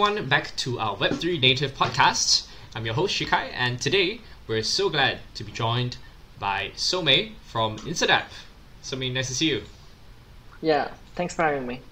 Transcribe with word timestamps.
everyone 0.00 0.26
back 0.30 0.56
to 0.56 0.78
our 0.78 0.96
Web3 0.96 1.42
Native 1.42 1.74
podcast. 1.74 2.46
I'm 2.74 2.86
your 2.86 2.94
host 2.94 3.14
Shikai, 3.14 3.50
and 3.52 3.78
today 3.78 4.22
we're 4.46 4.62
so 4.62 4.88
glad 4.88 5.18
to 5.34 5.44
be 5.44 5.52
joined 5.52 5.98
by 6.38 6.70
Somei 6.74 7.32
from 7.44 7.76
Instadapp. 7.80 8.24
Somei, 8.82 9.12
nice 9.12 9.28
to 9.28 9.34
see 9.34 9.50
you. 9.50 9.62
Yeah, 10.62 10.90
thanks 11.16 11.34
for 11.34 11.42
having 11.42 11.66
me. 11.66 11.82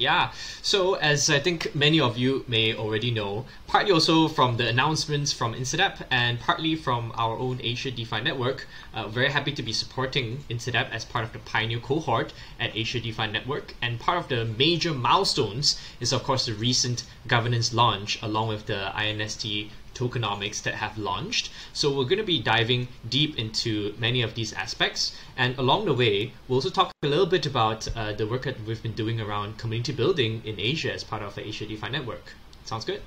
Yeah, 0.00 0.32
so 0.62 0.94
as 0.94 1.28
I 1.28 1.40
think 1.40 1.74
many 1.74 2.00
of 2.00 2.16
you 2.16 2.46
may 2.48 2.74
already 2.74 3.10
know, 3.10 3.44
partly 3.66 3.92
also 3.92 4.28
from 4.28 4.56
the 4.56 4.66
announcements 4.66 5.30
from 5.30 5.52
Instadapp 5.52 6.06
and 6.10 6.40
partly 6.40 6.74
from 6.74 7.12
our 7.16 7.36
own 7.36 7.60
Asia 7.62 7.90
DeFi 7.90 8.22
Network, 8.22 8.66
uh, 8.94 9.08
very 9.08 9.30
happy 9.30 9.52
to 9.52 9.62
be 9.62 9.74
supporting 9.74 10.42
Instadapp 10.48 10.90
as 10.90 11.04
part 11.04 11.26
of 11.26 11.34
the 11.34 11.38
Pioneer 11.40 11.80
cohort 11.80 12.32
at 12.58 12.74
Asia 12.74 12.98
DeFi 12.98 13.26
Network. 13.26 13.74
And 13.82 14.00
part 14.00 14.16
of 14.16 14.28
the 14.28 14.46
major 14.46 14.94
milestones 14.94 15.78
is, 16.00 16.14
of 16.14 16.24
course, 16.24 16.46
the 16.46 16.54
recent 16.54 17.04
governance 17.26 17.74
launch 17.74 18.18
along 18.22 18.48
with 18.48 18.64
the 18.64 18.90
INST 18.96 19.68
tokenomics 19.94 20.62
that 20.62 20.74
have 20.74 20.96
launched. 20.98 21.50
So 21.72 21.90
we're 21.90 22.04
going 22.04 22.18
to 22.18 22.24
be 22.24 22.40
diving 22.40 22.88
deep 23.08 23.38
into 23.38 23.94
many 23.98 24.22
of 24.22 24.34
these 24.34 24.52
aspects. 24.52 25.16
And 25.36 25.58
along 25.58 25.86
the 25.86 25.94
way, 25.94 26.32
we'll 26.48 26.58
also 26.58 26.70
talk 26.70 26.92
a 27.02 27.06
little 27.06 27.26
bit 27.26 27.46
about 27.46 27.88
uh, 27.96 28.12
the 28.12 28.26
work 28.26 28.42
that 28.42 28.62
we've 28.64 28.82
been 28.82 28.94
doing 28.94 29.20
around 29.20 29.58
community 29.58 29.92
building 29.92 30.42
in 30.44 30.58
Asia 30.58 30.92
as 30.92 31.04
part 31.04 31.22
of 31.22 31.34
the 31.34 31.46
Asia 31.46 31.66
DeFi 31.66 31.88
network. 31.90 32.34
Sounds 32.64 32.84
good? 32.84 33.02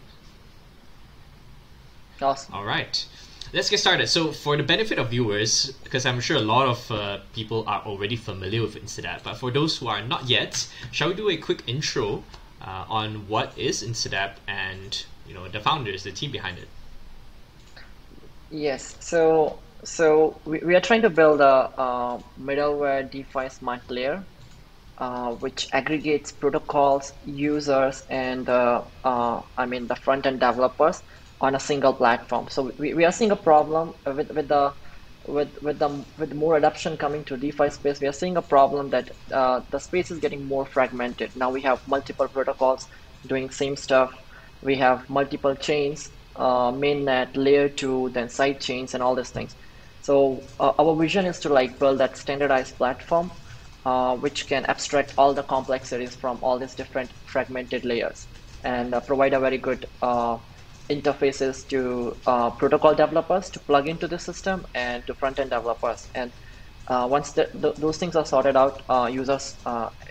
Awesome. 2.21 2.53
All 2.53 2.65
right. 2.65 3.05
Let's 3.51 3.69
get 3.69 3.79
started. 3.79 4.07
So, 4.07 4.31
for 4.31 4.57
the 4.57 4.63
benefit 4.63 4.97
of 4.97 5.09
viewers, 5.09 5.73
because 5.83 6.05
I'm 6.05 6.19
sure 6.21 6.37
a 6.37 6.41
lot 6.41 6.67
of 6.67 6.91
uh, 6.91 7.19
people 7.33 7.65
are 7.67 7.81
already 7.85 8.15
familiar 8.15 8.61
with 8.61 8.75
Instadapp, 8.75 9.23
but 9.23 9.35
for 9.35 9.51
those 9.51 9.77
who 9.77 9.87
are 9.87 10.01
not 10.01 10.27
yet, 10.27 10.67
shall 10.91 11.09
we 11.09 11.13
do 11.13 11.29
a 11.29 11.37
quick 11.37 11.61
intro 11.67 12.23
uh, 12.61 12.85
on 12.89 13.27
what 13.27 13.55
is 13.57 13.83
Instadapp 13.83 14.35
and 14.47 15.05
you 15.25 15.33
know 15.33 15.47
the 15.47 15.59
founders, 15.59 16.03
the 16.03 16.11
team 16.11 16.31
behind 16.31 16.57
it? 16.59 16.69
Yes. 18.49 18.95
So 18.99 19.63
so 19.83 20.41
we, 20.45 20.59
we 20.65 20.75
are 20.75 20.81
trying 20.81 21.01
to 21.03 21.09
build 21.09 21.41
a, 21.41 21.69
a 21.77 22.23
middleware 22.39 23.09
DeFi 23.09 23.49
smart 23.49 23.81
layer, 23.89 24.27
uh, 24.97 25.31
which 25.33 25.67
aggregates 25.73 26.31
protocols, 26.31 27.13
users, 27.23 28.03
and 28.09 28.49
uh, 28.49 28.83
uh, 29.03 29.41
I 29.57 29.65
mean 29.65 29.87
the 29.87 29.95
front 29.95 30.25
end 30.25 30.39
developers 30.39 31.01
on 31.41 31.55
a 31.55 31.59
single 31.59 31.93
platform. 31.93 32.47
So 32.49 32.71
we, 32.77 32.93
we 32.93 33.05
are 33.05 33.11
seeing 33.11 33.31
a 33.31 33.35
problem 33.35 33.93
with 34.05 34.31
with 34.31 34.47
the 34.49 34.73
with 35.25 35.49
with 35.61 35.79
the 35.79 36.05
with 36.17 36.33
more 36.33 36.57
adoption 36.57 36.97
coming 36.97 37.25
to 37.25 37.37
DeFi 37.37 37.69
space. 37.69 37.99
We 38.01 38.07
are 38.07 38.13
seeing 38.13 38.37
a 38.37 38.41
problem 38.41 38.89
that 38.91 39.11
uh, 39.31 39.61
the 39.71 39.79
space 39.79 40.11
is 40.11 40.19
getting 40.19 40.47
more 40.47 40.65
fragmented. 40.65 41.35
Now 41.35 41.51
we 41.51 41.61
have 41.63 41.81
multiple 41.87 42.27
protocols 42.27 42.87
doing 43.25 43.49
same 43.49 43.75
stuff. 43.75 44.11
We 44.63 44.77
have 44.77 45.09
multiple 45.09 45.55
chains 45.55 46.09
uh, 46.35 46.71
mainnet, 46.71 47.35
layer 47.35 47.69
two, 47.69 48.09
then 48.13 48.29
side 48.29 48.59
chains, 48.59 48.93
and 48.93 49.03
all 49.03 49.15
these 49.15 49.29
things. 49.29 49.55
So 50.01 50.49
uh, 50.59 50.71
our 50.79 50.95
vision 50.99 51.25
is 51.25 51.39
to 51.41 51.49
like 51.49 51.79
build 51.79 51.99
that 51.99 52.17
standardized 52.17 52.77
platform, 52.77 53.31
uh, 53.85 54.15
which 54.17 54.47
can 54.47 54.65
abstract 54.65 55.13
all 55.17 55.33
the 55.33 55.43
complexities 55.43 56.15
from 56.15 56.39
all 56.41 56.59
these 56.59 56.75
different 56.75 57.13
fragmented 57.25 57.85
layers, 57.85 58.27
and 58.63 58.93
uh, 58.93 58.99
provide 59.01 59.33
a 59.33 59.39
very 59.39 59.57
good 59.57 59.85
uh, 60.01 60.37
interfaces 60.89 61.67
to 61.69 62.19
uh, 62.25 62.49
protocol 62.51 62.95
developers 62.95 63.49
to 63.51 63.59
plug 63.59 63.87
into 63.87 64.07
the 64.07 64.19
system 64.19 64.65
and 64.73 65.05
to 65.07 65.13
front 65.15 65.39
end 65.39 65.51
developers. 65.51 66.09
And 66.15 66.31
once 66.89 67.31
the, 67.33 67.47
those 67.77 67.97
things 67.97 68.15
are 68.15 68.25
sorted 68.25 68.57
out, 68.57 68.81
users 69.11 69.57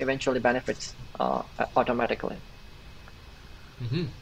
eventually 0.00 0.40
benefits 0.40 0.94
automatically. 1.76 2.36
Mm-hmm. 3.80 4.21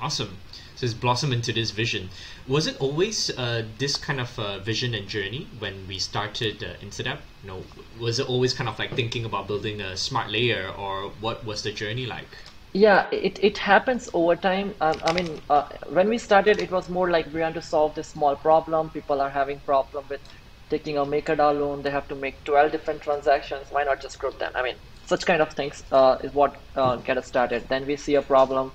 Awesome 0.00 0.38
so 0.80 0.86
it's 0.86 0.94
blossomed 0.94 1.34
into 1.34 1.52
this 1.52 1.72
vision. 1.72 2.08
Was 2.48 2.66
it 2.66 2.74
always 2.80 3.28
uh, 3.36 3.64
this 3.76 3.98
kind 3.98 4.18
of 4.18 4.38
uh, 4.38 4.60
vision 4.60 4.94
and 4.94 5.06
journey 5.06 5.46
when 5.58 5.86
we 5.86 5.98
started 5.98 6.64
uh, 6.64 6.82
Instadapp? 6.82 7.18
You 7.42 7.48
know, 7.48 7.62
was 7.98 8.18
it 8.18 8.26
always 8.26 8.54
kind 8.54 8.66
of 8.66 8.78
like 8.78 8.94
thinking 8.94 9.26
about 9.26 9.46
building 9.46 9.82
a 9.82 9.94
smart 9.94 10.30
layer, 10.30 10.70
or 10.70 11.10
what 11.20 11.44
was 11.44 11.64
the 11.64 11.70
journey 11.70 12.06
like? 12.06 12.28
Yeah, 12.72 13.10
it, 13.12 13.38
it 13.44 13.58
happens 13.58 14.08
over 14.14 14.36
time. 14.36 14.74
Um, 14.80 14.98
I 15.02 15.12
mean, 15.12 15.42
uh, 15.50 15.64
when 15.90 16.08
we 16.08 16.16
started, 16.16 16.60
it 16.60 16.70
was 16.70 16.88
more 16.88 17.10
like 17.10 17.30
we 17.34 17.42
want 17.42 17.56
to 17.56 17.62
solve 17.62 17.94
this 17.94 18.08
small 18.08 18.34
problem. 18.36 18.88
People 18.88 19.20
are 19.20 19.28
having 19.28 19.60
problem 19.60 20.06
with 20.08 20.22
taking 20.70 20.96
a 20.96 21.04
MakerDAO 21.04 21.60
loan. 21.60 21.82
They 21.82 21.90
have 21.90 22.08
to 22.08 22.14
make 22.14 22.42
12 22.44 22.72
different 22.72 23.02
transactions. 23.02 23.66
Why 23.68 23.84
not 23.84 24.00
just 24.00 24.18
group 24.18 24.38
them? 24.38 24.52
I 24.54 24.62
mean, 24.62 24.76
such 25.04 25.26
kind 25.26 25.42
of 25.42 25.52
things 25.52 25.84
uh, 25.92 26.16
is 26.24 26.32
what 26.32 26.56
uh, 26.74 26.96
get 26.96 27.18
us 27.18 27.26
started. 27.26 27.68
Then 27.68 27.86
we 27.86 27.96
see 27.96 28.14
a 28.14 28.22
problem 28.22 28.72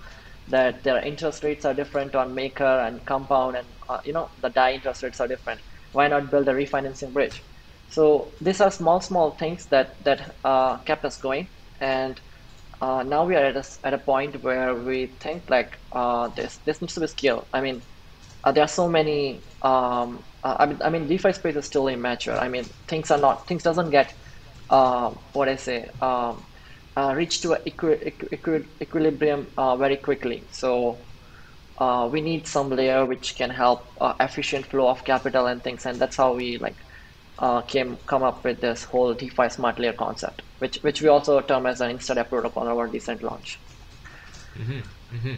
that 0.47 0.83
their 0.83 0.99
interest 1.03 1.43
rates 1.43 1.65
are 1.65 1.73
different 1.73 2.15
on 2.15 2.33
maker 2.35 2.63
and 2.81 3.05
compound 3.05 3.57
and 3.57 3.67
uh, 3.89 3.99
you 4.05 4.13
know 4.13 4.31
the 4.41 4.49
DAI 4.49 4.73
interest 4.73 5.03
rates 5.03 5.19
are 5.19 5.27
different. 5.27 5.61
Why 5.91 6.07
not 6.07 6.31
build 6.31 6.47
a 6.47 6.53
refinancing 6.53 7.13
bridge? 7.13 7.43
So 7.87 8.33
these 8.41 8.61
are 8.61 8.71
small 8.71 9.01
small 9.01 9.31
things 9.31 9.67
that 9.67 10.03
that 10.03 10.37
uh, 10.43 10.77
kept 10.79 11.05
us 11.05 11.17
going. 11.17 11.49
And 11.79 12.21
uh, 12.81 13.03
now 13.03 13.25
we 13.25 13.35
are 13.35 13.45
at 13.45 13.57
a, 13.57 13.63
at 13.83 13.93
a 13.93 13.99
point 13.99 14.41
where 14.43 14.75
we 14.83 15.17
think 15.19 15.49
like 15.49 15.79
uh, 15.91 16.29
this 16.35 16.59
this 16.65 16.81
needs 16.81 16.93
to 16.95 16.99
be 17.01 17.07
scaled. 17.07 17.45
I 17.53 17.61
mean 17.61 17.83
uh, 18.43 18.51
there 18.51 18.63
are 18.63 18.67
so 18.67 18.87
many 18.87 19.45
um, 19.61 20.25
uh, 20.43 20.57
I 20.59 20.65
mean 20.67 20.79
I 20.83 20.89
mean 20.89 21.07
DeFi 21.07 21.33
space 21.33 21.55
is 21.55 21.65
still 21.65 21.87
immature. 21.87 22.37
I 22.37 22.49
mean 22.49 22.69
things 22.87 23.11
are 23.11 23.17
not 23.19 23.47
things 23.47 23.63
doesn't 23.63 23.89
get 23.91 24.13
what 25.33 25.49
I 25.49 25.55
say 25.55 25.89
um, 26.01 26.47
uh, 26.97 27.13
reach 27.15 27.41
to 27.41 27.55
equi 27.65 27.93
equi 28.31 28.65
equilibrium 28.81 29.47
uh, 29.57 29.75
very 29.75 29.97
quickly. 29.97 30.43
So 30.51 30.97
uh, 31.77 32.09
we 32.11 32.21
need 32.21 32.47
some 32.47 32.69
layer 32.69 33.05
which 33.05 33.35
can 33.35 33.49
help 33.49 33.85
uh, 33.99 34.13
efficient 34.19 34.65
flow 34.65 34.87
of 34.87 35.03
capital 35.03 35.47
and 35.47 35.61
things, 35.61 35.85
and 35.85 35.99
that's 35.99 36.15
how 36.15 36.33
we 36.33 36.57
like 36.57 36.75
uh, 37.39 37.61
came 37.61 37.97
come 38.05 38.23
up 38.23 38.43
with 38.43 38.61
this 38.61 38.83
whole 38.83 39.13
DeFi 39.13 39.49
smart 39.49 39.79
layer 39.79 39.93
concept, 39.93 40.41
which 40.59 40.77
which 40.83 41.01
we 41.01 41.09
also 41.09 41.41
term 41.41 41.65
as 41.65 41.81
an 41.81 41.97
Instadapp 41.97 42.29
protocol 42.29 42.63
on 42.63 42.69
our 42.69 42.87
decent 42.87 43.21
launch. 43.23 43.59
Mm 44.55 44.65
-hmm, 44.65 44.81
mm 45.11 45.19
-hmm. 45.23 45.37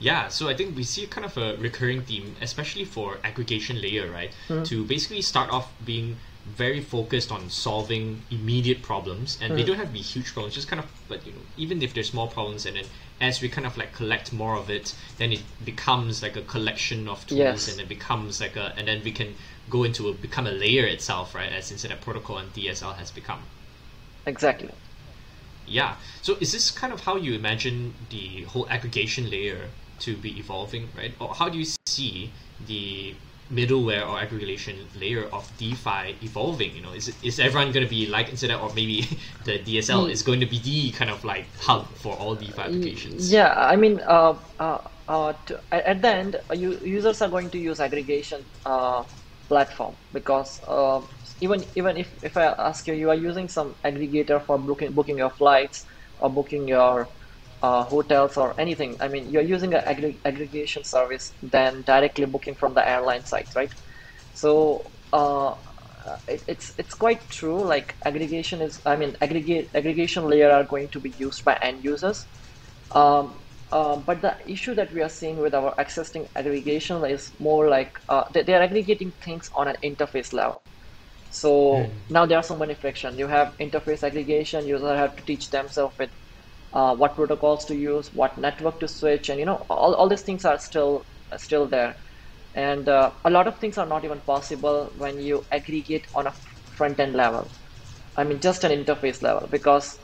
Yeah, 0.00 0.28
so 0.28 0.48
I 0.48 0.54
think 0.54 0.76
we 0.76 0.84
see 0.84 1.06
kind 1.06 1.26
of 1.26 1.36
a 1.36 1.56
recurring 1.58 2.02
theme, 2.02 2.36
especially 2.40 2.84
for 2.84 3.18
aggregation 3.24 3.80
layer, 3.80 4.06
right? 4.18 4.32
Mm 4.48 4.58
-hmm. 4.58 4.68
To 4.68 4.84
basically 4.84 5.22
start 5.22 5.50
off 5.50 5.66
being 5.84 6.16
very 6.56 6.80
focused 6.80 7.30
on 7.30 7.50
solving 7.50 8.22
immediate 8.30 8.82
problems 8.82 9.38
and 9.40 9.52
mm. 9.52 9.56
they 9.56 9.64
don't 9.64 9.76
have 9.76 9.86
to 9.86 9.92
be 9.92 10.00
huge 10.00 10.32
problems 10.32 10.54
just 10.54 10.68
kind 10.68 10.80
of 10.80 10.86
but 11.08 11.24
you 11.26 11.32
know 11.32 11.38
even 11.56 11.82
if 11.82 11.94
they're 11.94 12.02
small 12.02 12.28
problems 12.28 12.66
and 12.66 12.76
then 12.76 12.84
as 13.20 13.40
we 13.40 13.48
kind 13.48 13.66
of 13.66 13.76
like 13.76 13.92
collect 13.92 14.32
more 14.32 14.56
of 14.56 14.70
it 14.70 14.94
then 15.18 15.32
it 15.32 15.42
becomes 15.64 16.22
like 16.22 16.36
a 16.36 16.42
collection 16.42 17.08
of 17.08 17.26
tools 17.26 17.38
yes. 17.38 17.72
and 17.72 17.80
it 17.80 17.88
becomes 17.88 18.40
like 18.40 18.56
a 18.56 18.72
and 18.76 18.88
then 18.88 19.02
we 19.04 19.12
can 19.12 19.34
go 19.68 19.84
into 19.84 20.08
a 20.08 20.12
become 20.12 20.46
a 20.46 20.52
layer 20.52 20.86
itself 20.86 21.34
right 21.34 21.52
as 21.52 21.70
Instadapp 21.70 22.00
protocol 22.00 22.38
and 22.38 22.52
dsl 22.54 22.94
has 22.94 23.10
become 23.10 23.42
exactly 24.26 24.70
yeah 25.66 25.96
so 26.22 26.36
is 26.40 26.52
this 26.52 26.70
kind 26.70 26.92
of 26.92 27.00
how 27.00 27.16
you 27.16 27.34
imagine 27.34 27.94
the 28.10 28.42
whole 28.44 28.68
aggregation 28.70 29.28
layer 29.28 29.68
to 29.98 30.16
be 30.16 30.38
evolving 30.38 30.88
right 30.96 31.12
or 31.20 31.34
how 31.34 31.48
do 31.48 31.58
you 31.58 31.66
see 31.86 32.32
the 32.66 33.14
middleware 33.52 34.06
or 34.06 34.20
aggregation 34.20 34.76
layer 35.00 35.24
of 35.32 35.50
DeFi 35.58 36.16
evolving? 36.22 36.74
You 36.74 36.82
know, 36.82 36.92
is 36.92 37.12
is 37.22 37.40
everyone 37.40 37.72
going 37.72 37.84
to 37.84 37.90
be 37.90 38.06
like 38.06 38.28
Instadapp, 38.30 38.62
or 38.62 38.72
maybe 38.74 39.06
the 39.44 39.58
DSL 39.58 40.06
mm. 40.06 40.10
is 40.10 40.22
going 40.22 40.40
to 40.40 40.46
be 40.46 40.58
the 40.58 40.90
kind 40.92 41.10
of 41.10 41.24
like 41.24 41.46
hub 41.58 41.86
for 41.96 42.14
all 42.16 42.34
DeFi 42.34 42.60
applications? 42.60 43.32
Yeah, 43.32 43.54
I 43.56 43.76
mean, 43.76 44.00
uh, 44.06 44.34
uh, 44.58 44.78
uh, 45.08 45.32
to, 45.46 45.60
at 45.72 46.02
the 46.02 46.08
end, 46.08 46.36
uh, 46.50 46.54
you, 46.54 46.78
users 46.84 47.22
are 47.22 47.28
going 47.28 47.50
to 47.50 47.58
use 47.58 47.80
aggregation 47.80 48.44
uh, 48.66 49.02
platform 49.48 49.96
because 50.12 50.60
uh, 50.68 51.00
even 51.40 51.64
even 51.74 51.96
if, 51.96 52.12
if 52.22 52.36
I 52.36 52.46
ask 52.46 52.86
you, 52.86 52.94
you 52.94 53.08
are 53.10 53.16
using 53.16 53.48
some 53.48 53.74
aggregator 53.84 54.44
for 54.44 54.58
booking 54.58 54.92
booking 54.92 55.18
your 55.18 55.30
flights 55.30 55.86
or 56.20 56.28
booking 56.28 56.68
your 56.68 57.08
uh, 57.62 57.84
hotels 57.84 58.36
or 58.36 58.54
anything. 58.58 58.96
I 59.00 59.08
mean, 59.08 59.30
you're 59.30 59.42
using 59.42 59.74
an 59.74 59.82
aggr 59.84 60.14
aggregation 60.24 60.84
service 60.84 61.32
than 61.42 61.82
directly 61.82 62.26
booking 62.26 62.54
from 62.54 62.74
the 62.74 62.88
airline 62.88 63.24
sites, 63.24 63.56
right? 63.56 63.72
So 64.34 64.90
uh, 65.12 65.54
it, 66.26 66.44
it's 66.46 66.74
it's 66.78 66.94
quite 66.94 67.28
true. 67.30 67.60
Like 67.62 67.94
aggregation 68.04 68.60
is, 68.62 68.80
I 68.86 68.96
mean, 68.96 69.16
aggregate 69.20 69.70
aggregation 69.74 70.28
layer 70.28 70.50
are 70.50 70.64
going 70.64 70.88
to 70.90 71.00
be 71.00 71.10
used 71.18 71.44
by 71.44 71.54
end 71.60 71.84
users. 71.84 72.26
Um, 72.92 73.34
uh, 73.70 73.96
but 73.96 74.22
the 74.22 74.34
issue 74.46 74.74
that 74.74 74.92
we 74.94 75.02
are 75.02 75.10
seeing 75.10 75.36
with 75.36 75.54
our 75.54 75.74
existing 75.78 76.26
aggregation 76.34 77.04
is 77.04 77.32
more 77.38 77.68
like 77.68 78.00
uh, 78.08 78.24
they, 78.32 78.42
they, 78.42 78.54
are 78.54 78.62
aggregating 78.62 79.10
things 79.20 79.50
on 79.54 79.68
an 79.68 79.76
interface 79.82 80.32
level. 80.32 80.62
So 81.30 81.50
mm. 81.72 81.90
now 82.08 82.24
there 82.24 82.38
are 82.38 82.42
so 82.42 82.56
many 82.56 82.72
friction. 82.72 83.18
You 83.18 83.26
have 83.26 83.54
interface 83.58 84.02
aggregation. 84.02 84.66
Users 84.66 84.96
have 84.96 85.16
to 85.16 85.22
teach 85.24 85.50
themselves 85.50 85.98
with 85.98 86.10
uh, 86.72 86.94
what 86.96 87.16
protocols 87.16 87.64
to 87.66 87.76
use, 87.76 88.10
what 88.12 88.38
network 88.38 88.80
to 88.80 88.88
switch, 88.88 89.28
and 89.28 89.38
you 89.40 89.46
know 89.46 89.66
all, 89.70 89.94
all 89.94 90.08
these 90.08 90.22
things 90.22 90.44
are 90.44 90.58
still 90.58 91.06
still 91.36 91.68
there. 91.68 91.96
And 92.54 92.88
uh, 92.88 93.12
a 93.24 93.30
lot 93.30 93.48
of 93.48 93.58
things 93.58 93.78
are 93.78 93.86
not 93.86 94.04
even 94.04 94.20
possible 94.22 94.90
when 94.96 95.20
you 95.20 95.46
aggregate 95.52 96.06
on 96.14 96.26
a 96.26 96.34
front 96.76 97.00
end 97.00 97.14
level. 97.14 97.52
I 98.16 98.24
mean, 98.24 98.40
just 98.40 98.64
an 98.64 98.72
interface 98.72 99.22
level 99.22 99.48
because 99.50 99.98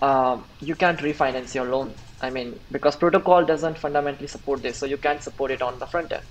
um, 0.00 0.46
you 0.60 0.74
can't 0.76 0.98
refinance 1.00 1.54
your 1.54 1.66
loan 1.70 1.96
I 2.20 2.30
mean, 2.30 2.58
because 2.72 2.96
protocol 2.96 3.44
doesn't 3.46 3.78
fundamentally 3.78 4.26
support 4.26 4.62
this, 4.64 4.76
so 4.80 4.86
you 4.86 4.98
can't 4.98 5.22
support 5.22 5.52
it 5.52 5.62
on 5.62 5.78
the 5.78 5.86
front 5.86 6.12
end. 6.12 6.24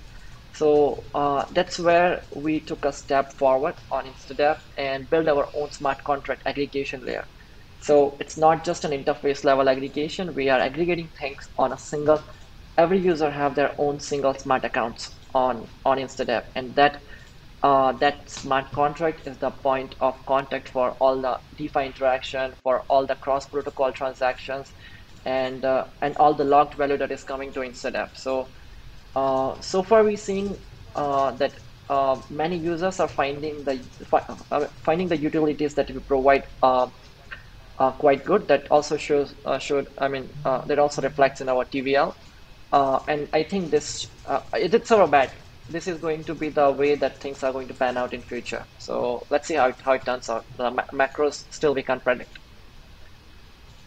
So 0.52 1.06
uh, 1.14 1.46
that's 1.54 1.78
where 1.78 2.24
we 2.34 2.60
took 2.64 2.84
a 2.84 2.92
step 2.92 3.32
forward 3.38 3.76
on 3.90 4.04
Instadapp 4.06 4.58
and 4.76 5.08
build 5.10 5.28
our 5.28 5.48
own 5.54 5.70
smart 5.72 6.04
contract 6.04 6.42
aggregation 6.46 7.06
layer. 7.06 7.26
So 7.80 8.16
it's 8.20 8.36
not 8.36 8.64
just 8.64 8.84
an 8.84 8.90
interface 8.92 9.44
level 9.44 9.68
aggregation. 9.68 10.34
We 10.34 10.48
are 10.48 10.60
aggregating 10.60 11.10
things 11.18 11.48
on 11.58 11.72
a 11.72 11.78
single. 11.78 12.22
Every 12.76 12.98
user 12.98 13.30
have 13.30 13.54
their 13.54 13.74
own 13.78 14.00
single 14.00 14.34
smart 14.34 14.64
accounts 14.64 15.18
on 15.34 15.68
on 15.84 15.98
Instadapp, 15.98 16.44
and 16.54 16.74
that 16.76 17.02
uh, 17.62 17.92
that 17.92 18.30
smart 18.30 18.72
contract 18.72 19.26
is 19.26 19.38
the 19.38 19.50
point 19.50 19.94
of 20.00 20.14
contact 20.26 20.68
for 20.68 20.92
all 21.00 21.20
the 21.20 21.40
DeFi 21.56 21.86
interaction, 21.86 22.54
for 22.62 22.82
all 22.88 23.06
the 23.06 23.16
cross 23.16 23.46
protocol 23.48 23.92
transactions, 23.92 24.74
and 25.24 25.64
uh, 25.64 25.86
and 26.02 26.16
all 26.18 26.34
the 26.34 26.44
logged 26.44 26.74
value 26.74 26.98
that 26.98 27.12
is 27.12 27.24
coming 27.24 27.52
to 27.52 27.60
Instadapp. 27.60 28.16
So 28.16 28.52
uh, 29.14 29.60
so 29.60 29.82
far 29.82 30.04
we've 30.04 30.18
seen 30.18 30.58
uh, 30.94 31.32
that 31.32 31.60
uh, 31.88 32.20
many 32.30 32.58
users 32.58 33.00
are 33.00 33.08
finding 33.08 33.64
the 33.64 33.84
uh, 34.50 34.66
finding 34.84 35.08
the 35.08 35.16
utilities 35.18 35.74
that 35.74 35.90
we 35.90 36.00
provide 36.00 36.44
uh, 37.78 37.90
quite 37.92 38.24
good. 38.24 38.48
That 38.48 38.70
also 38.70 38.96
shows 38.96 39.34
should 39.60 39.88
I 39.98 40.08
mean 40.08 40.28
that 40.44 40.78
also 40.78 41.02
reflects 41.02 41.40
in 41.40 41.48
our 41.48 41.64
TVL, 41.64 42.14
and 43.08 43.28
I 43.32 43.42
think 43.42 43.70
this 43.70 44.08
it's 44.54 44.90
our 44.92 45.08
bad 45.08 45.30
this 45.68 45.86
is 45.86 45.98
going 46.00 46.24
to 46.24 46.34
be 46.34 46.48
the 46.48 46.70
way 46.70 46.94
that 46.94 47.18
things 47.18 47.42
are 47.42 47.52
going 47.52 47.68
to 47.68 47.74
pan 47.74 47.96
out 47.96 48.14
in 48.14 48.22
future. 48.22 48.64
So 48.78 49.26
let's 49.30 49.46
see 49.46 49.54
how 49.54 49.68
it, 49.68 49.76
how 49.82 49.92
it 49.92 50.04
turns 50.04 50.28
out. 50.30 50.44
The 50.56 50.70
ma 50.70 50.82
macros 50.92 51.44
still 51.50 51.74
we 51.74 51.82
can't 51.82 52.02
predict. 52.02 52.38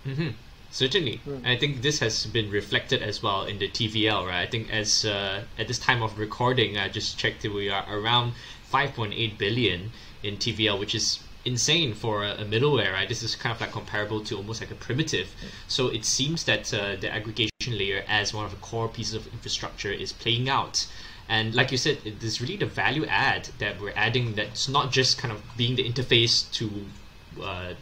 Mm-hmm. 0.05 0.29
Certainly, 0.71 1.21
mm. 1.27 1.45
I 1.45 1.57
think 1.57 1.81
this 1.81 1.99
has 1.99 2.25
been 2.25 2.49
reflected 2.49 3.01
as 3.03 3.21
well 3.21 3.43
in 3.43 3.59
the 3.59 3.67
TVL, 3.67 4.25
right? 4.25 4.41
I 4.41 4.45
think 4.45 4.71
as 4.71 5.05
uh, 5.05 5.43
at 5.57 5.67
this 5.67 5.79
time 5.79 6.01
of 6.01 6.17
recording, 6.17 6.77
I 6.77 6.87
just 6.87 7.17
checked 7.17 7.41
that 7.41 7.53
we 7.53 7.69
are 7.69 7.85
around 7.89 8.33
5.8 8.71 9.37
billion 9.37 9.91
in 10.23 10.37
TVL, 10.37 10.79
which 10.79 10.95
is 10.95 11.19
insane 11.45 11.93
for 11.93 12.23
a, 12.23 12.33
a, 12.33 12.45
middleware, 12.45 12.93
right? 12.93 13.07
This 13.07 13.23
is 13.23 13.35
kind 13.35 13.53
of 13.53 13.61
like 13.61 13.71
comparable 13.71 14.23
to 14.25 14.37
almost 14.37 14.61
like 14.61 14.71
a 14.71 14.75
primitive. 14.75 15.33
So 15.67 15.87
it 15.87 16.05
seems 16.05 16.43
that 16.45 16.73
uh, 16.73 16.95
the 16.95 17.11
aggregation 17.11 17.77
layer 17.77 18.03
as 18.07 18.33
one 18.33 18.45
of 18.45 18.51
the 18.51 18.57
core 18.57 18.87
pieces 18.87 19.13
of 19.13 19.27
infrastructure 19.27 19.91
is 19.91 20.13
playing 20.13 20.49
out. 20.49 20.87
And 21.29 21.55
like 21.55 21.71
you 21.71 21.77
said, 21.77 21.99
is 22.05 22.41
really 22.41 22.57
the 22.57 22.65
value 22.65 23.05
add 23.05 23.49
that 23.59 23.79
we're 23.79 23.93
adding 23.95 24.35
that's 24.35 24.67
not 24.67 24.91
just 24.91 25.17
kind 25.17 25.31
of 25.33 25.41
being 25.55 25.75
the 25.75 25.89
interface 25.89 26.51
to 26.53 26.69
uh, 27.41 27.73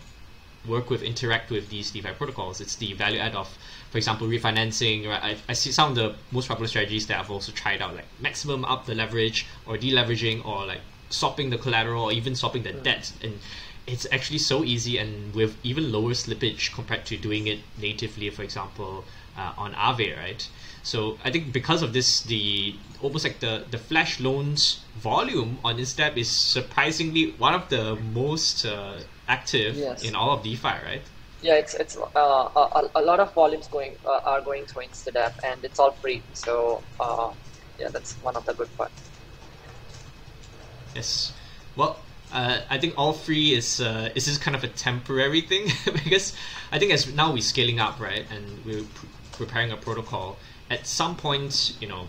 work 0.68 0.90
with, 0.90 1.02
interact 1.02 1.50
with 1.50 1.70
these 1.70 1.92
DeFi 1.92 2.12
protocols. 2.12 2.62
It's 2.62 2.76
the 2.76 2.94
value 2.94 3.20
add 3.20 3.36
of, 3.36 3.50
for 3.90 3.98
example, 3.98 4.28
refinancing. 4.28 5.08
Right? 5.08 5.24
I, 5.24 5.38
I 5.50 5.54
see 5.54 5.72
some 5.72 5.90
of 5.90 5.96
the 5.96 6.16
most 6.32 6.48
popular 6.48 6.68
strategies 6.68 7.08
that 7.08 7.20
I've 7.20 7.32
also 7.32 7.52
tried 7.52 7.82
out, 7.82 7.96
like 7.96 8.06
maximum 8.20 8.66
up 8.66 8.86
the 8.86 8.96
leverage 8.96 9.48
or 9.66 9.78
deleveraging 9.78 10.46
or 10.46 10.66
like 10.66 10.82
swapping 11.10 11.50
the 11.50 11.58
collateral 11.58 12.06
or 12.06 12.12
even 12.12 12.36
swapping 12.36 12.64
the 12.64 12.74
debt. 12.74 13.12
And 13.22 13.40
it's 13.88 14.06
actually 14.12 14.38
so 14.38 14.64
easy 14.64 14.98
and 14.98 15.34
with 15.34 15.58
even 15.64 15.92
lower 15.92 16.12
slippage 16.12 16.74
compared 16.74 17.06
to 17.08 17.18
doing 17.18 17.48
it 17.48 17.60
natively, 17.82 18.30
for 18.30 18.44
example, 18.44 19.04
uh, 19.38 19.54
on 19.58 19.74
Aave, 19.74 20.16
right? 20.18 20.48
So 20.84 21.18
I 21.24 21.32
think 21.32 21.52
because 21.52 21.82
of 21.82 21.94
this, 21.94 22.22
the 22.22 22.76
almost 23.02 23.24
like 23.24 23.40
the 23.40 23.66
the 23.70 23.78
flash 23.78 24.20
loans 24.20 24.84
volume 24.96 25.60
on 25.64 25.78
Instadapp 25.78 26.18
is 26.18 26.30
surprisingly 26.30 27.32
one 27.38 27.54
of 27.54 27.70
the 27.70 27.96
most 27.96 28.66
uh, 28.66 29.00
active 29.28 29.76
yes. 29.76 30.04
in 30.04 30.16
all 30.16 30.32
of 30.32 30.44
DeFi, 30.44 30.68
right? 30.86 31.02
Yeah, 31.42 31.56
it's 31.56 31.74
it's 31.74 31.98
uh, 31.98 32.20
a, 32.20 32.90
a 32.96 33.02
lot 33.02 33.20
of 33.20 33.34
volumes 33.34 33.68
going 33.68 33.96
uh, 34.06 34.20
are 34.26 34.42
going 34.42 34.66
through 34.66 34.84
Instadapp, 34.84 35.34
and 35.44 35.64
it's 35.64 35.80
all 35.80 35.92
free. 35.92 36.22
So 36.34 36.84
uh, 37.00 37.32
yeah, 37.80 37.90
that's 37.90 38.16
one 38.16 38.36
of 38.36 38.46
the 38.46 38.54
good 38.54 38.76
parts. 38.78 39.09
Yes. 40.96 41.34
Well, 41.76 42.00
uh, 42.32 42.62
I 42.70 42.78
think 42.78 42.94
all 42.98 43.14
free 43.14 43.54
is 43.54 43.82
uh, 43.82 44.10
is 44.16 44.26
just 44.26 44.42
kind 44.42 44.56
of 44.56 44.64
a 44.64 44.68
temporary 44.68 45.42
thing 45.42 45.68
because 45.86 46.36
I 46.72 46.80
think 46.80 46.92
as 46.92 47.12
now 47.14 47.34
we're 47.34 47.42
scaling 47.42 47.80
up, 47.80 48.00
right, 48.00 48.26
and 48.32 48.66
we're 48.66 48.86
preparing 49.32 49.72
a 49.72 49.78
protocol 49.78 50.38
at 50.70 50.86
some 50.86 51.16
point, 51.16 51.76
you 51.80 51.88
know, 51.88 52.08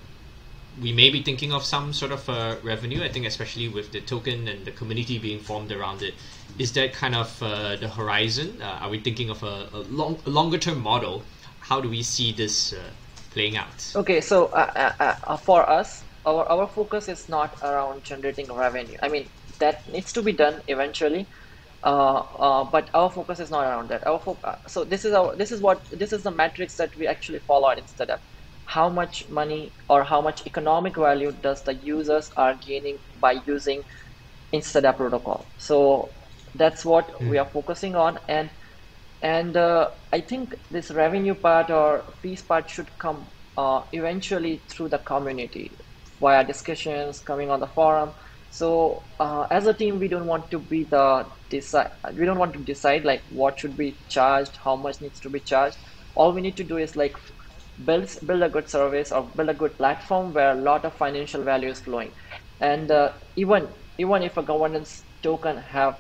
we 0.81 0.93
may 0.93 1.11
be 1.11 1.23
thinking 1.23 1.53
of 1.53 1.65
some 1.65 1.93
sort 1.93 2.12
of 2.12 2.29
uh, 2.29 2.56
revenue. 2.62 3.03
I 3.03 3.09
think, 3.09 3.27
especially 3.27 3.69
with 3.69 3.93
the 3.93 4.00
token 4.00 4.49
and 4.49 4.65
the 4.65 4.71
community 4.71 5.19
being 5.19 5.41
formed 5.41 5.73
around 5.73 6.03
it, 6.03 6.15
is 6.59 6.73
that 6.73 6.93
kind 6.93 7.15
of 7.15 7.43
uh, 7.43 7.77
the 7.77 7.88
horizon? 7.88 8.61
Uh, 8.62 8.79
are 8.82 8.91
we 8.91 9.00
thinking 9.00 9.31
of 9.31 9.43
a, 9.43 9.69
a 9.73 9.79
long, 9.91 10.19
a 10.27 10.31
longer 10.31 10.59
term 10.59 10.81
model? 10.81 11.23
How 11.61 11.81
do 11.81 11.88
we 11.88 12.03
see 12.03 12.32
this 12.32 12.73
uh, 12.73 12.79
playing 13.32 13.56
out? 13.56 13.93
Okay, 13.97 14.21
so 14.21 14.47
uh, 14.47 14.93
uh, 15.00 15.37
for 15.37 15.69
us, 15.69 16.03
our 16.25 16.44
our 16.50 16.69
focus 16.69 17.08
is 17.08 17.28
not 17.28 17.56
around 17.62 18.05
generating 18.05 18.52
revenue. 18.52 18.99
I 19.02 19.08
mean, 19.08 19.31
that 19.58 19.87
needs 19.88 20.12
to 20.12 20.22
be 20.22 20.32
done 20.32 20.62
eventually. 20.69 21.28
but 22.72 22.90
our 22.94 23.11
focus 23.11 23.40
is 23.40 23.50
not 23.50 23.64
around 23.67 23.90
that. 23.90 24.06
Our 24.06 24.20
fo- 24.20 24.40
so 24.67 24.84
this 24.84 25.05
is 25.05 25.12
our 25.14 25.37
this 25.37 25.50
is 25.52 25.61
what 25.61 25.88
this 25.93 26.12
is 26.12 26.22
the 26.22 26.31
metrics 26.31 26.76
that 26.76 26.96
we 26.96 27.06
actually 27.06 27.38
follow 27.40 27.69
Instadapp 27.75 28.20
how 28.64 28.88
much 28.88 29.28
money 29.28 29.75
or 29.88 30.05
how 30.05 30.20
much 30.20 30.46
economic 30.46 30.96
value 30.96 31.32
does 31.32 31.64
the 31.64 31.75
users 31.75 32.31
are 32.37 32.55
gaining 32.55 32.99
by 33.17 33.32
using 33.46 33.82
Instadapp 34.55 34.96
protocol. 34.96 35.50
So 35.56 36.14
that's 36.55 36.84
what 36.84 37.11
mm. 37.20 37.28
we 37.28 37.38
are 37.38 37.49
focusing 37.52 37.94
on 37.96 38.19
and 38.28 38.50
and 39.22 39.56
uh, 39.56 39.90
I 40.12 40.20
think 40.20 40.55
this 40.70 40.90
revenue 40.90 41.34
part 41.34 41.70
or 41.70 42.14
fees 42.22 42.43
part 42.43 42.69
should 42.70 42.96
come 42.99 43.31
uh, 43.56 43.82
eventually 43.93 44.64
through 44.69 44.88
the 44.90 44.99
community 44.99 45.78
via 46.20 46.44
discussions 46.44 47.20
coming 47.20 47.50
on 47.50 47.61
the 47.61 47.69
forum. 47.69 48.12
So 48.50 49.06
uh, 49.20 49.46
as 49.50 49.67
a 49.67 49.75
team, 49.75 49.99
we 49.99 50.08
don't 50.08 50.26
want 50.26 50.50
to 50.50 50.58
be 50.58 50.84
the 50.84 51.26
decide. 51.49 51.90
We 52.14 52.26
don't 52.26 52.38
want 52.38 52.52
to 52.55 52.61
decide 52.64 53.05
like 53.05 53.22
what 53.31 53.61
should 53.61 53.76
be 53.76 54.00
charged, 54.08 54.58
how 54.64 54.76
much 54.76 55.00
needs 55.00 55.20
to 55.20 55.31
be 55.31 55.40
charged. 55.40 55.76
All 56.14 56.32
we 56.32 56.40
need 56.40 56.56
to 56.58 56.64
do 56.64 56.76
is 56.76 56.96
like 56.96 57.17
builds 57.84 58.19
build 58.20 58.43
a 58.43 58.49
good 58.49 58.69
service 58.69 59.11
or 59.12 59.32
build 59.37 59.49
a 59.49 59.55
good 59.55 59.76
platform 59.78 60.32
where 60.34 60.52
a 60.52 60.62
lot 60.62 60.84
of 60.84 60.94
financial 60.94 61.43
value 61.43 61.70
is 61.70 61.81
flowing 61.81 62.12
and 62.61 62.90
uh, 62.90 63.12
even 63.37 63.69
even 63.99 64.22
if 64.22 64.37
a 64.37 64.43
governance 64.43 65.05
token 65.22 65.56
have 65.56 65.96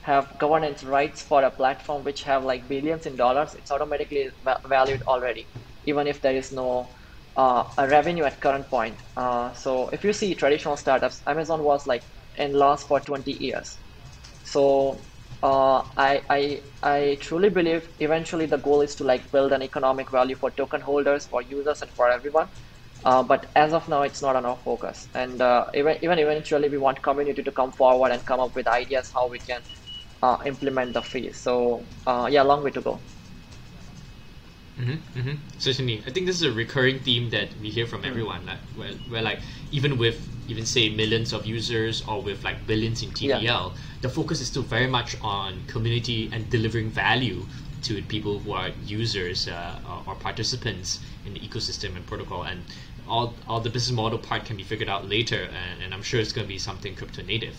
have 0.00 0.38
governance 0.38 0.84
rights 0.84 1.22
for 1.22 1.42
a 1.42 1.50
platform 1.50 2.04
which 2.04 2.22
have 2.22 2.44
like 2.44 2.68
billions 2.68 3.04
in 3.06 3.16
dollars 3.16 3.54
it's 3.54 3.70
automatically 3.70 4.30
valued 4.66 5.02
already 5.06 5.48
even 5.84 6.06
if 6.06 6.20
there 6.22 6.34
is 6.36 6.50
no 6.52 6.94
uh, 7.38 7.64
a 7.78 7.88
revenue 7.88 8.24
at 8.24 8.40
current 8.42 8.68
point 8.70 9.02
uh, 9.16 9.52
so 9.54 9.88
if 9.90 10.04
you 10.04 10.12
see 10.12 10.34
traditional 10.34 10.76
startups 10.76 11.22
amazon 11.26 11.64
was 11.64 11.86
like 11.86 12.04
in 12.36 12.52
loss 12.52 12.84
for 12.84 13.00
20 13.00 13.32
years 13.32 13.80
so 14.42 15.06
uh, 15.42 15.82
I, 15.96 16.22
I 16.30 16.62
I 16.82 17.18
truly 17.20 17.48
believe 17.50 17.90
eventually 18.00 18.46
the 18.46 18.56
goal 18.58 18.80
is 18.82 18.94
to 18.96 19.04
like 19.04 19.30
build 19.30 19.52
an 19.52 19.62
economic 19.62 20.10
value 20.10 20.36
for 20.36 20.50
token 20.50 20.80
holders, 20.80 21.26
for 21.26 21.42
users, 21.42 21.82
and 21.82 21.92
for 21.94 22.10
everyone. 22.10 22.50
Uh, 23.04 23.22
but 23.22 23.50
as 23.56 23.72
of 23.72 23.88
now, 23.88 24.02
it's 24.02 24.22
not 24.22 24.36
on 24.36 24.44
our 24.46 24.58
focus. 24.64 25.08
And 25.14 25.40
uh, 25.42 25.66
even 25.74 25.98
even 26.02 26.18
eventually, 26.18 26.68
we 26.68 26.78
want 26.78 27.02
community 27.02 27.42
to 27.44 27.52
come 27.52 27.72
forward 27.72 28.12
and 28.12 28.24
come 28.26 28.40
up 28.40 28.56
with 28.56 28.66
ideas 28.68 29.10
how 29.14 29.28
we 29.28 29.40
can 29.40 29.62
uh, 30.22 30.38
implement 30.46 30.94
the 30.94 31.02
fees. 31.02 31.40
So 31.40 31.88
yeah, 32.06 32.42
long 32.42 32.64
way 32.64 32.70
to 32.72 32.82
go. 32.82 33.02
Mm-hmm, 34.78 35.18
mm-hmm. 35.18 35.34
Certainly, 35.58 36.02
I 36.06 36.10
think 36.10 36.26
this 36.26 36.36
is 36.36 36.42
a 36.42 36.52
recurring 36.52 37.00
theme 37.00 37.30
that 37.30 37.48
we 37.60 37.68
hear 37.70 37.86
from 37.86 38.04
everyone. 38.04 38.46
Like, 38.46 38.58
where, 38.76 38.92
where 39.08 39.22
like 39.22 39.40
even 39.72 39.98
with 39.98 40.20
even 40.48 40.64
say 40.64 40.88
millions 40.88 41.32
of 41.32 41.44
users 41.44 42.02
or 42.06 42.22
with 42.22 42.44
like 42.44 42.66
billions 42.66 43.02
in 43.02 43.10
TVL, 43.10 43.42
yeah. 43.42 43.70
the 44.00 44.08
focus 44.08 44.40
is 44.40 44.46
still 44.46 44.62
very 44.62 44.86
much 44.86 45.20
on 45.20 45.60
community 45.66 46.30
and 46.32 46.48
delivering 46.48 46.90
value 46.90 47.44
to 47.82 48.02
people 48.02 48.38
who 48.38 48.52
are 48.52 48.70
users 48.84 49.48
uh, 49.48 49.78
or 50.06 50.14
participants 50.14 51.00
in 51.26 51.34
the 51.34 51.40
ecosystem 51.40 51.96
and 51.96 52.06
protocol. 52.06 52.44
And 52.44 52.62
all, 53.08 53.34
all 53.46 53.60
the 53.60 53.70
business 53.70 53.94
model 53.94 54.18
part 54.18 54.44
can 54.44 54.56
be 54.56 54.62
figured 54.62 54.88
out 54.88 55.08
later, 55.08 55.42
and, 55.42 55.82
and 55.82 55.94
I'm 55.94 56.02
sure 56.02 56.20
it's 56.20 56.32
going 56.32 56.46
to 56.46 56.48
be 56.48 56.58
something 56.58 56.94
crypto 56.94 57.22
native. 57.22 57.56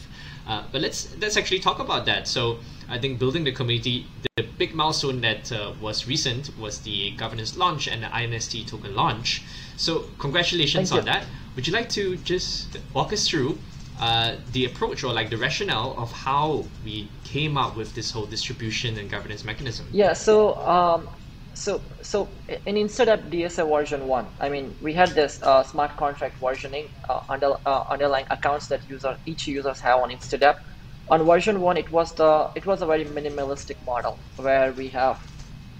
Uh, 0.47 0.63
but 0.71 0.81
let's 0.81 1.15
let's 1.19 1.37
actually 1.37 1.59
talk 1.59 1.79
about 1.79 2.05
that. 2.05 2.27
So 2.27 2.59
I 2.87 2.97
think 2.97 3.19
building 3.19 3.43
the 3.43 3.51
community, 3.51 4.07
big 4.59 4.75
milestone 4.75 5.21
that 5.21 5.51
uh, 5.51 5.73
was 5.81 6.05
recent 6.05 6.51
was 6.59 6.81
the 6.81 7.11
governance 7.11 7.57
launch 7.57 7.87
and 7.87 8.03
the 8.03 8.09
INST 8.21 8.67
token 8.67 8.93
launch. 8.93 9.41
So 9.77 10.03
congratulations 10.19 10.91
on 10.91 11.05
that. 11.05 11.25
Would 11.55 11.65
you 11.65 11.73
like 11.73 11.89
to 11.99 12.17
just 12.17 12.77
walk 12.93 13.11
us 13.11 13.27
through 13.27 13.57
uh, 13.99 14.35
the 14.51 14.65
approach 14.65 15.03
or 15.03 15.13
like 15.13 15.29
the 15.29 15.37
rationale 15.37 15.95
of 15.97 16.11
how 16.11 16.65
we 16.83 17.09
came 17.23 17.57
up 17.57 17.75
with 17.75 17.95
this 17.95 18.11
whole 18.11 18.25
distribution 18.25 18.97
and 18.97 19.09
governance 19.09 19.43
mechanism? 19.43 19.87
Yeah. 19.91 20.13
So 20.13 20.55
um, 20.67 21.09
so 21.53 21.81
so 22.01 22.29
in 22.65 22.75
Instadapp 22.75 23.31
DSA 23.31 23.67
version 23.69 24.07
one, 24.07 24.27
I 24.39 24.49
mean, 24.49 24.75
we 24.81 24.93
had 24.93 25.09
this 25.09 25.41
uh, 25.41 25.63
smart 25.63 25.97
contract 25.97 26.39
versioning 26.39 26.87
uh, 27.07 27.21
under, 27.29 27.55
uh, 27.65 27.83
underlying 27.89 28.25
accounts 28.29 28.67
that 28.67 28.87
user 28.87 29.17
each 29.25 29.47
users 29.47 29.79
have 29.81 29.99
on 29.99 30.09
Instadapp. 30.11 30.55
On 31.09 31.25
version 31.25 31.61
one, 31.61 31.77
it 31.77 31.89
was 31.91 32.13
the 32.15 32.49
it 32.55 32.65
was 32.65 32.81
a 32.81 32.85
very 32.85 33.05
minimalistic 33.05 33.77
model 33.85 34.19
where 34.35 34.71
we 34.73 34.89
have 34.89 35.19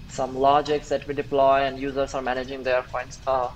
some 0.08 0.34
logics 0.34 0.88
that 0.88 1.06
we 1.06 1.14
deploy, 1.14 1.60
and 1.62 1.78
users 1.78 2.14
are 2.14 2.22
managing 2.22 2.62
their 2.64 2.82
funds 2.84 3.20
uh, 3.26 3.48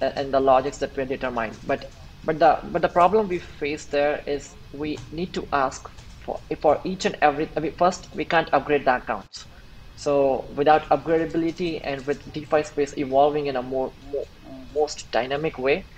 and 0.00 0.34
the 0.34 0.40
logics 0.40 0.78
that 0.78 0.96
we 0.96 1.04
determine. 1.04 1.58
But 1.62 1.92
but 2.24 2.38
the 2.38 2.58
but 2.64 2.82
the 2.82 2.88
problem 2.88 3.28
we 3.28 3.38
face 3.38 3.86
there 3.86 4.22
is 4.26 4.56
we 4.72 5.06
need 5.10 5.32
to 5.34 5.48
ask 5.52 5.88
for 6.24 6.42
for 6.60 6.80
each 6.84 7.04
and 7.04 7.16
every 7.22 7.50
I 7.56 7.60
mean, 7.60 7.76
first 7.76 8.08
we 8.14 8.24
can't 8.24 8.52
upgrade 8.52 8.84
the 8.84 8.96
accounts. 8.96 9.46
So 9.94 10.48
without 10.56 10.88
upgradability 10.90 11.80
and 11.84 12.06
with 12.06 12.32
DeFi 12.32 12.62
space 12.64 12.94
evolving 12.96 13.46
in 13.46 13.56
a 13.56 13.62
more, 13.62 13.92
more 14.00 14.26
most 14.72 15.10
dynamic 15.12 15.58
way, 15.58 15.88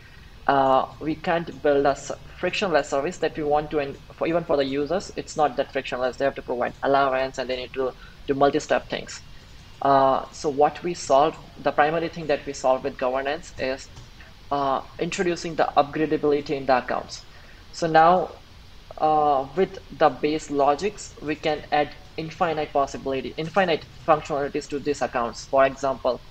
uh, 0.46 0.86
we 1.00 1.14
can't 1.16 1.62
build 1.62 1.86
a 1.86 1.96
frictionless 2.42 2.90
service 2.90 3.18
that 3.24 3.36
we 3.38 3.44
want 3.44 3.70
to 3.72 3.80
for 4.18 4.26
even 4.32 4.44
for 4.50 4.56
the 4.60 4.66
users 4.66 5.10
it's 5.16 5.36
not 5.36 5.56
that 5.56 5.72
frictionless. 5.72 6.16
They 6.16 6.26
have 6.26 6.34
to 6.40 6.42
provide 6.50 6.74
allowance 6.82 7.38
and 7.38 7.48
they 7.50 7.56
need 7.56 7.72
to 7.74 7.92
do 8.28 8.34
multi-step 8.34 8.90
things. 8.90 9.22
Uh, 9.82 10.26
so 10.32 10.50
what 10.50 10.82
we 10.82 10.94
solve 10.94 11.36
the 11.58 11.72
primary 11.72 12.08
thing 12.08 12.26
that 12.28 12.46
we 12.46 12.52
solve 12.52 12.84
with 12.84 12.98
governance 12.98 13.52
is 13.58 13.88
uh, 14.50 14.80
introducing 15.00 15.56
the 15.56 15.68
upgradability 15.76 16.50
in 16.50 16.66
the 16.66 16.78
accounts. 16.78 17.24
So 17.72 17.86
now 17.86 18.14
uh, 18.98 19.48
with 19.56 19.78
the 19.90 20.10
base 20.10 20.50
logics 20.50 21.14
we 21.22 21.36
can 21.36 21.64
add 21.72 21.96
infinite 22.16 22.72
possibility 22.72 23.34
infinite 23.38 23.86
functionalities 24.08 24.68
to 24.68 24.80
these 24.80 25.02
accounts. 25.02 25.46
For 25.46 25.64
example 25.64 26.22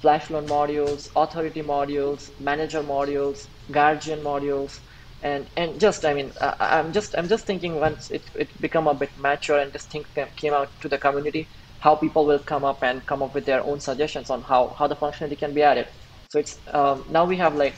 flash 0.00 0.30
loan 0.30 0.46
modules, 0.48 1.08
authority 1.16 1.62
modules, 1.62 2.30
manager 2.38 2.82
modules, 2.82 3.38
guardian 3.70 4.20
modules, 4.20 4.80
and 5.22 5.48
and 5.56 5.80
just 5.80 6.04
I 6.04 6.14
mean 6.14 6.32
I, 6.40 6.78
am 6.78 6.92
just 6.92 7.14
I'm 7.16 7.28
just 7.28 7.46
thinking 7.46 7.80
once 7.80 8.10
it 8.10 8.30
it 8.34 8.60
become 8.60 8.86
a 8.86 8.94
bit 8.94 9.16
mature 9.16 9.58
and 9.58 9.72
this 9.72 9.84
thing 9.86 10.04
came 10.36 10.52
out 10.52 10.80
to 10.80 10.88
the 10.88 10.98
community, 10.98 11.50
how 11.80 11.96
people 11.96 12.26
will 12.26 12.38
come 12.38 12.64
up 12.64 12.82
and 12.82 13.06
come 13.06 13.22
up 13.22 13.34
with 13.34 13.46
their 13.46 13.64
own 13.64 13.80
suggestions 13.80 14.30
on 14.30 14.42
how 14.42 14.74
how 14.78 14.86
the 14.86 14.96
functionality 14.96 15.38
can 15.38 15.54
be 15.54 15.62
added. 15.62 15.86
So 16.28 16.38
it's 16.38 16.60
um, 16.72 17.04
now 17.08 17.24
we 17.24 17.36
have 17.38 17.54
like 17.54 17.76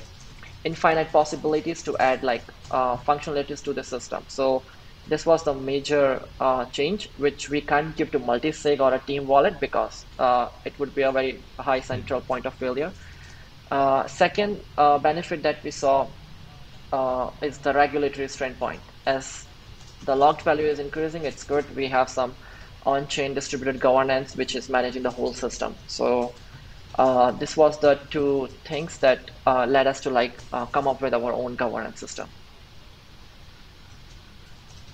infinite 0.65 1.13
possibilities 1.13 1.83
to 1.85 1.97
add 1.99 2.23
like 2.23 2.47
uh, 2.71 2.97
functionalities 2.99 3.63
to 3.65 3.73
the 3.73 3.85
system. 3.85 4.25
So 4.29 4.67
this 5.07 5.25
was 5.25 5.45
the 5.45 5.55
major 5.55 6.29
uh, 6.41 6.67
change 6.67 7.09
which 7.17 7.49
we 7.49 7.61
can't 7.63 7.97
give 7.97 8.11
to 8.11 8.19
multi-sig 8.19 8.81
or 8.81 8.93
a 8.95 9.01
team 9.07 9.27
wallet 9.27 9.61
because 9.61 10.07
uh, 10.19 10.49
it 10.65 10.79
would 10.79 10.95
be 10.95 11.03
a 11.03 11.13
very 11.13 11.45
high 11.59 11.81
central 11.81 12.21
point 12.21 12.47
of 12.47 12.55
failure. 12.57 12.93
Uh, 13.71 14.07
second 14.07 14.63
uh, 14.77 14.99
benefit 14.99 15.43
that 15.43 15.63
we 15.65 15.71
saw 15.71 16.11
uh, 16.93 17.31
is 17.43 17.59
the 17.59 17.73
regulatory 17.73 18.29
strength 18.29 18.59
point. 18.59 18.81
As 19.07 19.47
the 20.05 20.15
locked 20.15 20.43
value 20.43 20.67
is 20.67 20.79
increasing, 20.79 21.25
it's 21.25 21.45
good. 21.45 21.65
We 21.75 21.89
have 21.89 22.09
some 22.09 22.35
on-chain 22.85 23.35
distributed 23.35 23.81
governance 23.81 24.37
which 24.37 24.55
is 24.55 24.69
managing 24.69 25.03
the 25.03 25.11
whole 25.11 25.35
system. 25.35 25.75
So 25.87 26.33
uh, 26.99 27.33
this 27.33 27.57
was 27.57 27.79
the 27.81 28.01
two 28.11 28.49
things 28.65 28.99
that 28.99 29.31
led 29.47 29.87
us 29.87 30.01
to 30.01 30.11
like 30.11 30.41
come 30.73 30.89
up 30.89 31.03
with 31.03 31.15
our 31.15 31.33
own 31.33 31.57
governance 31.57 32.01
system. 32.01 32.29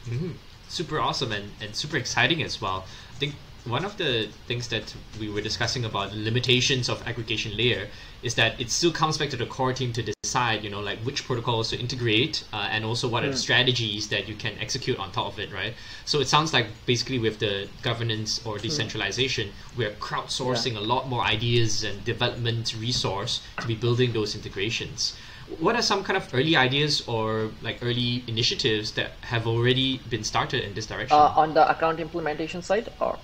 Mm-hmm. 0.06 0.32
Super 0.68 1.00
awesome 1.00 1.32
and, 1.32 1.52
and 1.60 1.74
super 1.76 1.96
exciting 1.96 2.42
as 2.42 2.60
well. 2.60 2.86
I 3.14 3.18
think 3.18 3.34
one 3.64 3.84
of 3.84 3.96
the 3.96 4.28
things 4.46 4.68
that 4.68 4.94
we 5.18 5.30
were 5.30 5.40
discussing 5.40 5.84
about 5.84 6.10
the 6.10 6.16
limitations 6.16 6.88
of 6.88 7.06
aggregation 7.06 7.56
layer 7.56 7.88
is 8.22 8.34
that 8.34 8.60
it 8.60 8.70
still 8.70 8.92
comes 8.92 9.16
back 9.16 9.30
to 9.30 9.36
the 9.36 9.46
core 9.46 9.72
team 9.72 9.92
to 9.92 10.02
decide, 10.02 10.62
you 10.62 10.70
know, 10.70 10.80
like 10.80 10.98
which 10.98 11.24
protocols 11.24 11.70
to 11.70 11.78
integrate 11.78 12.44
uh, 12.52 12.68
and 12.70 12.84
also 12.84 13.08
what 13.08 13.22
mm. 13.22 13.26
are 13.26 13.30
the 13.30 13.36
hmm. 13.36 13.38
strategies 13.38 14.08
that 14.08 14.28
you 14.28 14.34
can 14.34 14.52
execute 14.58 14.98
on 14.98 15.10
top 15.12 15.32
of 15.32 15.38
it, 15.38 15.52
right? 15.52 15.74
So 16.04 16.20
it 16.20 16.28
sounds 16.28 16.52
like 16.52 16.66
basically 16.84 17.18
with 17.18 17.38
the 17.38 17.68
governance 17.82 18.44
or 18.46 18.56
hmm. 18.56 18.62
decentralization, 18.62 19.50
we're 19.76 19.92
crowdsourcing 19.92 20.74
yeah. 20.74 20.80
a 20.80 20.86
lot 20.92 21.08
more 21.08 21.22
ideas 21.22 21.84
and 21.84 22.04
development 22.04 22.74
resource 22.78 23.40
to 23.60 23.66
be 23.66 23.74
building 23.74 24.12
those 24.12 24.34
integrations 24.34 25.14
what 25.58 25.76
are 25.76 25.82
some 25.82 26.02
kind 26.02 26.16
of 26.16 26.32
early 26.32 26.56
ideas 26.56 27.06
or 27.06 27.50
like 27.60 27.78
early 27.82 28.24
initiatives 28.26 28.92
that 28.92 29.10
have 29.20 29.46
already 29.46 29.98
been 30.08 30.24
started 30.24 30.64
in 30.64 30.72
this 30.72 30.86
direction? 30.86 31.16
Uh, 31.16 31.34
on 31.36 31.52
the 31.52 31.70
account 31.70 32.00
implementation 32.00 32.62
side, 32.62 32.90
or 32.98 33.18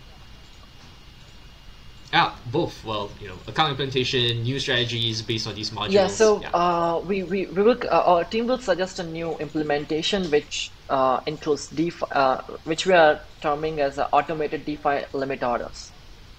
yeah, 2.12 2.34
both. 2.46 2.84
Well, 2.84 3.10
you 3.20 3.28
know, 3.28 3.38
account 3.46 3.70
implementation, 3.70 4.42
new 4.42 4.58
strategies 4.58 5.22
based 5.22 5.46
on 5.46 5.54
these 5.54 5.70
modules. 5.70 5.92
Yeah, 5.92 6.08
so 6.08 6.40
yeah. 6.40 6.50
Uh, 6.50 7.00
we, 7.04 7.22
we, 7.22 7.46
we 7.46 7.62
will, 7.62 7.76
uh, 7.84 8.02
our 8.04 8.24
team 8.24 8.46
will 8.46 8.58
suggest 8.58 8.98
a 8.98 9.04
new 9.04 9.36
implementation 9.38 10.30
which 10.30 10.72
uh, 10.88 11.20
includes 11.26 11.68
DeFi, 11.68 12.04
uh, 12.12 12.38
which 12.64 12.86
we 12.86 12.94
are 12.94 13.20
terming 13.40 13.80
as 13.80 13.98
automated 14.12 14.64
DeFi 14.64 15.04
limit 15.12 15.42
orders. 15.44 15.92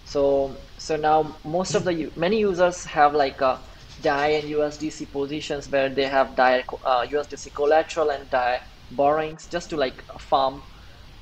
So, 0.04 0.58
so 0.78 0.98
now 0.98 1.38
most 1.46 1.74
of 1.75 1.86
the 1.86 2.12
many 2.18 2.40
users 2.40 2.84
have 2.86 3.13
like 3.13 3.40
a 3.40 3.62
DAI 4.01 4.28
and 4.30 4.50
USDC 4.50 5.12
positions 5.12 5.70
where 5.70 5.90
they 5.90 6.08
have 6.08 6.36
DAI 6.36 6.66
uh, 6.84 7.06
USDC 7.06 7.54
collateral 7.54 8.10
and 8.10 8.30
DAI 8.30 8.60
borrowings 8.90 9.48
just 9.48 9.70
to 9.70 9.78
like 9.78 10.04
farm 10.20 10.63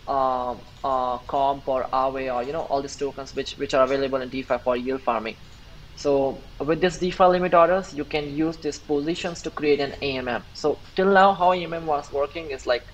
uh, 0.10 0.56
uh, 0.84 1.18
comp 1.34 1.68
or 1.68 1.88
Aave 1.94 2.34
or 2.34 2.44
you 2.44 2.52
know 2.52 2.62
all 2.64 2.82
these 2.82 2.96
tokens 2.96 3.36
which 3.36 3.54
which 3.58 3.74
are 3.74 3.84
available 3.84 4.22
in 4.22 4.30
DeFi 4.30 4.58
for 4.64 4.76
yield 4.76 5.02
farming. 5.04 5.38
So 5.96 6.42
with 6.60 6.82
this 6.82 6.98
DeFi 6.98 7.26
limit 7.26 7.54
orders, 7.54 7.94
you 7.94 8.06
can 8.06 8.30
use 8.30 8.58
these 8.58 8.80
positions 8.80 9.42
to 9.44 9.52
create 9.52 9.82
an 9.82 9.94
AMM. 10.02 10.44
So 10.54 10.80
till 10.96 11.12
now, 11.12 11.34
how 11.34 11.50
AMM 11.50 11.86
was 11.86 12.12
working 12.12 12.52
is 12.52 12.66
like 12.66 12.86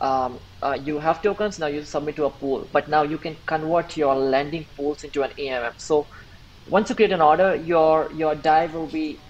um, 0.00 0.40
uh, 0.62 0.78
you 0.84 0.98
have 1.00 1.20
tokens 1.22 1.58
now 1.58 1.66
you 1.66 1.82
submit 1.82 2.16
to 2.16 2.24
a 2.26 2.30
pool, 2.30 2.68
but 2.72 2.88
now 2.88 3.02
you 3.02 3.18
can 3.18 3.36
convert 3.46 3.96
your 3.96 4.14
lending 4.14 4.66
pools 4.76 5.04
into 5.04 5.22
an 5.22 5.32
AMM. 5.38 5.74
So 5.78 6.08
once 6.66 6.88
you 6.88 6.96
create 6.96 7.12
an 7.12 7.20
order, 7.20 7.54
your 7.56 8.10
your 8.12 8.34
DAI 8.34 8.66
will 8.66 8.86
be 8.86 9.20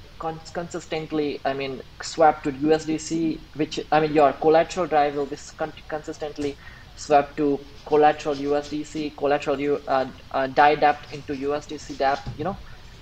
consistently, 0.55 1.41
I 1.45 1.53
mean, 1.53 1.83
swapped 2.03 2.45
to 2.45 2.53
USDC, 2.53 3.41
which 3.55 3.81
I 3.91 4.01
mean 4.01 4.15
your 4.15 4.33
collateral 4.35 4.87
DAI 4.87 5.11
will 5.11 5.27
be 5.27 5.37
con 5.59 5.73
consistently 5.89 6.57
swapped 6.95 7.37
to 7.39 7.67
collateral 7.87 8.35
USDC, 8.35 9.17
collateral 9.17 9.61
U, 9.61 9.83
uh, 9.89 10.07
uh, 10.31 10.47
DAI 10.49 10.77
DAP 10.77 11.13
into 11.13 11.35
USDC 11.35 11.99
DAP. 11.99 12.19
You 12.37 12.45
know, 12.45 12.59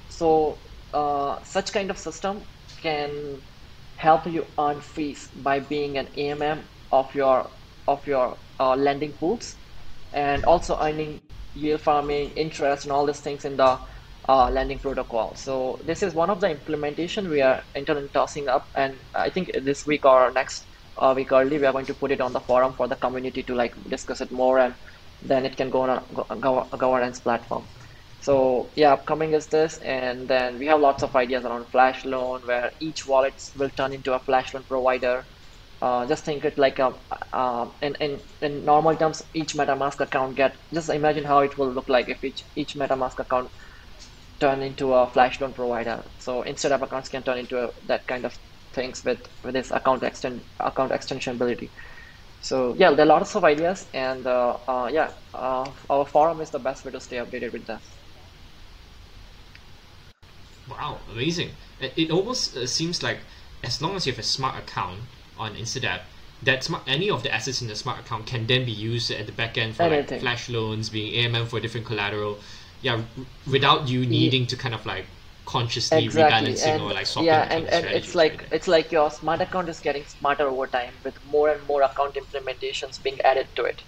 so 0.09 0.63
uh, 0.93 1.43
such 1.43 1.73
kind 1.73 1.91
of 1.91 1.99
system 1.99 2.47
can 2.81 3.43
help 3.97 4.27
you 4.27 4.47
earn 4.59 4.81
fees 4.81 5.29
by 5.35 5.61
being 5.61 5.99
an 5.99 6.09
AMM 6.17 6.65
of 6.91 7.15
your 7.15 7.51
of 7.89 8.07
your 8.07 8.39
uh, 8.61 8.75
lending 8.77 9.13
pools, 9.13 9.57
and 10.13 10.45
also 10.45 10.79
earning 10.81 11.21
yield 11.55 11.81
farming, 11.81 12.31
interest, 12.31 12.85
and 12.85 12.93
all 12.93 13.07
these 13.07 13.21
things 13.21 13.45
in 13.45 13.57
the 13.57 13.79
uh, 14.29 14.51
lending 14.51 14.79
protocol. 14.79 15.35
So 15.35 15.81
this 15.85 16.03
is 16.03 16.15
one 16.15 16.31
of 16.31 16.41
the 16.41 16.51
implementation 16.51 17.29
we 17.29 17.43
are 17.43 17.65
internally 17.75 18.09
tossing 18.13 18.49
up, 18.49 18.71
and 18.75 18.99
I 19.15 19.31
think 19.31 19.51
this 19.65 19.87
week 19.87 20.05
or 20.05 20.33
next 20.33 20.67
uh, 20.97 21.13
week 21.17 21.33
early 21.33 21.59
we 21.59 21.67
are 21.67 21.73
going 21.73 21.87
to 21.87 21.95
put 21.95 22.13
it 22.13 22.21
on 22.21 22.33
the 22.33 22.41
forum 22.41 22.75
for 22.77 22.89
the 22.89 22.97
community 22.97 23.43
to 23.45 23.55
like 23.55 23.75
discuss 23.89 24.21
it 24.21 24.31
more, 24.31 24.59
and 24.59 24.75
then 25.23 25.45
it 25.47 25.57
can 25.57 25.71
go 25.71 25.83
on 25.83 25.91
a, 26.31 26.37
governance 26.77 27.21
platform. 27.21 27.69
So 28.21 28.73
yeah, 28.77 28.93
upcoming 28.93 29.33
is 29.35 29.49
this, 29.49 29.79
and 29.79 30.29
then 30.29 30.59
we 30.59 30.67
have 30.67 30.81
lots 30.81 31.03
of 31.03 31.15
ideas 31.17 31.45
around 31.45 31.71
Flash 31.71 32.05
Loan, 32.05 32.43
where 32.47 32.71
each 32.81 33.07
wallet 33.07 33.43
will 33.57 33.71
turn 33.71 33.93
into 33.93 34.15
a 34.15 34.21
Flash 34.21 34.55
Loan 34.55 34.65
provider. 34.65 35.27
Uh, 35.81 36.07
just 36.07 36.25
think 36.25 36.45
it 36.45 36.57
like 36.59 36.79
a 36.79 36.95
uh, 37.33 37.67
in, 37.83 37.97
in 37.97 38.21
in 38.41 38.65
normal 38.65 38.95
terms, 38.97 39.23
each 39.35 39.55
MetaMask 39.55 40.01
account 40.01 40.37
get 40.37 40.57
just 40.73 40.91
imagine 40.91 41.25
how 41.25 41.41
it 41.41 41.59
will 41.59 41.73
look 41.73 41.89
like 41.89 42.09
if 42.09 42.23
each 42.23 42.45
each 42.55 42.75
MetaMask 42.75 43.19
account 43.19 43.51
turn 44.41 44.63
into 44.63 44.93
a 44.95 45.09
flash 45.09 45.41
loan 45.41 45.53
provider. 45.53 46.05
So 46.19 46.43
instead 46.43 46.73
of 46.73 46.83
accounts 46.83 47.09
can 47.09 47.23
turn 47.23 47.39
into 47.39 47.59
a, 47.65 47.71
that 47.87 48.07
kind 48.07 48.25
of 48.25 48.39
things 48.73 49.05
with 49.05 49.21
with 49.45 49.55
this 49.55 49.71
account 49.71 50.02
extend 50.02 50.41
account 50.61 50.93
extension 50.93 51.37
ability. 51.37 51.71
So 52.41 52.75
yeah, 52.76 52.93
there 52.93 53.07
are 53.07 53.09
lots 53.09 53.35
of 53.37 53.45
ideas, 53.45 53.87
and 53.95 54.26
uh, 54.26 54.57
uh, 54.67 54.91
yeah, 54.93 55.11
uh, 55.33 55.64
our 55.88 56.05
forum 56.05 56.41
is 56.41 56.50
the 56.50 56.59
best 56.59 56.85
way 56.85 56.91
to 56.91 57.00
stay 57.00 57.17
updated 57.17 57.52
with 57.52 57.67
that. 57.67 57.81
Wow, 60.69 60.99
amazing! 61.12 61.50
It, 61.81 61.93
it 61.97 62.11
almost 62.11 62.57
uh, 62.57 62.67
seems 62.67 63.02
like 63.02 63.19
as 63.62 63.81
long 63.81 63.95
as 63.95 64.07
you 64.07 64.12
have 64.12 64.19
a 64.19 64.25
smart 64.25 64.59
account 64.59 65.00
on 65.38 65.55
Instadapp, 65.55 66.00
that 66.43 66.64
smart, 66.64 66.83
any 66.87 67.11
of 67.11 67.23
the 67.23 67.33
assets 67.33 67.62
in 67.62 67.69
the 67.69 67.76
smart 67.76 68.00
account 68.00 68.26
can 68.26 68.47
then 68.47 68.64
be 68.64 68.73
used 68.73 69.11
at 69.11 69.26
the 69.26 69.33
back 69.33 69.57
end 69.57 69.76
for 69.76 69.88
like 69.88 70.21
flash 70.21 70.49
loans, 70.49 70.91
being 70.91 71.12
AMM 71.14 71.47
for 71.47 71.61
different 71.61 71.87
collateral 71.87 72.38
yeah 72.83 73.00
without 73.50 73.88
you 73.88 74.05
needing 74.05 74.43
yeah. 74.43 74.49
to 74.49 74.57
kind 74.57 74.75
of 74.75 74.85
like 74.85 75.07
consciously 75.52 76.04
exactly. 76.04 76.52
rebalancing 76.52 76.73
and, 76.75 76.82
or 76.82 76.92
like 76.99 77.06
swapping 77.06 77.28
yeah 77.30 77.47
and, 77.54 77.66
and 77.76 77.87
it's 77.99 78.14
like 78.14 78.38
right 78.40 78.52
it's 78.56 78.68
like 78.75 78.92
your 78.97 79.09
smart 79.11 79.40
account 79.47 79.68
is 79.68 79.80
getting 79.80 80.04
smarter 80.06 80.49
over 80.49 80.66
time 80.66 80.94
with 81.04 81.16
more 81.25 81.49
and 81.54 81.66
more 81.66 81.82
account 81.82 82.16
implementations 82.25 83.02
being 83.02 83.21
added 83.23 83.49
to 83.56 83.64
it. 83.64 83.82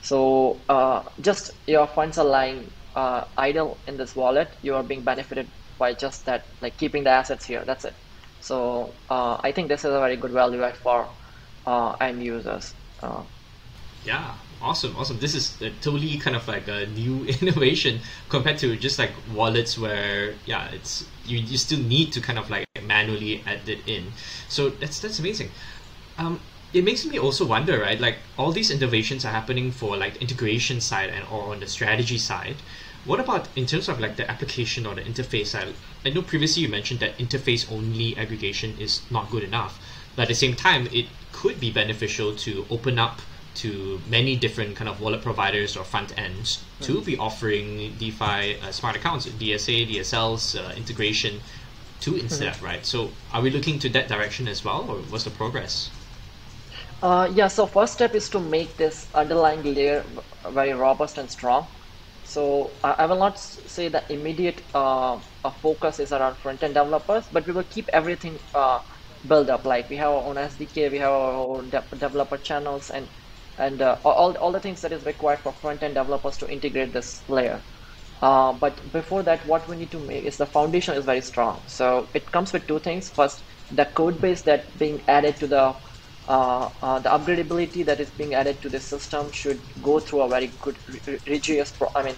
So 0.00 0.64
uh, 0.68 1.02
just 1.20 1.50
your 1.66 1.86
funds 1.86 2.18
are 2.18 2.26
lying 2.26 2.72
uh, 2.94 3.22
idle 3.36 3.82
in 3.86 3.96
this 3.96 4.14
wallet. 4.14 4.56
You 4.62 4.74
are 4.74 4.82
being 4.82 5.04
benefited 5.04 5.50
by 5.78 5.94
just 5.94 6.26
that 6.26 6.42
like 6.60 6.76
keeping 6.76 7.04
the 7.04 7.10
assets 7.10 7.44
here. 7.46 7.64
That's 7.66 7.84
it. 7.84 7.94
So 8.40 8.56
uh, 9.08 9.36
i 9.42 9.52
think 9.52 9.68
this 9.68 9.84
is 9.84 9.92
a 9.98 10.00
very 10.06 10.16
good 10.16 10.32
value 10.32 10.62
add 10.62 10.76
for 10.76 11.10
uh, 11.66 11.92
end 12.00 12.22
users 12.22 12.74
uh, 13.02 13.24
Yeah, 14.02 14.34
awesome, 14.60 14.96
awesome. 14.96 15.18
This 15.18 15.34
is 15.34 15.60
a 15.60 15.70
totally 15.70 16.18
kind 16.18 16.36
of 16.36 16.46
like 16.48 16.68
a 16.68 16.86
new 16.86 17.24
innovation 17.40 18.00
compared 18.28 18.58
to 18.58 18.76
just 18.76 18.98
like 18.98 19.12
wallets 19.28 19.78
where 19.78 20.36
yeah, 20.44 20.68
it's 20.68 21.04
you, 21.24 21.38
you 21.38 21.56
still 21.58 21.80
need 21.80 22.12
to 22.12 22.20
kind 22.20 22.38
of 22.38 22.50
like 22.50 22.66
manually 22.82 23.42
add 23.46 23.68
it 23.68 23.86
in. 23.86 24.12
So 24.48 24.70
that's 24.70 25.00
that's 25.00 25.18
amazing. 25.18 25.50
Um, 26.18 26.40
it 26.72 26.84
makes 26.84 27.06
me 27.06 27.18
also 27.18 27.46
wonder, 27.46 27.78
right? 27.80 28.00
Like 28.00 28.18
all 28.36 28.50
these 28.50 28.70
innovations 28.70 29.24
are 29.24 29.32
happening 29.32 29.70
for 29.70 29.96
like 29.96 30.14
the 30.14 30.20
integration 30.20 30.80
side 30.80 31.10
and 31.10 31.24
or 31.28 31.52
on 31.52 31.60
the 31.60 31.66
strategy 31.66 32.18
side. 32.18 32.62
What 33.04 33.20
about 33.20 33.48
in 33.56 33.66
terms 33.66 33.88
of 33.88 34.00
like 34.00 34.16
the 34.16 34.28
application 34.30 34.86
or 34.86 34.94
the 34.94 35.02
interface 35.02 35.48
side? 35.48 35.74
I 36.04 36.10
know 36.10 36.22
previously 36.22 36.62
you 36.62 36.68
mentioned 36.68 37.00
that 37.00 37.18
interface 37.18 37.70
only 37.70 38.16
aggregation 38.16 38.76
is 38.78 39.02
not 39.10 39.30
good 39.30 39.44
enough, 39.44 39.78
but 40.16 40.22
at 40.22 40.28
the 40.28 40.34
same 40.34 40.54
time, 40.54 40.88
it 40.90 41.06
could 41.30 41.60
be 41.60 41.70
beneficial 41.70 42.34
to 42.36 42.66
open 42.70 42.98
up 42.98 43.20
to 43.54 44.00
many 44.08 44.36
different 44.36 44.76
kind 44.76 44.88
of 44.88 45.00
wallet 45.00 45.22
providers 45.22 45.76
or 45.76 45.84
front 45.84 46.16
ends 46.18 46.62
to 46.80 47.00
be 47.02 47.16
offering 47.16 47.94
DeFi 47.98 48.58
uh, 48.60 48.72
smart 48.72 48.96
accounts, 48.96 49.26
DSA, 49.26 49.88
DSLs, 49.88 50.58
uh, 50.58 50.74
integration 50.74 51.40
to 52.00 52.12
InstaDApp, 52.12 52.56
mm-hmm. 52.56 52.64
right? 52.64 52.86
So 52.86 53.10
are 53.32 53.40
we 53.40 53.50
looking 53.50 53.78
to 53.80 53.88
that 53.90 54.08
direction 54.08 54.48
as 54.48 54.64
well, 54.64 54.84
or 54.88 54.96
what's 55.10 55.24
the 55.24 55.30
progress? 55.30 55.90
Uh, 57.02 57.30
yeah, 57.34 57.48
so 57.48 57.66
first 57.66 57.92
step 57.94 58.14
is 58.14 58.28
to 58.30 58.40
make 58.40 58.76
this 58.76 59.06
underlying 59.14 59.62
layer 59.62 60.04
very 60.48 60.72
robust 60.72 61.18
and 61.18 61.30
strong. 61.30 61.66
So 62.24 62.70
I 62.82 63.06
will 63.06 63.18
not 63.18 63.38
say 63.38 63.88
that 63.88 64.10
immediate 64.10 64.62
uh, 64.74 65.20
focus 65.62 66.00
is 66.00 66.12
around 66.12 66.36
front-end 66.36 66.74
developers, 66.74 67.24
but 67.30 67.46
we 67.46 67.52
will 67.52 67.68
keep 67.70 67.88
everything 67.90 68.38
uh, 68.54 68.80
built 69.28 69.50
up. 69.50 69.64
Like 69.64 69.90
we 69.90 69.96
have 69.96 70.10
our 70.10 70.24
own 70.24 70.36
SDK, 70.36 70.90
we 70.90 70.98
have 70.98 71.12
our 71.12 71.32
own 71.32 71.70
de 71.70 71.82
developer 71.90 72.38
channels, 72.38 72.90
and 72.90 73.06
and 73.58 73.82
uh, 73.82 73.98
all 74.04 74.36
all 74.36 74.52
the 74.52 74.60
things 74.60 74.80
that 74.82 74.92
is 74.92 75.04
required 75.04 75.40
for 75.40 75.52
front-end 75.52 75.94
developers 75.94 76.36
to 76.38 76.48
integrate 76.48 76.92
this 76.92 77.22
layer. 77.28 77.64
Uh, 78.22 78.52
but 78.52 78.90
before 78.92 79.22
that, 79.22 79.44
what 79.46 79.68
we 79.68 79.76
need 79.76 79.90
to 79.90 80.00
make 80.00 80.24
is 80.24 80.36
the 80.38 80.46
foundation 80.46 80.96
is 80.96 81.04
very 81.04 81.20
strong. 81.20 81.62
So 81.66 82.08
it 82.14 82.30
comes 82.32 82.52
with 82.52 82.66
two 82.66 82.78
things. 82.78 83.10
First, 83.10 83.44
the 83.70 83.86
code 83.86 84.20
base 84.20 84.42
that 84.42 84.76
being 84.78 85.02
added 85.08 85.40
to 85.40 85.46
the 85.46 85.74
uh, 86.28 86.70
uh, 86.82 86.98
the 87.00 87.10
upgradability 87.10 87.84
that 87.86 88.00
is 88.00 88.10
being 88.10 88.34
added 88.34 88.62
to 88.62 88.70
the 88.70 88.80
system 88.80 89.30
should 89.30 89.60
go 89.82 89.98
through 90.00 90.22
a 90.22 90.28
very 90.28 90.48
good 90.60 90.78
rigorous 91.26 91.72
pro- 91.72 91.90
I 91.94 92.02
mean 92.02 92.16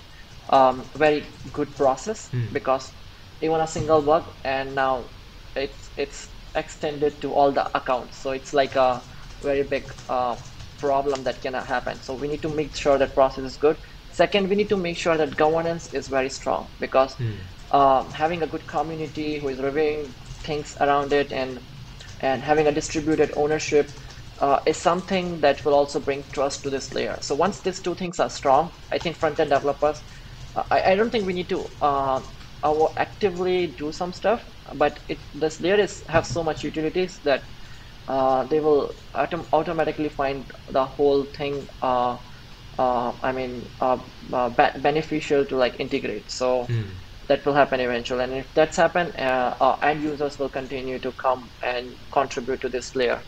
um, 0.49 0.90
very 0.95 1.26
good 1.52 1.75
process 1.76 2.31
mm. 2.33 2.52
because 2.52 2.93
even 3.40 3.61
a 3.61 3.66
single 3.66 4.02
bug 4.02 4.33
and 4.45 4.75
now 4.75 5.11
it's 5.57 5.90
it's 5.97 6.28
extended 6.55 7.21
to 7.23 7.33
all 7.35 7.52
the 7.52 7.66
accounts 7.76 8.19
so 8.19 8.31
it's 8.31 8.52
like 8.52 8.76
a 8.76 9.02
very 9.43 9.62
big 9.64 9.93
uh, 10.09 10.37
problem 10.78 11.23
that 11.25 11.40
cannot 11.42 11.66
happen 11.66 11.97
so 12.00 12.14
we 12.14 12.28
need 12.28 12.42
to 12.42 12.49
make 12.49 12.75
sure 12.75 12.99
that 12.99 13.14
process 13.14 13.45
is 13.45 13.56
good 13.56 13.76
second 14.12 14.49
we 14.49 14.56
need 14.56 14.68
to 14.68 14.76
make 14.76 14.97
sure 14.97 15.16
that 15.16 15.37
governance 15.37 15.92
is 15.92 16.09
very 16.09 16.30
strong 16.30 16.66
because 16.80 17.14
mm. 17.16 18.12
having 18.12 18.42
a 18.42 18.47
good 18.47 18.66
community 18.66 19.38
who 19.38 19.49
is 19.49 19.59
reviewing 19.59 20.04
things 20.49 20.76
around 20.80 21.12
it 21.12 21.33
and 21.33 21.59
and 22.21 22.42
having 22.42 22.66
a 22.66 22.73
distributed 22.73 23.33
ownership 23.37 23.90
uh, 24.40 24.61
is 24.66 24.76
something 24.76 25.40
that 25.40 25.64
will 25.64 25.75
also 25.75 26.00
bring 26.00 26.23
trust 26.33 26.62
to 26.62 26.71
this 26.71 26.92
layer. 26.95 27.16
So 27.21 27.35
once 27.35 27.61
these 27.61 27.80
two 27.80 27.95
things 27.95 28.21
are 28.21 28.30
strong, 28.30 28.71
I 28.90 28.99
think 28.99 29.16
front-end 29.16 29.50
developers, 29.50 30.00
uh, 30.54 30.64
I, 30.71 30.92
I, 30.92 30.97
don't 30.97 31.11
think 31.11 31.26
we 31.26 31.33
need 31.33 31.49
to 31.49 31.64
uh, 31.80 32.21
actively 32.97 33.68
do 33.68 33.92
some 33.92 34.12
stuff, 34.12 34.45
but 34.75 34.99
it, 35.09 35.18
this 35.35 35.61
layer 35.61 35.76
is 35.76 36.02
have 36.06 36.26
so 36.26 36.42
much 36.42 36.64
utilities 36.64 37.18
that 37.21 37.42
uh, 38.08 38.44
they 38.44 38.60
will 38.60 38.94
autom 39.14 39.48
automatically 39.52 40.08
find 40.08 40.50
the 40.68 40.84
whole 40.86 41.26
thing. 41.36 41.66
Uh, 41.82 42.16
uh, 42.78 43.12
I 43.22 43.32
mean, 43.32 43.70
beneficial 44.83 45.46
to 45.46 45.57
like 45.57 45.76
integrate. 45.81 46.31
So. 46.31 46.66
Mm 46.70 47.00
that 47.28 47.44
will 47.44 47.54
happen 47.54 47.81
eventually 47.81 48.22
and 48.22 48.33
if 48.35 48.46
that's 48.54 48.76
happened 48.76 49.12
uh, 49.18 49.54
uh, 49.61 49.76
end 49.83 50.00
users 50.00 50.38
will 50.38 50.48
continue 50.48 51.00
to 51.00 51.12
come 51.12 51.50
and 51.61 51.96
contribute 52.12 52.61
to 52.61 52.68
this 52.68 52.94
layer 52.94 53.24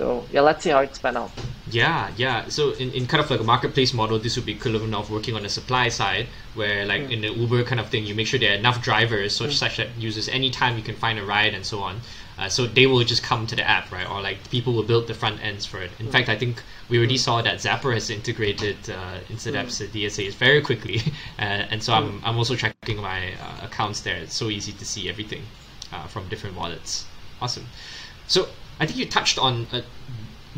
so 0.00 0.24
yeah 0.32 0.40
let's 0.40 0.64
see 0.64 0.70
how 0.70 0.78
it's 0.78 0.98
pan 0.98 1.14
out 1.14 1.30
yeah 1.70 2.10
yeah 2.16 2.48
so 2.48 2.70
in, 2.82 2.90
in 2.92 3.06
kind 3.06 3.22
of 3.22 3.30
like 3.30 3.38
a 3.38 3.48
marketplace 3.54 3.92
model 3.92 4.18
this 4.18 4.34
would 4.36 4.46
be 4.46 4.52
equivalent 4.52 4.94
of 4.94 5.10
working 5.10 5.34
on 5.34 5.42
the 5.42 5.48
supply 5.48 5.90
side 5.90 6.26
where 6.54 6.86
like 6.86 7.02
mm. 7.02 7.12
in 7.14 7.20
the 7.20 7.28
uber 7.28 7.62
kind 7.64 7.78
of 7.78 7.88
thing 7.90 8.06
you 8.06 8.14
make 8.14 8.26
sure 8.26 8.40
there 8.40 8.52
are 8.52 8.60
enough 8.64 8.82
drivers 8.82 9.36
such, 9.36 9.50
mm. 9.50 9.62
such 9.64 9.76
that 9.76 9.88
users 9.98 10.26
anytime 10.30 10.78
you 10.78 10.82
can 10.82 10.96
find 10.96 11.18
a 11.18 11.24
ride 11.24 11.52
and 11.52 11.66
so 11.66 11.80
on 11.80 12.00
uh, 12.38 12.48
so 12.48 12.66
they 12.66 12.86
will 12.86 13.04
just 13.04 13.22
come 13.22 13.46
to 13.46 13.54
the 13.54 13.68
app, 13.68 13.92
right? 13.92 14.08
Or 14.08 14.22
like 14.22 14.48
people 14.48 14.72
will 14.72 14.82
build 14.82 15.06
the 15.06 15.12
front 15.12 15.44
ends 15.44 15.66
for 15.66 15.82
it. 15.82 15.90
In 15.98 16.06
mm. 16.06 16.10
fact, 16.10 16.30
I 16.30 16.38
think 16.38 16.62
we 16.88 16.96
already 16.96 17.16
mm. 17.16 17.26
saw 17.26 17.42
that 17.42 17.56
Zapper 17.58 17.92
has 17.92 18.08
integrated 18.08 18.78
uh, 18.88 19.18
InstaDApp's 19.28 19.78
mm. 19.82 19.88
DSAs 19.88 20.32
very 20.32 20.62
quickly, 20.62 21.02
uh, 21.38 21.68
and 21.72 21.82
so 21.82 21.92
I'm, 21.92 22.18
mm. 22.18 22.20
I'm 22.24 22.38
also 22.38 22.56
tracking 22.56 22.96
my 22.96 23.34
uh, 23.34 23.66
accounts 23.66 24.00
there. 24.00 24.16
It's 24.16 24.34
so 24.34 24.48
easy 24.48 24.72
to 24.72 24.86
see 24.86 25.10
everything 25.10 25.42
uh, 25.92 26.06
from 26.06 26.28
different 26.30 26.56
wallets. 26.56 27.04
Awesome. 27.42 27.66
So 28.26 28.48
I 28.80 28.86
think 28.86 28.98
you 28.98 29.06
touched 29.06 29.38
on 29.38 29.66
uh, 29.72 29.82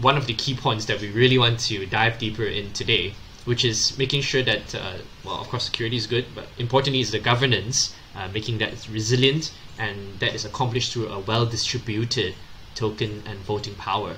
one 0.00 0.16
of 0.16 0.26
the 0.26 0.34
key 0.34 0.54
points 0.54 0.86
that 0.86 1.00
we 1.00 1.10
really 1.10 1.38
want 1.38 1.58
to 1.60 1.84
dive 1.86 2.18
deeper 2.18 2.44
in 2.44 2.72
today, 2.72 3.14
which 3.44 3.64
is 3.64 3.98
making 3.98 4.22
sure 4.22 4.42
that, 4.42 4.74
uh, 4.74 4.94
well, 5.24 5.40
of 5.40 5.48
course, 5.48 5.64
security 5.64 5.96
is 5.96 6.06
good, 6.06 6.26
but 6.34 6.46
importantly 6.56 7.00
is 7.00 7.10
the 7.10 7.18
governance, 7.18 7.94
uh, 8.14 8.28
making 8.32 8.58
that 8.58 8.88
resilient 8.88 9.52
and 9.78 10.20
that 10.20 10.34
is 10.34 10.44
accomplished 10.44 10.92
through 10.92 11.08
a 11.08 11.18
well-distributed 11.18 12.34
token 12.74 13.22
and 13.26 13.38
voting 13.40 13.74
power. 13.74 14.16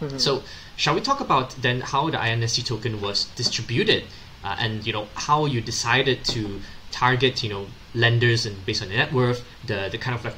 Mm-hmm. 0.00 0.18
So, 0.18 0.42
shall 0.76 0.94
we 0.94 1.00
talk 1.00 1.20
about 1.20 1.50
then 1.62 1.80
how 1.80 2.10
the 2.10 2.18
INST 2.18 2.66
token 2.66 3.00
was 3.00 3.26
distributed, 3.36 4.04
uh, 4.42 4.56
and 4.58 4.84
you 4.84 4.92
know 4.92 5.06
how 5.14 5.46
you 5.46 5.60
decided 5.60 6.24
to 6.24 6.60
target 6.90 7.42
you 7.42 7.50
know 7.50 7.66
lenders 7.94 8.44
and 8.46 8.66
based 8.66 8.82
on 8.82 8.88
the 8.88 8.96
net 8.96 9.12
worth, 9.12 9.44
the 9.64 9.88
the 9.92 9.98
kind 9.98 10.16
of 10.16 10.24
like 10.24 10.34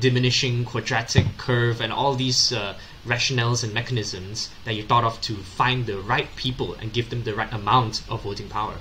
diminishing 0.00 0.64
quadratic 0.64 1.36
curve 1.38 1.80
and 1.80 1.92
all 1.92 2.14
these 2.14 2.52
uh, 2.52 2.76
rationales 3.06 3.64
and 3.64 3.72
mechanisms 3.72 4.48
that 4.64 4.74
you 4.74 4.82
thought 4.82 5.04
of 5.04 5.20
to 5.22 5.36
find 5.42 5.86
the 5.86 5.98
right 6.00 6.34
people 6.36 6.74
and 6.74 6.92
give 6.92 7.10
them 7.10 7.24
the 7.24 7.34
right 7.34 7.52
amount 7.52 8.02
of 8.08 8.22
voting 8.22 8.48
power. 8.48 8.80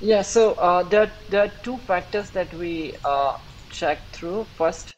Yeah, 0.00 0.22
so 0.22 0.52
uh, 0.54 0.82
there, 0.88 1.12
there 1.28 1.44
are 1.44 1.52
two 1.62 1.78
factors 1.78 2.30
that 2.32 2.52
we 2.54 2.94
uh, 3.04 3.32
check 3.70 4.12
through. 4.12 4.48
First, 4.56 4.96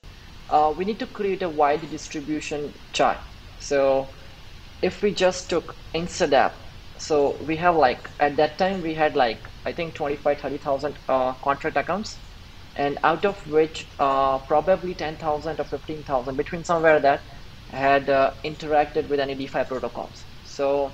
uh, 0.50 0.72
we 0.76 0.84
need 0.84 0.98
to 1.00 1.06
create 1.06 1.42
a 1.42 1.48
wide 1.48 1.88
distribution 1.90 2.74
chart. 2.92 3.18
So 3.58 4.14
if 4.82 5.02
we 5.02 5.12
just 5.12 5.48
took 5.50 5.76
InstaDApp, 5.94 6.54
so 6.98 7.38
we 7.42 7.56
have 7.56 7.76
like, 7.76 8.10
at 8.20 8.36
that 8.36 8.58
time 8.58 8.82
we 8.82 8.94
had 8.94 9.16
like, 9.16 9.48
I 9.64 9.72
think 9.72 9.94
25, 9.94 10.40
30,000 10.40 10.98
uh, 11.08 11.34
contract 11.34 11.76
accounts 11.76 12.20
and 12.76 12.98
out 13.02 13.24
of 13.24 13.36
which 13.50 13.86
uh, 13.98 14.38
probably 14.38 14.94
10,000 14.94 15.60
or 15.60 15.64
15,000 15.64 16.36
between 16.36 16.64
somewhere 16.64 17.00
that 17.00 17.22
had 17.70 18.08
uh, 18.08 18.30
interacted 18.44 19.08
with 19.08 19.18
any 19.20 19.34
DeFi 19.34 19.64
protocols. 19.64 20.24
So 20.44 20.92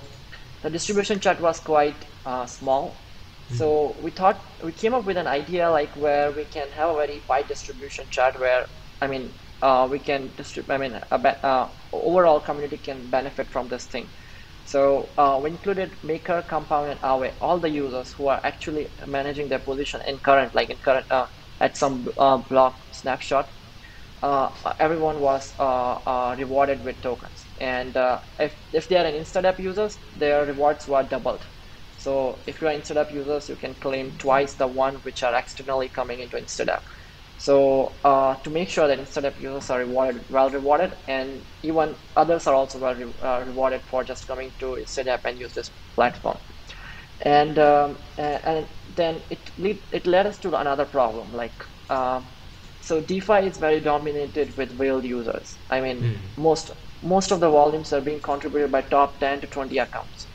the 0.63 0.71
distribution 0.71 1.21
chart 1.21 1.41
was 1.41 1.61
quite 1.61 2.07
uh, 2.25 2.47
small 2.47 2.97
so 3.53 3.95
we 4.01 4.11
thought 4.11 4.41
we 4.63 4.73
came 4.73 4.95
up 4.95 5.05
with 5.05 5.19
an 5.19 5.27
idea 5.27 5.71
like 5.71 5.95
where 5.95 6.31
we 6.33 6.45
can 6.45 6.71
have 6.71 6.91
a 6.91 6.95
very 6.95 7.23
wide 7.29 7.49
distribution 7.49 8.07
chart 8.09 8.39
where 8.41 8.67
I 9.01 9.07
mean 9.09 9.35
uh, 9.61 9.87
we 9.91 9.99
can 9.99 10.33
distribute. 10.37 10.73
I 10.73 10.79
mean 10.79 10.95
uh, 11.11 11.69
overall 11.93 12.41
community 12.41 12.79
can 12.79 13.11
benefit 13.11 13.49
from 13.51 13.69
this 13.69 13.85
thing. 13.87 14.09
So 14.65 15.11
uh, 15.19 15.41
we 15.43 15.51
included 15.51 15.91
Maker, 16.03 16.43
Compound, 16.49 16.91
and 16.93 17.01
Aave, 17.01 17.35
all 17.41 17.59
the 17.59 17.69
users 17.69 18.13
who 18.13 18.29
are 18.29 18.41
actually 18.45 18.91
managing 19.07 19.49
their 19.49 19.59
position 19.59 20.01
in 20.07 20.19
current, 20.19 20.55
like 20.55 20.71
in 20.71 20.77
current 20.79 21.07
uh, 21.11 21.27
at 21.63 21.79
some 21.79 22.07
uh, 22.19 22.39
block 22.51 22.77
snapshot. 22.93 23.51
Uh, 24.23 24.51
everyone 24.79 25.21
was 25.21 25.55
rewarded 26.39 26.85
with 26.85 27.01
tokens, 27.03 27.49
and 27.61 27.97
if 28.39 28.55
if 28.73 28.89
they 28.89 28.97
are 28.97 29.07
an 29.07 29.15
InstaDApp 29.15 29.59
users, 29.59 29.99
their 30.15 30.47
rewards 30.47 30.87
were 30.89 31.03
doubled. 31.03 31.47
So 31.97 32.43
if 32.47 32.61
you 32.61 32.69
are 32.69 32.73
InstaDApp 32.75 33.13
users, 33.13 33.49
you 33.49 33.57
can 33.57 33.75
claim 33.77 34.19
twice 34.19 34.55
the 34.57 34.69
one 34.69 34.97
which 35.03 35.23
are 35.23 35.35
externally 35.35 35.89
coming 35.89 36.21
into 36.21 36.37
InstaDApp. 36.37 36.83
So 37.37 37.99
uh, 38.05 38.37
to 38.45 38.51
make 38.51 38.69
sure 38.69 38.87
that 38.89 38.99
InstaDApp 38.99 39.41
users 39.41 39.71
are 39.71 39.81
rewarded, 39.81 40.23
well 40.29 40.51
rewarded, 40.51 40.95
and 41.09 41.47
even 41.63 41.97
others 42.17 42.47
are 42.47 42.55
also 42.55 42.79
well 42.79 42.95
re 42.95 43.07
uh, 43.25 43.41
rewarded 43.41 43.83
for 43.91 44.05
just 44.05 44.27
coming 44.29 44.53
to 44.61 44.77
InstaDApp 44.81 45.21
and 45.25 45.39
use 45.41 45.53
this 45.55 45.71
platform. 45.97 46.39
And 47.25 47.59
um, 47.59 47.99
and 48.19 48.69
then 48.97 49.23
it 49.31 49.51
lead, 49.59 49.83
it 49.93 50.07
led 50.07 50.27
us 50.27 50.39
to 50.39 50.57
another 50.57 50.85
problem. 50.85 51.33
Like 51.33 51.65
uh, 51.89 52.21
so, 52.81 53.01
DeFi 53.01 53.47
is 53.47 53.59
very 53.59 53.81
dominated 53.81 54.57
with 54.57 54.73
whale 54.77 55.05
users. 55.05 55.57
I 55.71 55.81
mean, 55.81 56.01
mm. 56.03 56.17
most 56.37 56.73
most 57.03 57.33
of 57.33 57.41
the 57.41 57.51
volumes 57.51 57.93
are 57.93 58.01
being 58.01 58.21
contributed 58.21 58.71
by 58.71 58.83
top 58.83 59.19
10 59.19 59.41
to 59.41 59.47
20 59.49 59.79
accounts 59.79 60.27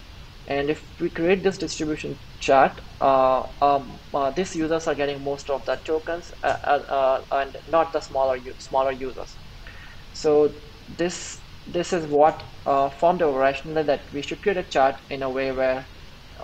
and 0.47 0.69
if 0.69 0.83
we 0.99 1.09
create 1.09 1.43
this 1.43 1.57
distribution 1.57 2.17
chart 2.39 2.81
uh, 3.01 3.43
um, 3.61 3.99
uh, 4.13 4.31
these 4.31 4.55
users 4.55 4.87
are 4.87 4.95
getting 4.95 5.23
most 5.23 5.49
of 5.49 5.63
the 5.65 5.75
tokens 5.77 6.33
uh, 6.43 6.57
uh, 6.63 6.83
uh 6.99 7.21
and 7.31 7.57
not 7.71 7.93
the 7.93 7.99
smaller 8.01 8.37
smaller 8.57 8.91
users 8.91 9.35
so 10.13 10.51
this 10.97 11.39
this 11.65 11.91
is 11.91 12.05
what 12.07 12.43
uh, 12.65 12.89
formed 12.89 13.21
our 13.21 13.37
rationale 13.37 13.83
that 13.83 14.01
we 14.13 14.21
should 14.21 14.41
create 14.41 14.57
a 14.57 14.63
chart 14.63 14.95
in 15.09 15.23
a 15.23 15.29
way 15.29 15.51
where 15.51 15.85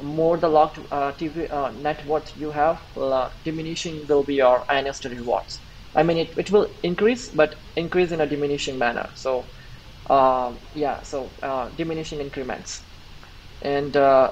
more 0.02 0.38
the 0.38 0.48
locked 0.48 0.80
uh, 0.92 1.12
TV 1.14 1.52
uh, 1.52 1.72
net 1.72 2.06
worth 2.06 2.36
you 2.38 2.52
have, 2.52 2.82
uh, 2.98 3.30
diminishing 3.44 4.06
will 4.08 4.24
be 4.24 4.36
your 4.36 4.64
INST 4.70 5.06
rewards. 5.06 5.60
I 5.96 6.04
mean, 6.04 6.18
it, 6.18 6.38
it 6.38 6.52
will 6.52 6.68
increase, 6.82 7.30
but 7.30 7.56
increase 7.76 8.12
in 8.12 8.22
a 8.22 8.26
diminishing 8.26 8.78
manner. 8.78 9.10
So, 9.16 9.46
uh, 10.10 10.54
yeah, 10.74 11.02
so 11.04 11.30
uh, 11.42 11.70
diminishing 11.70 12.20
increments. 12.20 12.82
And 13.62 13.96
uh, 13.96 14.32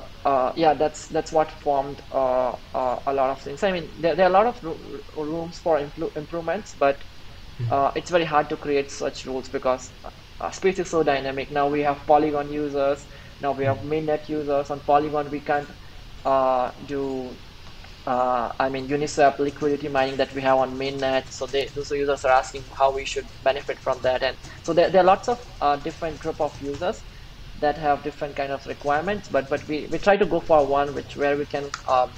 yeah, 0.56 0.74
that's 0.74 1.08
that's 1.08 1.32
what 1.32 1.50
formed 1.52 2.02
a 2.12 2.58
lot 2.74 3.30
of 3.30 3.39
things. 3.41 3.63
I 3.63 3.71
mean, 3.71 3.89
there, 4.00 4.15
there 4.15 4.26
are 4.26 4.30
a 4.30 4.34
lot 4.34 4.45
of 4.45 4.62
rooms 5.15 5.58
for 5.60 5.80
improvements, 5.80 6.76
but 6.78 6.97
hmm. 7.58 7.88
it's 7.95 8.10
very 8.10 8.26
hard 8.26 8.50
to 8.50 8.58
create 8.58 8.91
such 8.91 9.26
rules 9.26 9.47
because 9.47 9.89
space 10.52 10.80
is 10.80 10.89
so 10.89 11.04
dynamic. 11.04 11.50
Now 11.50 11.69
we 11.69 11.82
have 11.82 12.06
Polygon 12.06 12.52
users, 12.52 13.06
now 13.41 13.51
we 13.54 13.65
have 13.65 13.80
mainnet 13.80 14.30
users 14.30 14.69
on 14.69 14.82
Polygon. 14.82 15.30
We 15.32 15.41
can't 15.41 15.69
uh, 16.25 16.71
do, 16.86 17.41
uh, 18.06 18.51
I 18.60 18.69
mean, 18.69 18.88
Uniswap 18.89 19.39
liquidity 19.39 19.89
mining 19.89 20.17
that 20.17 20.34
we 20.34 20.41
have 20.41 20.58
on 20.58 20.77
mainnet. 20.77 21.32
So 21.32 21.47
they, 21.47 21.69
those 21.75 21.91
users 21.91 22.25
are 22.25 22.32
asking 22.32 22.65
how 22.77 22.93
we 22.93 23.06
should 23.06 23.30
benefit 23.43 23.80
from 23.80 24.01
that. 24.04 24.23
And 24.23 24.38
so 24.63 24.73
there, 24.73 24.89
there 24.89 25.01
are 25.01 25.06
lots 25.06 25.30
of 25.30 25.39
uh, 25.62 25.77
different 25.77 26.19
group 26.19 26.39
of 26.41 26.60
users 26.62 27.04
that 27.58 27.77
have 27.77 28.04
different 28.04 28.36
kind 28.36 28.51
of 28.51 28.65
requirements. 28.65 29.30
But 29.30 29.49
but 29.49 29.67
we, 29.67 29.88
we 29.91 29.99
try 29.99 30.17
to 30.17 30.25
go 30.25 30.39
for 30.41 30.65
one 30.67 30.93
which 30.93 31.15
where 31.17 31.38
we 31.38 31.45
can 31.45 31.71
um, 31.88 32.15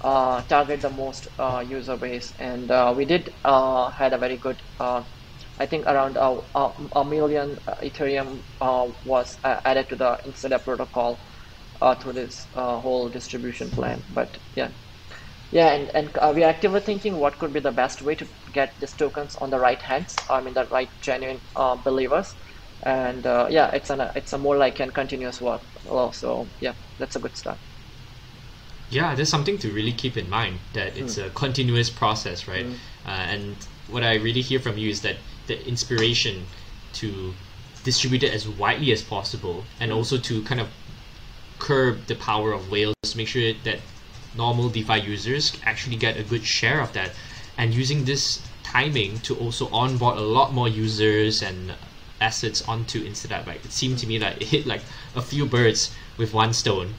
uh, 0.00 0.42
target 0.42 0.82
the 0.82 0.90
most 0.90 1.28
uh, 1.38 1.64
user 1.66 1.96
base. 1.96 2.32
And 2.38 2.70
uh, 2.70 2.94
we 2.96 3.04
did 3.06 3.34
had 3.44 4.12
a 4.12 4.18
very 4.18 4.38
good 4.38 4.62
I 5.58 5.66
think 5.66 5.86
around 5.86 6.16
a, 6.16 6.38
a, 6.54 6.72
a 6.96 7.04
million 7.04 7.58
uh, 7.66 7.74
Ethereum 7.82 8.42
uh, 8.60 8.88
was 9.04 9.38
uh, 9.42 9.60
added 9.64 9.88
to 9.90 9.96
the 9.96 10.18
InstaDApp 10.26 10.64
protocol 10.64 11.18
through 12.00 12.12
this 12.14 12.46
whole 12.54 13.08
distribution 13.08 13.70
plan. 13.70 14.02
But 14.08 14.38
yeah, 14.54 14.70
yeah, 15.52 15.72
and, 15.72 15.90
and 15.94 16.34
we 16.34 16.42
are 16.42 16.48
actively 16.48 16.80
thinking 16.80 17.16
what 17.16 17.38
could 17.38 17.52
be 17.52 17.60
the 17.60 17.70
best 17.70 18.02
way 18.02 18.14
to 18.14 18.26
get 18.52 18.74
these 18.80 18.92
tokens 18.92 19.36
on 19.36 19.50
the 19.50 19.58
right 19.58 19.80
hands. 19.80 20.16
I 20.30 20.40
mean, 20.40 20.54
the 20.54 20.66
right 20.66 20.88
genuine 21.00 21.40
believers. 21.84 22.34
And 22.82 23.24
yeah, 23.24 23.70
it's 23.72 23.90
an 23.90 24.02
it's 24.14 24.32
a 24.32 24.38
more 24.38 24.56
like 24.56 24.80
a 24.80 24.86
continuous 24.88 25.40
work. 25.40 25.62
So 26.12 26.48
yeah, 26.60 26.74
that's 26.98 27.16
a 27.16 27.18
good 27.18 27.36
start. 27.36 27.58
Yeah, 28.88 29.14
there's 29.14 29.28
something 29.28 29.58
to 29.58 29.72
really 29.72 29.92
keep 29.92 30.16
in 30.16 30.30
mind 30.30 30.60
that 30.74 30.96
it's 30.96 31.16
mm. 31.16 31.26
a 31.26 31.30
continuous 31.30 31.90
process, 31.90 32.46
right? 32.46 32.66
Mm. 32.66 32.74
Uh, 33.04 33.08
and 33.08 33.56
what 33.88 34.04
I 34.04 34.14
really 34.14 34.42
hear 34.42 34.60
from 34.60 34.78
you 34.78 34.90
is 34.90 35.02
that 35.02 35.16
the 35.46 35.66
inspiration 35.66 36.46
to 36.94 37.34
distribute 37.84 38.22
it 38.22 38.32
as 38.32 38.48
widely 38.48 38.90
as 38.92 39.02
possible 39.02 39.64
and 39.80 39.90
mm. 39.92 39.96
also 39.96 40.18
to 40.18 40.42
kind 40.42 40.60
of 40.60 40.68
curb 41.58 42.06
the 42.06 42.14
power 42.16 42.52
of 42.52 42.70
whales 42.70 42.94
to 43.02 43.16
make 43.16 43.28
sure 43.28 43.52
that 43.64 43.78
normal 44.36 44.68
DeFi 44.68 45.00
users 45.00 45.52
actually 45.64 45.96
get 45.96 46.16
a 46.16 46.22
good 46.22 46.44
share 46.44 46.80
of 46.80 46.92
that. 46.92 47.12
And 47.56 47.72
using 47.72 48.04
this 48.04 48.42
timing 48.62 49.18
to 49.20 49.34
also 49.36 49.68
onboard 49.70 50.18
a 50.18 50.20
lot 50.20 50.52
more 50.52 50.68
users 50.68 51.42
and 51.42 51.72
assets 52.20 52.62
onto 52.68 53.04
InstaDApp. 53.04 53.46
Like 53.46 53.64
it 53.64 53.72
seemed 53.72 53.98
to 53.98 54.06
me 54.06 54.18
that 54.18 54.42
it 54.42 54.48
hit 54.48 54.66
like 54.66 54.82
a 55.14 55.22
few 55.22 55.46
birds 55.46 55.94
with 56.16 56.34
one 56.34 56.52
stone. 56.52 56.94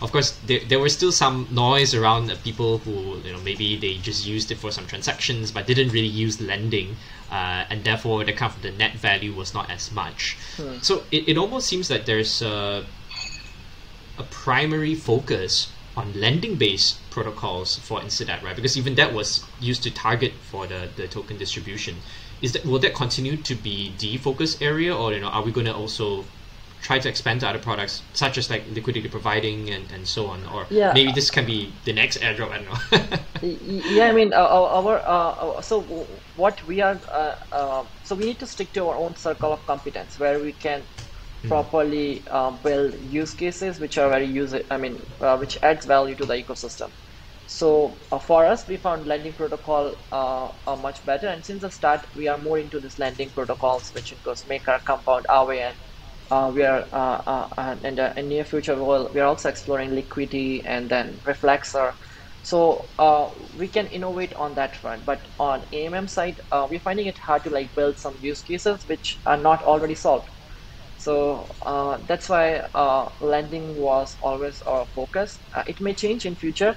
Of 0.00 0.10
course 0.10 0.32
there, 0.46 0.60
there 0.68 0.80
was 0.80 0.92
still 0.92 1.12
some 1.12 1.46
noise 1.50 1.94
around 1.94 2.36
people 2.42 2.78
who 2.78 3.18
you 3.24 3.32
know 3.32 3.40
maybe 3.40 3.76
they 3.76 3.94
just 3.98 4.26
used 4.26 4.50
it 4.50 4.58
for 4.58 4.72
some 4.72 4.86
transactions 4.86 5.52
but 5.52 5.66
didn't 5.66 5.90
really 5.90 6.08
use 6.08 6.40
lending 6.40 6.96
uh, 7.32 7.64
and 7.70 7.82
therefore 7.82 8.24
the 8.24 8.32
kind 8.32 8.52
of 8.54 8.62
the 8.62 8.70
net 8.70 8.94
value 8.94 9.32
was 9.34 9.52
not 9.54 9.68
as 9.70 9.90
much 9.90 10.36
hmm. 10.56 10.76
so 10.80 11.02
it, 11.10 11.30
it 11.30 11.36
almost 11.36 11.66
seems 11.66 11.88
that 11.88 12.06
there's 12.06 12.42
a, 12.42 12.84
a 14.18 14.22
primary 14.30 14.94
focus 14.94 15.72
on 15.96 16.12
lending 16.14 16.56
based 16.56 16.98
protocols 17.10 17.76
for 17.76 18.00
InstaDApp, 18.00 18.42
right? 18.42 18.56
Because 18.56 18.76
even 18.78 18.94
that 18.94 19.12
was 19.12 19.44
used 19.60 19.82
to 19.82 19.90
target 19.90 20.32
for 20.50 20.66
the, 20.66 20.88
the 20.96 21.06
token 21.06 21.36
distribution. 21.36 21.96
Is 22.40 22.52
that 22.52 22.64
will 22.64 22.78
that 22.80 22.94
continue 22.94 23.36
to 23.36 23.54
be 23.54 23.92
the 23.98 24.16
focus 24.16 24.60
area, 24.60 24.96
or 24.96 25.12
you 25.12 25.20
know, 25.20 25.28
are 25.28 25.42
we 25.42 25.52
going 25.52 25.66
to 25.66 25.74
also 25.74 26.24
try 26.82 26.98
to 26.98 27.08
expand 27.08 27.40
to 27.40 27.48
other 27.48 27.58
products 27.60 28.02
such 28.12 28.36
as 28.36 28.50
like 28.50 28.64
liquidity 28.74 29.08
providing 29.08 29.70
and, 29.70 29.90
and 29.92 30.06
so 30.06 30.26
on 30.26 30.44
or 30.46 30.66
yeah. 30.68 30.92
maybe 30.92 31.12
this 31.12 31.30
can 31.30 31.46
be 31.46 31.72
the 31.84 31.92
next 31.92 32.18
airdrop 32.18 32.50
i 32.50 32.58
don't 32.58 33.10
know 33.10 33.18
yeah 33.96 34.08
i 34.08 34.12
mean 34.12 34.32
our, 34.34 34.68
our 34.78 34.96
uh, 35.06 35.60
so 35.62 35.80
what 36.36 36.62
we 36.66 36.80
are 36.80 37.00
uh, 37.10 37.36
uh, 37.52 37.84
so 38.02 38.16
we 38.16 38.24
need 38.24 38.38
to 38.38 38.46
stick 38.46 38.72
to 38.72 38.88
our 38.88 38.96
own 38.96 39.14
circle 39.16 39.52
of 39.52 39.64
competence 39.66 40.18
where 40.18 40.40
we 40.40 40.52
can 40.52 40.82
mm. 40.82 41.48
properly 41.48 42.22
uh, 42.30 42.50
build 42.50 42.94
use 43.20 43.32
cases 43.32 43.78
which 43.78 43.96
are 43.96 44.10
very 44.10 44.26
user 44.26 44.62
i 44.70 44.76
mean 44.76 45.00
uh, 45.20 45.36
which 45.36 45.56
adds 45.62 45.86
value 45.86 46.16
to 46.16 46.26
the 46.26 46.34
ecosystem 46.34 46.90
so 47.46 47.96
uh, 48.10 48.18
for 48.18 48.44
us 48.44 48.66
we 48.66 48.76
found 48.76 49.06
lending 49.06 49.32
protocol 49.32 49.94
much 50.82 51.04
better 51.06 51.28
and 51.28 51.44
since 51.44 51.62
the 51.62 51.70
start 51.70 52.04
we 52.16 52.26
are 52.26 52.38
more 52.38 52.58
into 52.58 52.80
this 52.80 52.98
lending 52.98 53.30
protocols 53.30 53.94
which 53.94 54.10
includes 54.10 54.46
maker 54.48 54.80
compound 54.84 55.24
aave 55.38 55.58
and 55.68 55.76
uh, 55.76 55.91
we 56.54 56.62
are 56.64 56.84
uh, 56.92 57.48
uh, 57.58 57.76
in 57.84 57.96
the 57.96 58.18
in 58.18 58.28
near 58.28 58.44
future 58.44 58.76
we'll, 58.82 59.12
we 59.12 59.20
are 59.20 59.26
also 59.26 59.48
exploring 59.48 59.90
Liquity 59.94 60.62
and 60.64 60.90
then 60.90 61.20
Reflexer. 61.26 61.92
So 62.42 62.90
uh, 62.98 63.30
we 63.52 63.68
can 63.68 63.86
innovate 63.88 64.34
on 64.34 64.54
that 64.56 64.76
front 64.76 65.04
but 65.06 65.28
on 65.38 65.66
AMM 65.72 66.08
side 66.08 66.40
uh, 66.50 66.66
we're 66.70 66.80
finding 66.80 67.06
it 67.06 67.18
hard 67.18 67.44
to 67.44 67.50
like 67.50 67.74
build 67.76 67.98
some 67.98 68.16
use 68.20 68.42
cases 68.42 68.84
which 68.86 69.20
are 69.26 69.36
not 69.36 69.62
already 69.62 69.94
solved. 69.94 70.28
So 70.96 71.56
uh, 71.66 71.98
that's 72.08 72.28
why 72.28 72.62
lending 73.20 73.74
was 73.74 74.16
always 74.22 74.62
our 74.62 74.86
focus. 74.94 75.40
It 75.66 75.80
may 75.80 75.94
change 75.94 76.26
in 76.26 76.36
future 76.36 76.76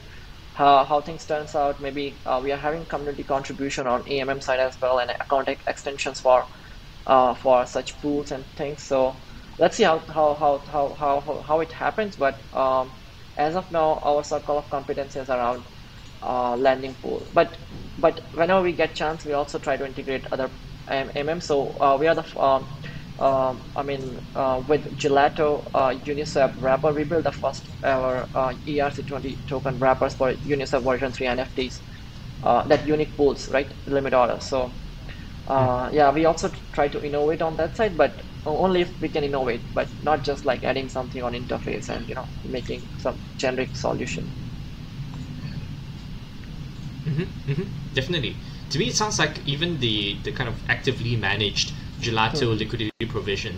how, 0.53 0.85
how 0.85 1.01
things 1.01 1.25
turns 1.25 1.55
out. 1.55 1.81
Maybe 1.81 2.21
we 2.43 2.51
are 2.51 2.57
having 2.57 2.85
community 2.87 3.23
contribution 3.23 3.87
on 3.87 4.03
AMM 4.07 4.41
side 4.41 4.59
as 4.59 4.77
well 4.81 4.99
and 4.99 5.11
account 5.11 5.49
extensions 5.67 6.19
for 6.19 6.45
for 7.37 7.65
such 7.65 7.99
pools 8.01 8.31
and 8.31 8.45
things. 8.55 8.83
So 8.83 9.21
let's 9.57 9.77
see 9.77 9.83
how 9.83 9.99
how 10.09 10.35
how 10.35 10.63
how 10.69 10.95
how, 10.99 11.43
how 11.47 11.59
it 11.59 11.71
happens 11.71 12.15
but 12.15 12.43
um, 12.53 12.93
as 13.37 13.55
of 13.55 13.69
now 13.71 13.99
our 14.03 14.23
circle 14.23 14.57
of 14.57 14.69
competence 14.69 15.15
is 15.15 15.29
around 15.29 15.65
uh, 16.21 16.55
lending 16.55 16.95
pool. 16.95 17.27
But 17.33 17.57
but 17.97 18.21
whenever 18.33 18.61
we 18.61 18.73
get 18.73 18.95
chance 18.95 19.25
we 19.25 19.33
also 19.33 19.59
try 19.59 19.77
to 19.77 19.85
integrate 19.85 20.25
other 20.31 20.51
mm 20.89 21.41
so 21.41 21.77
uh, 21.81 21.97
we 21.99 22.07
are 22.07 22.13
the 22.15 22.39
um, 22.39 22.67
um, 23.17 23.63
I 23.75 23.81
mean 23.83 24.21
uh, 24.35 24.61
with 24.67 24.95
Gelato 24.97 25.69
uh, 25.73 25.89
Uniswap 26.05 26.53
wrapper 26.57 26.93
we 26.93 27.03
built 27.05 27.23
the 27.23 27.31
first 27.31 27.69
ever 27.83 28.29
uh, 28.35 28.53
ERC20 28.67 29.39
token 29.47 29.79
wrappers 29.79 30.13
for 30.15 30.33
Uniswap 30.45 30.83
version 30.83 31.11
3 31.11 31.27
NFTs 31.27 31.81
uh, 32.43 32.67
that 32.67 32.85
unique 32.87 33.17
pools 33.17 33.49
right? 33.49 33.73
Limit 33.87 34.13
order 34.13 34.39
so 34.39 34.75
uh, 35.47 35.89
yeah 35.91 36.11
we 36.11 36.25
also 36.25 36.49
try 36.71 36.87
to 36.87 37.03
innovate 37.03 37.41
on 37.41 37.55
that 37.57 37.75
side 37.75 37.97
but 37.97 38.23
only 38.45 38.81
if 38.81 38.93
we 39.01 39.09
can 39.09 39.23
innovate 39.23 39.65
but 39.73 39.89
not 40.01 40.23
just 40.23 40.45
like 40.45 40.63
adding 40.63 40.89
something 40.89 41.23
on 41.23 41.33
interface 41.33 41.89
and 41.89 42.07
you 42.09 42.15
know 42.15 42.29
making 42.43 42.89
some 42.97 43.19
generic 43.37 43.75
solution. 43.75 44.33
Mm-hmm, 47.05 47.51
mm-hmm, 47.51 47.69
definitely. 47.93 48.41
To 48.69 48.79
me 48.79 48.87
it 48.87 48.95
sounds 48.95 49.19
like 49.19 49.45
even 49.45 49.77
the 49.77 50.21
the 50.23 50.31
kind 50.31 50.49
of 50.49 50.63
actively 50.67 51.15
managed 51.15 51.74
gelato 51.99 52.51
hmm. 52.51 52.59
liquidity 52.59 53.05
provision 53.07 53.55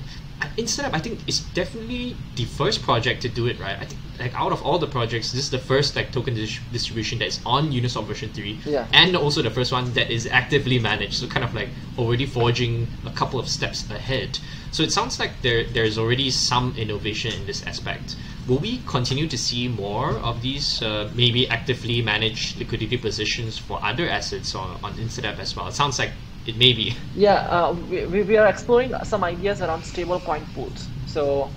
InstaDApp 0.58 0.94
i 0.94 1.00
think 1.00 1.20
is 1.28 1.40
definitely 1.54 2.16
the 2.36 2.46
first 2.46 2.82
project 2.82 3.22
to 3.22 3.30
do 3.30 3.48
it 3.48 3.60
right 3.60 3.78
i 3.80 3.86
think 3.86 4.00
like 4.20 4.34
out 4.34 4.52
of 4.52 4.62
all 4.64 4.80
the 4.80 4.88
projects 4.88 5.32
this 5.32 5.44
is 5.44 5.52
the 5.52 5.60
first 5.60 5.96
like 5.96 6.12
token 6.12 6.34
dis- 6.34 6.60
distribution 6.72 7.20
that's 7.20 7.40
on 7.46 7.72
uniswap 7.72 8.06
version 8.06 8.30
3 8.30 8.60
yeah. 8.66 8.88
and 8.94 9.16
also 9.16 9.42
the 9.42 9.52
first 9.52 9.72
one 9.72 9.92
that 9.94 10.10
is 10.10 10.26
actively 10.28 10.80
managed 10.80 11.14
so 11.14 11.28
kind 11.28 11.46
of 11.46 11.54
like 11.54 11.70
already 11.98 12.26
forging 12.26 12.88
a 13.06 13.12
couple 13.12 13.40
of 13.40 13.48
steps 13.48 13.90
ahead 13.92 14.40
so 14.72 14.82
it 14.84 14.92
sounds 14.92 15.20
like 15.20 15.32
there 15.42 15.64
there's 15.66 15.98
already 15.98 16.30
some 16.32 16.74
innovation 16.78 17.32
in 17.34 17.46
this 17.46 17.66
aspect 17.66 18.16
will 18.48 18.60
we 18.60 18.80
continue 18.88 19.28
to 19.28 19.38
see 19.38 19.68
more 19.68 20.12
of 20.20 20.42
these 20.42 20.82
uh, 20.82 21.10
maybe 21.14 21.48
actively 21.50 22.02
managed 22.02 22.58
liquidity 22.58 22.98
positions 22.98 23.58
for 23.58 23.84
other 23.84 24.10
assets 24.10 24.56
on, 24.56 24.80
on 24.84 24.94
InstaDApp 24.94 25.38
as 25.40 25.56
well 25.56 25.68
it 25.68 25.74
sounds 25.74 26.00
like 26.00 26.12
it 26.48 26.58
may 26.58 26.74
be. 26.74 26.96
Yeah, 27.14 27.42
uh, 27.50 27.74
we, 27.74 28.06
we 28.24 28.38
are 28.38 28.48
exploring 28.48 28.94
some 29.04 29.24
ideas 29.24 29.62
around 29.62 29.84
stable 29.84 30.20
stablecoin 30.22 30.54
pools. 30.54 30.92
So, 31.06 31.56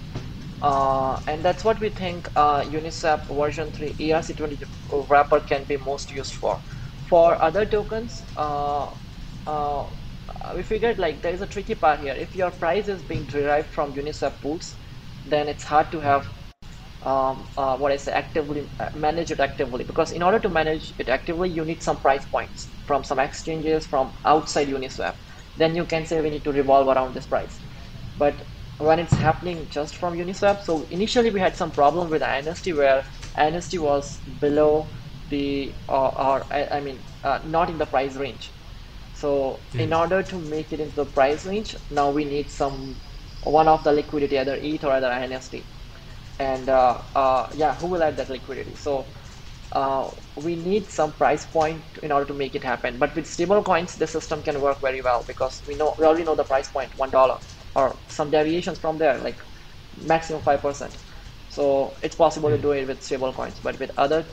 uh, 0.62 1.18
and 1.28 1.44
that's 1.44 1.64
what 1.64 1.80
we 1.80 1.90
think 1.90 2.28
uh, 2.36 2.62
Uniswap 2.62 3.28
version 3.34 3.72
3 3.72 3.94
ERC20 4.00 4.58
wrapper 5.08 5.40
can 5.40 5.64
be 5.66 5.76
most 5.76 6.10
used 6.10 6.34
for. 6.34 6.60
For 7.08 7.42
other 7.42 7.66
tokens, 7.66 8.24
uh, 8.36 8.90
uh, 9.46 9.86
we 10.56 10.62
figured 10.62 10.98
like 10.98 11.22
there 11.22 11.32
is 11.34 11.42
a 11.42 11.46
tricky 11.46 11.74
part 11.74 12.00
here. 12.00 12.14
If 12.14 12.34
your 12.34 12.50
price 12.52 12.88
is 12.88 13.02
being 13.04 13.26
derived 13.26 13.70
from 13.72 13.94
Uniswap 13.94 14.40
pools, 14.42 14.76
then 15.24 15.48
it's 15.48 15.64
hard 15.64 15.92
to 15.92 16.00
have 16.00 16.28
um, 17.02 17.48
uh, 17.56 17.76
what 17.78 17.92
I 17.92 17.96
say 17.96 18.12
actively 18.12 18.68
manage 18.94 19.30
it 19.30 19.40
actively 19.40 19.84
because 19.84 20.12
in 20.12 20.22
order 20.22 20.38
to 20.40 20.48
manage 20.50 20.92
it 20.98 21.08
actively 21.08 21.48
you 21.50 21.64
need 21.64 21.82
some 21.82 21.98
price 21.98 22.26
points 22.26 22.74
from 22.90 23.04
some 23.10 23.20
exchanges 23.26 23.90
from 23.94 24.12
outside 24.34 24.68
Uniswap 24.76 25.14
then 25.62 25.74
you 25.80 25.84
can 25.94 26.06
say 26.12 26.20
we 26.28 26.30
need 26.36 26.44
to 26.50 26.54
revolve 26.60 26.94
around 26.94 27.20
this 27.20 27.26
price 27.34 27.58
but 28.22 28.34
when 28.80 28.98
it's 28.98 29.12
happening 29.12 29.66
just 29.70 29.96
from 29.96 30.16
Uniswap. 30.16 30.62
So 30.62 30.86
initially 30.90 31.30
we 31.30 31.40
had 31.40 31.54
some 31.54 31.70
problem 31.70 32.08
with 32.10 32.22
INST 32.22 32.74
where 32.74 33.04
INST 33.36 33.78
was 33.78 34.18
below 34.40 34.86
the 35.28 35.72
uh, 35.88 36.08
or 36.08 36.46
I, 36.50 36.66
I 36.78 36.80
mean 36.80 36.98
uh, 37.22 37.40
not 37.44 37.68
in 37.68 37.78
the 37.78 37.86
price 37.86 38.16
range. 38.16 38.50
So 39.14 39.58
mm. 39.74 39.80
in 39.80 39.92
order 39.92 40.22
to 40.22 40.36
make 40.36 40.72
it 40.72 40.80
into 40.80 40.96
the 40.96 41.04
price 41.04 41.44
range, 41.44 41.76
now 41.90 42.10
we 42.10 42.24
need 42.24 42.50
some 42.50 42.96
one 43.44 43.68
of 43.68 43.84
the 43.84 43.92
liquidity, 43.92 44.38
either 44.38 44.56
ETH 44.56 44.84
or 44.84 44.92
either 44.92 45.10
INST. 45.10 45.62
And 46.38 46.68
uh, 46.70 46.98
uh, 47.14 47.48
yeah, 47.54 47.74
who 47.74 47.86
will 47.86 48.02
add 48.02 48.16
that 48.16 48.30
liquidity? 48.30 48.74
So 48.76 49.04
uh, 49.72 50.10
we 50.36 50.56
need 50.56 50.90
some 50.90 51.12
price 51.12 51.46
point 51.46 51.84
in 52.02 52.12
order 52.12 52.26
to 52.26 52.34
make 52.34 52.54
it 52.54 52.64
happen. 52.64 52.98
But 52.98 53.14
with 53.14 53.26
stable 53.26 53.62
coins, 53.62 53.94
the 53.96 54.06
system 54.06 54.42
can 54.42 54.60
work 54.60 54.80
very 54.80 55.02
well 55.02 55.24
because 55.26 55.62
we 55.66 55.74
know 55.76 55.94
we 55.98 56.04
already 56.06 56.24
know 56.24 56.36
the 56.36 56.44
price 56.44 56.68
point, 56.70 56.92
one 56.96 57.10
dollar, 57.10 57.38
or 57.74 58.00
some 58.08 58.30
deviations 58.30 58.78
from 58.78 58.98
there, 58.98 59.18
like 59.18 59.40
maximum 59.96 60.42
five 60.42 60.60
percent. 60.62 60.98
So 61.48 61.96
it's 62.02 62.16
possible 62.16 62.50
to 62.50 62.58
do 62.58 62.72
it 62.72 62.86
with 62.86 63.02
stable 63.02 63.32
coins, 63.32 63.60
but 63.60 63.78
with 63.78 63.90
other 63.96 64.26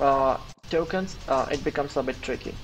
uh, 0.00 0.38
tokens, 0.70 1.18
uh, 1.28 1.46
it 1.50 1.64
becomes 1.64 1.96
a 1.96 2.02
bit 2.02 2.22
tricky. 2.22 2.58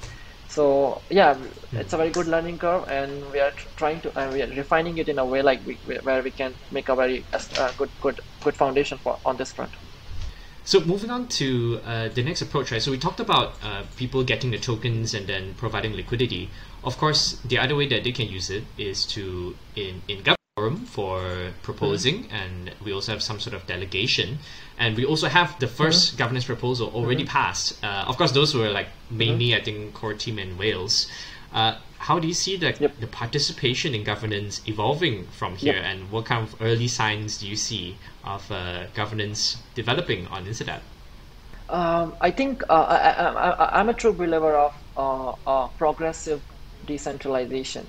So 0.48 1.04
yeah, 1.10 1.34
mm. 1.34 1.52
it's 1.72 1.92
a 1.92 1.96
very 1.96 2.10
good 2.10 2.28
learning 2.28 2.58
curve, 2.58 2.84
and 2.88 3.30
we 3.30 3.40
are 3.40 3.52
trying 3.76 4.00
to 4.02 4.18
and 4.18 4.32
we 4.32 4.42
are 4.42 4.48
refining 4.48 4.98
it 4.98 5.08
in 5.08 5.18
a 5.18 5.24
way 5.26 5.42
like 5.42 5.60
we, 5.64 5.80
where 6.02 6.22
we 6.22 6.30
can 6.32 6.56
make 6.70 6.88
a 6.88 6.96
very 6.96 7.26
uh, 7.32 7.72
good 7.78 7.90
good 8.00 8.20
good 8.42 8.56
foundation 8.56 8.98
for 9.02 9.18
on 9.24 9.36
this 9.36 9.52
front. 9.52 9.72
So 10.64 10.80
moving 10.80 11.10
on 11.10 11.26
to 11.40 11.80
uh, 11.84 12.08
the 12.08 12.22
next 12.22 12.42
approach, 12.42 12.70
right? 12.70 12.80
So 12.80 12.90
we 12.90 12.98
talked 12.98 13.20
about 13.20 13.54
uh, 13.62 13.82
people 13.96 14.22
getting 14.22 14.52
the 14.52 14.58
tokens 14.58 15.12
and 15.12 15.26
then 15.26 15.54
providing 15.54 15.94
liquidity. 15.94 16.50
Of 16.84 16.98
course, 16.98 17.40
the 17.44 17.58
other 17.58 17.74
way 17.74 17.88
that 17.88 18.04
they 18.04 18.12
can 18.12 18.28
use 18.28 18.48
it 18.50 18.64
is 18.78 19.04
to 19.06 19.56
in 19.74 20.02
in 20.06 20.18
government 20.18 20.38
forum 20.56 20.84
for 20.84 21.52
proposing, 21.62 22.24
mm-hmm. 22.24 22.34
and 22.34 22.70
we 22.84 22.92
also 22.92 23.12
have 23.12 23.22
some 23.22 23.40
sort 23.40 23.54
of 23.54 23.66
delegation, 23.66 24.38
and 24.78 24.96
we 24.96 25.04
also 25.04 25.26
have 25.28 25.58
the 25.58 25.66
1st 25.66 25.90
mm-hmm. 25.90 26.16
governance 26.18 26.44
proposal 26.44 26.90
already 26.94 27.24
mm-hmm. 27.24 27.32
passed. 27.32 27.82
Uh, 27.82 28.04
of 28.06 28.16
course, 28.16 28.32
those 28.32 28.54
were 28.54 28.68
like 28.68 28.88
mainly, 29.10 29.48
mm-hmm. 29.48 29.60
I 29.60 29.64
think, 29.64 29.94
core 29.94 30.14
team 30.14 30.38
in 30.38 30.58
whales. 30.58 31.08
Uh, 31.52 31.76
how 31.98 32.18
do 32.18 32.26
you 32.26 32.34
see 32.34 32.56
the, 32.56 32.74
yep. 32.78 32.98
the 33.00 33.06
participation 33.06 33.94
in 33.94 34.04
governance 34.04 34.60
evolving 34.66 35.26
from 35.28 35.56
here, 35.56 35.74
yep. 35.74 35.84
and 35.84 36.10
what 36.10 36.26
kind 36.26 36.42
of 36.46 36.54
early 36.60 36.88
signs 36.88 37.38
do 37.38 37.48
you 37.48 37.56
see 37.56 37.96
of 38.24 38.50
uh, 38.50 38.86
governance 38.94 39.56
developing 39.74 40.26
on 40.28 40.46
Instadapp? 40.46 40.80
Um, 41.68 42.14
I 42.20 42.30
think 42.30 42.62
uh, 42.68 42.84
I, 43.72 43.80
am 43.80 43.88
a 43.88 43.94
true 43.94 44.12
believer 44.12 44.54
of 44.56 44.74
uh, 44.96 45.32
uh, 45.46 45.68
progressive 45.68 46.42
decentralization. 46.84 47.86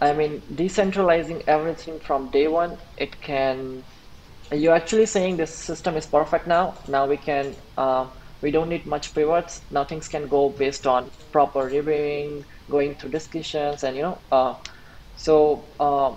I 0.00 0.12
mean, 0.12 0.42
decentralizing 0.54 1.44
everything 1.46 2.00
from 2.00 2.30
day 2.30 2.48
one, 2.48 2.78
it 2.96 3.20
can. 3.20 3.84
You're 4.50 4.74
actually 4.74 5.06
saying 5.06 5.36
this 5.36 5.54
system 5.54 5.96
is 5.96 6.06
perfect 6.06 6.46
now. 6.46 6.74
Now 6.88 7.06
we 7.06 7.16
can. 7.16 7.54
Uh, 7.76 8.08
we 8.40 8.50
don't 8.50 8.68
need 8.68 8.86
much 8.86 9.14
pivots. 9.14 9.62
Now 9.70 9.84
things 9.84 10.08
can 10.08 10.26
go 10.26 10.50
based 10.50 10.86
on 10.86 11.10
proper 11.30 11.60
reviewing, 11.60 12.44
going 12.68 12.96
through 12.96 13.10
discussions, 13.10 13.84
and 13.84 13.96
you 13.96 14.02
know. 14.02 14.18
Uh, 14.32 14.54
so 15.14 15.68
uh, 15.78 16.16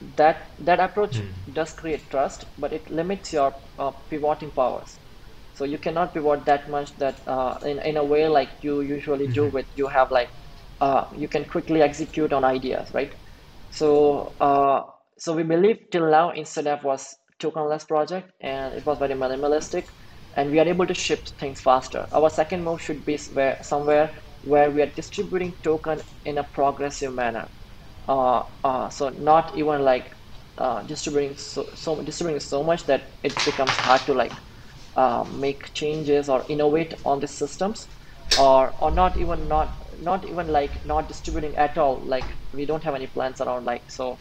that 0.00 0.52
that 0.58 0.80
approach 0.80 1.18
mm. 1.18 1.32
does 1.52 1.72
create 1.72 2.10
trust, 2.10 2.44
but 2.58 2.72
it 2.72 2.90
limits 2.90 3.32
your 3.32 3.54
uh, 3.78 3.90
pivoting 4.10 4.50
powers. 4.52 4.98
So 5.52 5.64
you 5.64 5.78
cannot 5.78 6.14
pivot 6.14 6.44
that 6.46 6.70
much 6.70 6.94
that 6.96 7.20
uh, 7.26 7.58
in 7.64 7.78
in 7.80 7.96
a 7.96 8.04
way 8.04 8.28
like 8.28 8.50
you 8.62 8.80
usually 8.80 9.26
mm-hmm. 9.26 9.34
do 9.34 9.50
with 9.50 9.66
you 9.74 9.88
have 9.88 10.10
like 10.10 10.30
uh, 10.80 11.04
you 11.16 11.28
can 11.28 11.44
quickly 11.44 11.82
execute 11.82 12.32
on 12.32 12.44
ideas, 12.44 12.90
right? 12.94 13.12
So 13.70 14.36
uh, 14.40 14.82
so 15.18 15.34
we 15.34 15.42
believe 15.42 15.78
till 15.90 16.10
now 16.10 16.32
Instadapp 16.32 16.82
was 16.82 17.16
tokenless 17.40 17.86
project 17.86 18.32
and 18.40 18.74
it 18.74 18.84
was 18.86 18.98
very 18.98 19.14
minimalistic 19.14 19.86
and 20.36 20.50
we 20.50 20.58
are 20.60 20.68
able 20.68 20.86
to 20.86 20.94
ship 20.94 21.20
things 21.38 21.60
faster. 21.60 22.06
Our 22.12 22.30
second 22.30 22.64
move 22.64 22.80
should 22.80 23.04
be 23.04 23.18
where, 23.32 23.58
somewhere 23.62 24.12
where 24.42 24.70
we 24.70 24.82
are 24.82 24.90
distributing 24.94 25.54
token 25.62 26.00
in 26.24 26.38
a 26.38 26.44
progressive 26.44 27.12
manner. 27.14 27.48
Uh, 28.10 28.42
uh, 28.64 28.88
so 28.90 29.08
not 29.10 29.56
even 29.56 29.82
like 29.82 30.06
uh, 30.58 30.82
distributing 30.82 31.36
so, 31.36 31.70
so 31.74 32.02
distributing 32.02 32.40
so 32.40 32.62
much 32.64 32.84
that 32.86 33.02
it 33.22 33.32
becomes 33.44 33.70
hard 33.86 34.00
to 34.06 34.12
like 34.14 34.32
uh, 34.96 35.22
make 35.24 35.72
changes 35.74 36.28
or 36.28 36.44
innovate 36.48 36.94
on 37.04 37.20
the 37.20 37.28
systems 37.28 37.88
or 38.40 38.72
or 38.80 38.90
not 38.90 39.16
even 39.16 39.46
not 39.46 39.76
not 40.08 40.28
even 40.28 40.48
like 40.48 40.84
not 40.84 41.06
distributing 41.08 41.54
at 41.56 41.78
all. 41.78 42.04
Like 42.04 42.36
we 42.52 42.66
don't 42.66 42.82
have 42.84 42.96
any 42.96 43.06
plans 43.06 43.40
around 43.40 43.64
like 43.64 43.90
so 43.90 44.20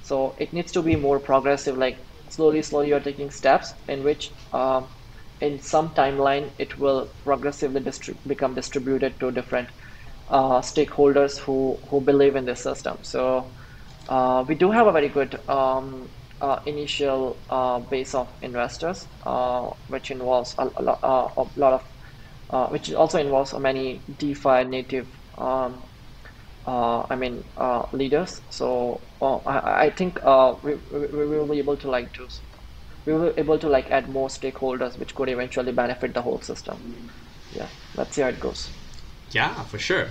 so 0.00 0.34
it 0.38 0.52
needs 0.52 0.72
to 0.72 0.82
be 0.82 0.96
more 0.96 1.20
progressive 1.20 1.76
like 1.76 1.98
slowly 2.30 2.62
slowly 2.62 2.88
you're 2.88 3.00
taking 3.08 3.30
steps 3.30 3.72
in 3.88 4.02
which 4.02 4.32
um, 4.52 4.90
in 5.40 5.60
some 5.60 5.94
timeline 5.94 6.52
it 6.58 6.76
will 6.78 7.14
progressively 7.24 7.80
distri- 7.80 8.18
become 8.26 8.54
distributed 8.54 9.14
to 9.20 9.30
different 9.30 9.68
uh, 10.30 10.60
stakeholders 10.60 11.38
who 11.38 11.80
who 11.88 12.00
believe 12.00 12.36
in 12.36 12.44
this 12.44 12.62
system 12.62 12.98
so 13.02 13.52
uh, 14.08 14.44
we 14.48 14.54
do 14.54 14.70
have 14.70 14.86
a 14.86 14.92
very 14.92 15.08
good 15.08 15.38
um, 15.48 16.10
uh, 16.40 16.60
initial 16.66 17.42
uh, 17.50 17.78
base 17.80 18.14
of 18.14 18.28
investors 18.42 19.08
uh, 19.26 19.68
which 19.88 20.10
involves 20.10 20.54
a, 20.58 20.68
a, 20.76 20.82
lot, 20.82 20.98
uh, 21.02 21.28
a 21.36 21.44
lot 21.56 21.72
of 21.74 22.70
which 22.70 22.92
also 22.94 23.18
involves 23.18 23.52
many 23.58 24.04
DeFi 24.16 24.64
native, 24.64 25.08
um, 25.36 25.82
I 26.66 27.16
mean, 27.16 27.44
leaders. 27.92 28.40
So 28.50 29.02
I, 29.20 29.86
I 29.86 29.90
think 29.90 30.18
we, 30.62 30.76
we 30.92 31.26
will 31.26 31.46
be 31.48 31.58
able 31.58 31.76
to 31.76 31.90
like 31.90 32.12
do, 32.14 32.28
we 33.04 33.12
will 33.14 33.34
able 33.36 33.58
to 33.58 33.68
like 33.68 33.90
add 33.90 34.08
more 34.08 34.28
stakeholders, 34.28 34.98
which 34.98 35.14
could 35.14 35.28
eventually 35.28 35.72
benefit 35.72 36.14
the 36.14 36.22
whole 36.22 36.40
system. 36.40 37.10
Yeah, 37.50 37.68
let's 37.94 38.14
see 38.14 38.22
how 38.22 38.28
it 38.28 38.40
goes. 38.40 38.77
Yeah, 39.32 39.62
for 39.64 39.78
sure. 39.78 40.08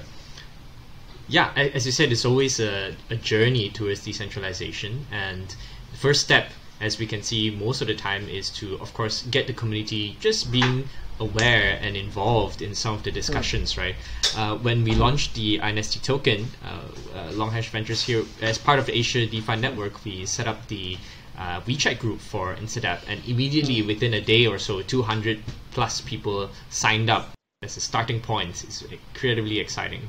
Yeah, 1.28 1.52
as 1.56 1.86
you 1.86 1.92
said, 1.92 2.12
it's 2.12 2.24
always 2.24 2.60
a, 2.60 2.96
a 3.10 3.16
journey 3.16 3.70
towards 3.70 4.06
decentralization, 4.06 5.08
and 5.12 5.56
the 5.92 5.98
first 5.98 6.22
step 6.22 6.52
as 6.80 7.00
we 7.00 7.08
can 7.08 7.24
see 7.24 7.50
most 7.50 7.82
of 7.82 7.88
the 7.88 7.96
time 7.96 8.30
is 8.30 8.50
to 8.52 8.76
of 8.76 8.94
course 8.94 9.24
get 9.32 9.48
the 9.48 9.54
community 9.54 10.16
just 10.20 10.52
being 10.52 10.88
aware 11.20 11.80
and 11.82 11.98
involved 11.98 12.62
in 12.62 12.76
some 12.76 12.94
of 12.94 13.04
the 13.04 13.12
discussions, 13.12 13.78
right? 13.78 13.96
Uh, 14.36 14.56
when 14.58 14.84
we 14.84 14.94
launched 14.94 15.34
the 15.34 15.60
INST 15.60 16.04
token, 16.04 16.48
uh, 16.64 17.18
uh, 17.18 17.32
Longhash 17.32 17.70
Ventures 17.70 18.04
here, 18.04 18.24
as 18.42 18.60
part 18.60 18.78
of 18.78 18.86
the 18.86 18.96
Asia 18.96 19.26
DeFi 19.26 19.56
network, 19.56 20.06
we 20.06 20.28
set 20.28 20.48
up 20.48 20.68
the 20.68 20.96
uh, 21.38 21.60
WeChat 21.62 21.98
group 21.98 22.20
for 22.20 22.56
Instadapp, 22.56 23.00
and 23.08 23.20
immediately 23.28 23.82
mm. 23.82 23.88
within 23.88 24.14
a 24.14 24.22
day 24.22 24.46
or 24.46 24.60
so, 24.60 24.82
200 24.82 25.40
plus 25.72 26.02
people 26.02 26.50
signed 26.70 27.10
up 27.10 27.37
as 27.64 27.76
a 27.76 27.82
starting 27.82 28.22
point. 28.22 28.64
It's 28.64 28.84
incredibly 28.84 29.60
exciting. 29.60 30.02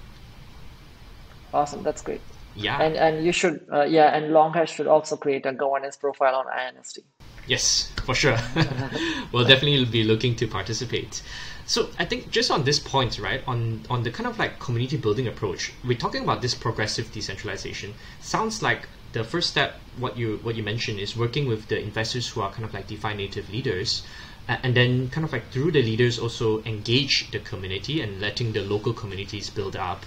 Awesome, 1.55 1.83
that's 1.83 2.03
great. 2.03 2.21
Yeah. 2.55 2.81
And 2.81 2.97
and 2.97 3.25
you 3.25 3.33
should, 3.33 3.67
uh, 3.73 3.85
yeah, 3.85 4.15
and 4.15 4.33
Longhash 4.33 4.69
should 4.69 4.87
also 4.87 5.17
create 5.17 5.47
a 5.47 5.53
governance 5.53 5.97
profile 5.97 6.35
on 6.35 6.47
INST. 6.47 6.99
Yes, 7.47 7.91
for 8.05 8.15
sure. 8.15 8.37
we'll 9.33 9.47
definitely 9.47 9.87
be 9.87 10.05
looking 10.05 10.37
to 10.37 10.47
participate. 10.47 11.23
So 11.65 11.89
I 11.99 12.05
think 12.05 12.31
just 12.31 12.51
on 12.51 12.65
this 12.65 12.79
point, 12.79 13.19
right, 13.19 13.43
on 13.47 13.81
on 13.89 14.03
the 14.03 14.11
kind 14.11 14.27
of 14.27 14.39
like 14.39 14.59
community 14.59 14.99
building 14.99 15.27
approach, 15.27 15.73
we're 15.87 15.97
talking 15.97 16.25
about 16.25 16.43
this 16.43 16.55
progressive 16.55 17.11
decentralization. 17.13 17.95
Sounds 18.21 18.63
like 18.63 18.89
the 19.13 19.25
first 19.25 19.49
step, 19.49 19.81
what 19.97 20.19
you 20.19 20.39
what 20.43 20.55
you 20.55 20.63
mentioned, 20.63 21.01
is 21.01 21.17
working 21.17 21.49
with 21.49 21.69
the 21.69 21.81
investors 21.81 22.29
who 22.29 22.43
are 22.43 22.51
kind 22.51 22.65
of 22.65 22.75
like 22.75 22.89
DeFi 22.89 23.15
native 23.15 23.49
leaders, 23.49 24.03
and 24.49 24.75
then 24.75 25.11
kind 25.11 25.25
of 25.25 25.33
like 25.33 25.51
through 25.51 25.71
the 25.73 25.83
leaders 25.83 26.19
also 26.19 26.63
engage 26.65 27.31
the 27.31 27.39
community 27.39 28.01
and 28.01 28.21
letting 28.21 28.53
the 28.53 28.63
local 28.63 28.93
communities 28.93 29.51
build 29.51 29.77
up. 29.77 30.05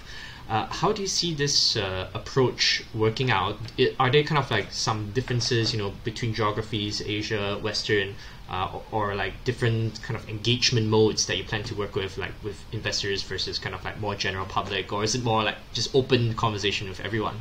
Uh, 0.48 0.66
how 0.66 0.92
do 0.92 1.00
you 1.00 1.08
see 1.08 1.32
this 1.32 1.76
uh, 1.76 2.10
approach 2.12 2.84
working 2.92 3.30
out? 3.30 3.56
It, 3.78 3.94
are 3.98 4.10
there 4.10 4.24
kind 4.24 4.38
of 4.38 4.50
like 4.50 4.72
some 4.72 5.12
differences, 5.12 5.72
you 5.72 5.78
know, 5.78 5.92
between 6.02 6.34
geographies, 6.34 7.00
Asia, 7.00 7.58
Western, 7.62 8.16
uh, 8.50 8.68
or, 8.90 9.10
or, 9.10 9.14
like 9.14 9.44
different 9.44 10.02
kind 10.02 10.18
of 10.18 10.28
engagement 10.28 10.88
modes 10.88 11.26
that 11.26 11.38
you 11.38 11.44
plan 11.44 11.62
to 11.62 11.74
work 11.74 11.94
with, 11.94 12.18
like 12.18 12.32
with 12.42 12.64
investors 12.72 13.22
versus 13.22 13.58
kind 13.58 13.74
of 13.74 13.84
like 13.84 13.98
more 14.00 14.14
general 14.14 14.44
public, 14.44 14.92
or 14.92 15.04
is 15.04 15.14
it 15.14 15.22
more 15.22 15.42
like 15.44 15.56
just 15.72 15.94
open 15.94 16.34
conversation 16.34 16.88
with 16.88 17.00
everyone? 17.00 17.36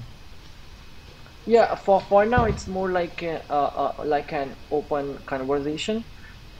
Yeah, 1.46 1.74
for 1.76 2.00
for 2.00 2.24
now 2.26 2.46
it's 2.46 2.68
more 2.68 2.92
like 2.92 3.24
a, 3.24 3.94
like 4.06 4.32
an 4.32 4.56
open 4.72 5.18
conversation, 5.26 6.06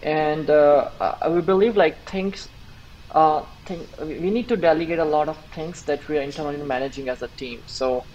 and 0.04 0.50
uh, 0.50 0.90
we 1.30 1.42
believe 1.42 1.76
like 1.78 2.10
things 2.10 2.50
uh, 3.14 3.44
think 3.66 3.90
we 4.02 4.32
need 4.32 4.48
to 4.50 4.58
delegate 4.58 5.00
a 5.00 5.06
lot 5.06 5.30
of 5.30 5.38
things 5.54 5.84
that 5.86 6.08
we 6.08 6.18
are 6.18 6.22
internally 6.22 6.58
managing 6.64 7.10
as 7.10 7.22
a 7.22 7.28
team. 7.28 7.64
So 7.68 8.08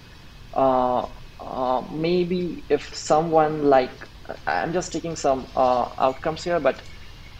uh, 0.55 1.07
uh, 1.40 1.83
maybe 1.92 2.64
if 2.68 2.94
someone 2.94 3.64
like 3.64 4.09
I'm 4.46 4.72
just 4.72 4.92
taking 4.92 5.16
some 5.16 5.53
uh, 5.55 5.90
outcomes 5.99 6.44
here, 6.44 6.61
but 6.61 6.83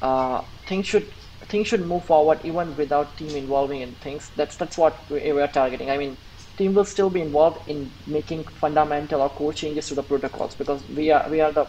uh, 0.03 0.43
things 0.67 0.87
should 0.87 1.09
things 1.49 1.69
should 1.69 1.87
move 1.87 2.05
forward 2.05 2.41
even 2.45 2.77
without 2.77 3.17
team 3.17 3.35
involving 3.35 3.81
in 3.81 3.97
things. 3.97 4.31
That's 4.37 4.57
that's 4.57 4.79
what 4.79 5.09
we, 5.11 5.33
we 5.33 5.41
are 5.41 5.49
targeting. 5.49 5.91
I 5.91 5.99
mean, 5.99 6.19
team 6.57 6.75
will 6.75 6.85
still 6.85 7.11
be 7.11 7.21
involved 7.23 7.59
in 7.69 7.93
making 8.07 8.47
fundamental 8.61 9.23
or 9.23 9.31
core 9.31 9.53
changes 9.53 9.89
to 9.89 9.95
the 9.95 10.03
protocols 10.03 10.55
because 10.55 10.87
we 10.89 11.11
are 11.11 11.29
we 11.31 11.41
are 11.41 11.53
the 11.53 11.67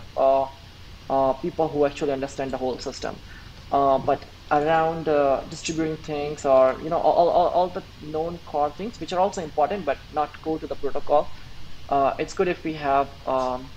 uh, 1.10 1.34
people 1.34 1.70
who 1.70 1.86
actually 1.86 2.14
understand 2.14 2.52
the 2.52 2.58
whole 2.58 2.80
system. 2.80 3.22
Uh, 3.72 3.98
but 3.98 4.26
around 4.52 5.10
uh, 5.10 5.44
distributing 5.50 5.98
things 6.02 6.46
or 6.46 6.80
you 6.82 6.90
know 6.90 6.98
all, 7.00 7.28
all, 7.30 7.50
all 7.50 7.70
the 7.70 7.84
known 8.00 8.38
core 8.40 8.74
things 8.78 8.98
which 9.00 9.12
are 9.12 9.20
also 9.20 9.44
important 9.44 9.86
but 9.86 9.98
not 10.10 10.30
core 10.42 10.58
to 10.58 10.68
the 10.68 10.76
protocol 10.78 11.30
uh, 11.90 12.14
it's 12.20 12.34
good 12.34 12.48
if 12.48 12.64
we 12.64 12.74
have 12.74 13.10
um, 13.26 13.74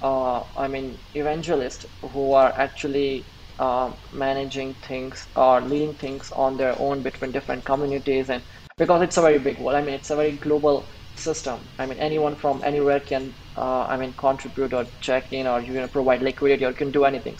uh, 0.00 0.42
I 0.56 0.68
mean 0.68 0.98
evangelists 1.14 1.86
who 2.02 2.32
are 2.32 2.52
actually 2.58 3.28
uh, 3.58 3.92
managing 4.10 4.76
things 4.82 5.28
or 5.36 5.60
leading 5.60 5.96
things 5.96 6.30
on 6.34 6.56
their 6.56 6.78
own 6.78 7.02
between 7.02 7.32
different 7.32 7.64
communities 7.64 8.30
and 8.30 8.44
because 8.78 9.02
it's 9.02 9.16
a 9.16 9.22
very 9.22 9.38
big 9.38 9.58
world 9.60 9.76
I 9.76 9.82
mean 9.82 9.94
it's 9.94 10.10
a 10.10 10.16
very 10.16 10.32
global 10.38 10.88
system 11.16 11.70
I 11.78 11.86
mean 11.86 11.98
anyone 11.98 12.36
from 12.36 12.62
anywhere 12.64 13.00
can 13.00 13.36
uh, 13.56 13.84
I 13.84 13.96
mean 13.96 14.14
contribute 14.14 14.72
or 14.74 14.86
check 15.00 15.28
in 15.32 15.46
or 15.46 15.62
you 15.62 15.74
know 15.74 15.88
provide 15.88 16.22
liquidity 16.22 16.64
or 16.64 16.72
can 16.72 16.90
do 16.92 17.04
anything 17.04 17.38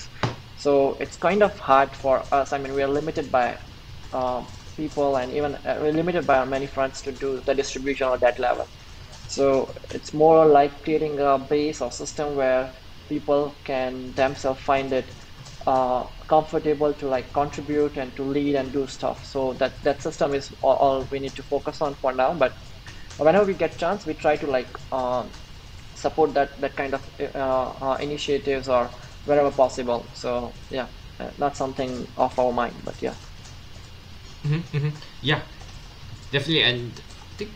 so 0.54 0.96
it's 1.00 1.16
kind 1.16 1.42
of 1.42 1.58
hard 1.58 1.96
for 1.96 2.32
us. 2.32 2.52
I 2.52 2.58
mean, 2.58 2.74
we 2.74 2.82
are 2.82 2.88
limited 2.88 3.32
by 3.32 3.58
um, 4.12 4.48
people 4.76 5.16
and 5.16 5.32
even 5.32 5.56
uh, 5.56 5.78
we're 5.80 5.92
limited 5.92 6.26
by 6.26 6.38
our 6.38 6.46
many 6.46 6.66
fronts 6.66 7.02
to 7.02 7.12
do 7.12 7.42
the 7.46 7.54
distribution 7.54 8.08
at 8.12 8.20
that 8.20 8.38
level. 8.38 8.66
So 9.26 9.74
it's 9.90 10.12
more 10.14 10.46
like 10.46 10.84
creating 10.84 11.18
a 11.20 11.38
base 11.38 11.80
or 11.80 11.90
system 11.90 12.36
where 12.36 12.74
people 13.08 13.60
can 13.64 14.14
themselves 14.14 14.60
find 14.60 14.92
it 14.92 15.12
uh, 15.66 16.04
comfortable 16.28 16.94
to 16.94 17.08
like 17.08 17.32
contribute 17.32 17.96
and 17.96 18.14
to 18.16 18.24
lead 18.24 18.56
and 18.56 18.72
do 18.72 18.86
stuff. 18.86 19.24
So 19.24 19.54
that 19.60 19.74
that 19.84 20.02
system 20.02 20.34
is 20.34 20.52
all, 20.62 20.76
all 20.76 21.08
we 21.10 21.20
need 21.20 21.36
to 21.36 21.42
focus 21.42 21.80
on 21.80 21.96
for 21.96 22.12
now. 22.14 22.34
But 22.34 22.52
whenever 23.16 23.44
we 23.46 23.54
get 23.54 23.78
chance, 23.78 24.06
we 24.06 24.14
try 24.14 24.36
to 24.36 24.46
like 24.50 24.70
uh, 24.90 25.28
support 26.02 26.34
that 26.34 26.50
that 26.60 26.74
kind 26.76 26.94
of 26.94 27.02
uh, 27.34 27.72
uh 27.86 27.96
initiatives 28.00 28.68
or 28.68 28.90
wherever 29.24 29.50
possible. 29.50 30.04
So 30.14 30.52
yeah, 30.70 30.86
uh, 31.20 31.30
not 31.38 31.56
something 31.56 32.06
off 32.18 32.38
our 32.38 32.52
mind, 32.52 32.74
but 32.84 33.00
yeah. 33.00 33.14
Mm-hmm, 34.44 34.76
mm-hmm. 34.76 34.96
Yeah, 35.22 35.40
definitely, 36.32 36.64
and 36.64 36.90
I 36.98 37.34
think 37.38 37.50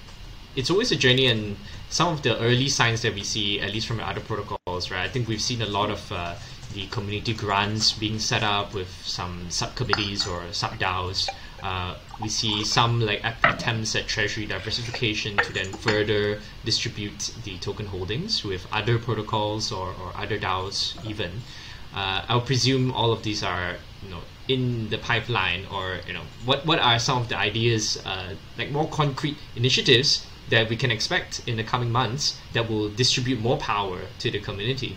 it's 0.55 0.71
always 0.71 0.93
a 0.93 0.97
journey, 0.97 1.27
and 1.27 1.57
some 1.91 2.13
of 2.13 2.23
the 2.23 2.39
early 2.39 2.69
signs 2.69 3.03
that 3.03 3.15
we 3.15 3.25
see, 3.25 3.61
at 3.61 3.73
least 3.73 3.89
from 3.89 3.99
other 4.01 4.21
protocols, 4.21 4.91
right? 4.91 5.03
I 5.03 5.09
think 5.09 5.27
we've 5.27 5.43
seen 5.43 5.63
a 5.63 5.67
lot 5.67 5.91
of 5.91 6.13
uh, 6.13 6.35
the 6.75 6.87
community 6.87 7.35
grants 7.35 7.93
being 7.93 8.19
set 8.19 8.43
up 8.43 8.73
with 8.73 8.91
some 9.05 9.51
subcommittees 9.51 10.27
or 10.27 10.45
sub 10.53 10.79
DAOs. 10.79 11.29
Uh, 11.63 11.97
we 12.21 12.29
see 12.29 12.65
some 12.65 13.01
like 13.01 13.23
attempts 13.25 13.95
at 13.95 14.07
treasury 14.07 14.47
diversification 14.47 15.37
to 15.37 15.53
then 15.53 15.73
further 15.73 16.41
distribute 16.65 17.31
the 17.45 17.57
token 17.59 17.87
holdings 17.87 18.45
with 18.45 18.67
other 18.73 18.99
protocols 18.99 19.73
or, 19.73 19.89
or 19.89 20.13
other 20.17 20.39
DAOs 20.39 20.95
even. 21.05 21.41
Uh, 21.95 22.23
I'll 22.29 22.41
presume 22.41 22.93
all 22.93 23.13
of 23.13 23.23
these 23.23 23.43
are 23.43 23.77
you 24.03 24.11
know 24.11 24.21
in 24.49 24.91
the 24.91 24.99
pipeline 24.99 25.67
or 25.73 26.01
you 26.07 26.13
know 26.13 26.23
what 26.45 26.65
what 26.67 26.79
are 26.79 26.99
some 26.99 27.23
of 27.23 27.29
the 27.29 27.37
ideas 27.37 27.97
uh, 28.05 28.35
like 28.59 28.71
more 28.71 28.89
concrete 28.89 29.37
initiatives 29.55 30.27
that 30.49 30.69
we 30.69 30.77
can 30.77 30.91
expect 30.91 31.41
in 31.47 31.57
the 31.57 31.65
coming 31.65 31.91
months 31.91 32.39
that 32.53 32.71
will 32.71 32.89
distribute 32.89 33.41
more 33.41 33.57
power 33.57 34.03
to 34.21 34.31
the 34.31 34.39
community? 34.39 34.97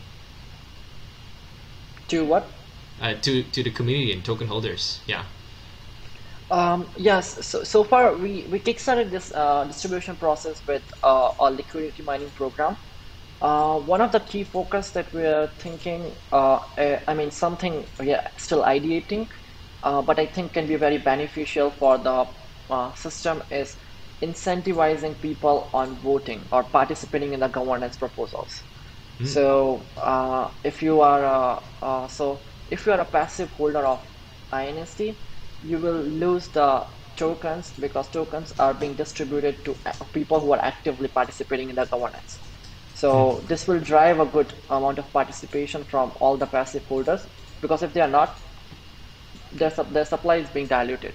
To 2.09 2.23
what? 2.25 2.47
Uh, 3.01 3.13
to 3.21 3.43
to 3.43 3.63
the 3.63 3.71
community 3.71 4.11
and 4.11 4.25
token 4.25 4.47
holders 4.47 4.99
yeah 5.07 5.23
um, 6.51 6.91
yes, 6.97 7.45
so, 7.45 7.63
so 7.63 7.83
far 7.83 8.15
we, 8.17 8.47
we 8.49 8.59
kickstarted 8.59 9.11
this 9.11 9.31
uh, 9.35 9.65
distribution 9.65 10.17
process 10.17 10.63
with 10.67 10.83
uh, 11.03 11.29
our 11.39 11.51
liquidity 11.51 12.01
mining 12.01 12.31
program. 12.31 12.77
Uh, 13.41 13.79
one 13.79 14.01
of 14.01 14.11
the 14.11 14.19
key 14.19 14.43
focus 14.43 14.91
that 14.91 15.13
we're 15.13 15.49
thinking, 15.59 16.15
uh, 16.31 16.59
uh, 16.77 16.99
I 17.07 17.13
mean 17.13 17.31
something 17.31 17.87
we 17.99 18.13
are 18.13 18.23
still 18.37 18.63
ideating, 18.63 19.27
uh, 19.83 20.01
but 20.01 20.19
I 20.19 20.25
think 20.25 20.53
can 20.53 20.67
be 20.67 20.75
very 20.75 20.97
beneficial 20.97 21.71
for 21.71 21.97
the 21.97 22.25
system 22.95 23.43
is 23.49 23.77
incentivizing 24.23 25.19
people 25.21 25.69
on 25.73 26.01
voting 26.01 26.47
or 26.51 26.63
participating 26.65 27.33
in 27.33 27.39
the 27.39 27.47
governance 27.47 27.95
proposals. 27.97 28.63
Mm. 29.21 29.27
So 29.27 29.87
if 30.63 30.81
you 30.83 31.01
are 31.01 31.61
so 32.09 32.43
if 32.67 32.85
you 32.85 32.91
are 32.91 32.99
a 32.99 33.05
passive 33.05 33.51
holder 33.51 33.85
of 33.85 34.01
INST, 34.51 35.15
you 35.65 35.77
will 35.77 36.01
lose 36.25 36.47
the 36.49 36.85
tokens 37.15 37.73
because 37.79 38.07
tokens 38.07 38.53
are 38.59 38.73
being 38.73 38.93
distributed 38.93 39.63
to 39.65 39.75
people 40.13 40.39
who 40.39 40.53
are 40.53 40.59
actively 40.59 41.07
participating 41.07 41.69
in 41.69 41.75
the 41.75 41.85
governance. 41.85 42.39
So 42.95 43.33
hmm. 43.33 43.47
this 43.47 43.67
will 43.67 43.79
drive 43.79 44.19
a 44.19 44.25
good 44.25 44.53
amount 44.69 44.99
of 44.99 45.11
participation 45.11 45.83
from 45.83 46.11
all 46.19 46.37
the 46.37 46.45
passive 46.45 46.85
holders 46.85 47.25
because 47.61 47.83
if 47.83 47.93
they 47.93 48.01
are 48.01 48.13
not, 48.19 48.37
their, 49.53 49.69
their 49.69 50.05
supply 50.05 50.37
is 50.37 50.49
being 50.49 50.67
diluted. 50.67 51.13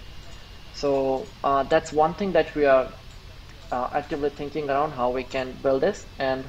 So 0.75 1.27
uh, 1.43 1.63
that's 1.63 1.93
one 1.93 2.15
thing 2.15 2.33
that 2.33 2.55
we 2.55 2.67
are 2.67 2.89
uh, 3.73 3.89
actively 3.93 4.31
thinking 4.31 4.69
around 4.69 4.93
how 4.93 5.11
we 5.11 5.25
can 5.25 5.53
build 5.63 5.83
this 5.83 6.05
and 6.19 6.45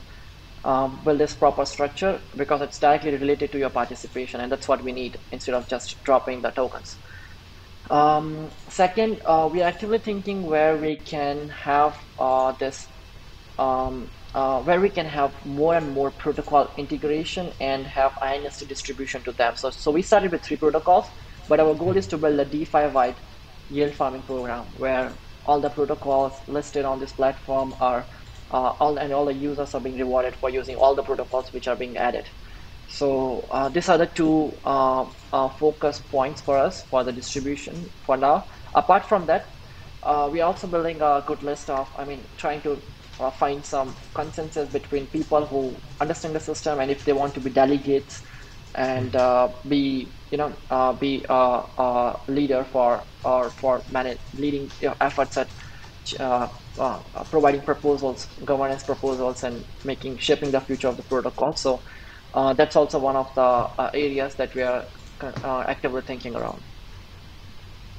um, 0.63 0.99
build 1.05 1.19
this 1.19 1.33
proper 1.35 1.63
structure 1.65 2.19
because 2.35 2.61
it's 2.61 2.79
directly 2.79 3.11
related 3.11 3.51
to 3.51 3.59
your 3.59 3.69
participation 3.69 4.41
and 4.41 4.51
that's 4.51 4.67
what 4.67 4.83
we 4.83 4.91
need 4.91 5.17
instead 5.31 5.55
of 5.55 5.67
just 5.67 6.03
dropping 6.03 6.41
the 6.41 6.49
tokens. 6.49 6.97
Um, 7.89 8.51
second, 8.69 9.21
uh, 9.25 9.49
we're 9.51 9.65
actively 9.65 9.99
thinking 9.99 10.43
where 10.43 10.77
we 10.77 10.97
can 10.97 11.49
have 11.49 11.97
uh, 12.17 12.53
this, 12.59 12.89
um, 13.57 14.11
uh, 14.33 14.61
where 14.61 14.81
we 14.81 14.89
can 14.89 15.05
have 15.05 15.33
more 15.45 15.75
and 15.75 15.93
more 15.93 16.11
protocol 16.11 16.73
integration 16.77 17.53
and 17.59 17.87
have 17.87 18.13
INST 18.21 18.67
distribution 18.67 19.23
to 19.23 19.31
them. 19.33 19.55
So, 19.55 19.69
so 19.69 19.91
we 19.91 20.01
started 20.01 20.31
with 20.31 20.43
three 20.43 20.57
protocols, 20.57 21.07
but 21.47 21.59
our 21.59 21.75
goal 21.75 21.95
is 21.95 22.07
to 22.07 22.17
build 22.17 22.39
a 22.39 22.45
DeFi-wide 22.45 23.21
yield 23.69 23.95
farming 23.95 24.23
program 24.23 24.67
where 24.73 25.19
all 25.45 25.61
the 25.61 25.69
protocols 25.69 26.33
listed 26.47 26.85
on 26.85 26.99
this 26.99 27.13
platform 27.13 27.75
are 27.79 28.07
uh, 28.51 28.73
all 28.79 28.97
and 28.97 29.13
all 29.13 29.25
the 29.25 29.33
users 29.33 29.73
are 29.73 29.81
being 29.81 29.97
rewarded 29.97 30.35
for 30.35 30.49
using 30.49 30.75
all 30.75 30.95
the 30.95 31.03
protocols 31.03 31.51
which 31.51 31.67
are 31.67 31.75
being 31.75 31.97
added. 31.97 32.29
So 32.95 33.45
uh, 33.51 33.67
these 33.67 33.89
are 33.89 33.97
the 33.97 34.05
two 34.07 34.53
uh, 34.63 35.03
uh, 35.33 35.49
focus 35.59 35.99
points 35.99 36.39
for 36.41 36.57
us 36.57 36.83
for 36.89 37.03
the 37.03 37.11
distribution 37.11 37.89
for 38.05 38.15
now. 38.15 38.47
Apart 38.73 39.05
from 39.05 39.25
that, 39.25 39.47
uh, 40.03 40.29
we're 40.31 40.45
also 40.45 40.65
building 40.67 41.01
a 41.01 41.21
good 41.27 41.43
list 41.43 41.69
of, 41.69 41.89
I 41.97 42.05
mean, 42.05 42.23
trying 42.37 42.61
to 42.61 42.81
uh, 43.19 43.31
find 43.31 43.65
some 43.65 43.97
consensus 44.13 44.69
between 44.69 45.07
people 45.07 45.45
who 45.45 45.75
understand 45.99 46.35
the 46.35 46.39
system 46.39 46.79
and 46.79 46.89
if 46.89 47.03
they 47.03 47.11
want 47.11 47.33
to 47.33 47.41
be 47.41 47.49
delegates 47.49 48.21
and 48.75 49.13
uh, 49.17 49.49
be, 49.67 50.13
you 50.31 50.37
know, 50.37 50.97
be 50.97 51.25
a, 51.27 52.13
leader 52.29 52.63
for 52.63 53.03
or 53.25 53.49
for 53.59 53.83
manage, 53.89 54.19
leading 54.33 54.71
efforts 55.01 55.35
at 55.35 55.49
providing 57.29 57.61
proposals, 57.61 58.27
governance 58.45 58.83
proposals, 58.83 59.43
and 59.43 59.65
making 59.83 60.17
shaping 60.17 60.51
the 60.51 60.61
future 60.61 60.87
of 60.87 60.95
the 60.95 61.03
protocol. 61.03 61.53
So 61.55 61.83
uh, 62.35 62.53
that's 62.53 62.75
also 62.75 62.99
one 62.99 63.15
of 63.15 63.33
the 63.33 63.41
uh, 63.41 63.89
areas 63.93 64.35
that 64.35 64.53
we 64.53 64.61
are 64.61 64.85
uh, 65.21 65.63
actively 65.67 66.01
thinking 66.01 66.35
around. 66.35 66.61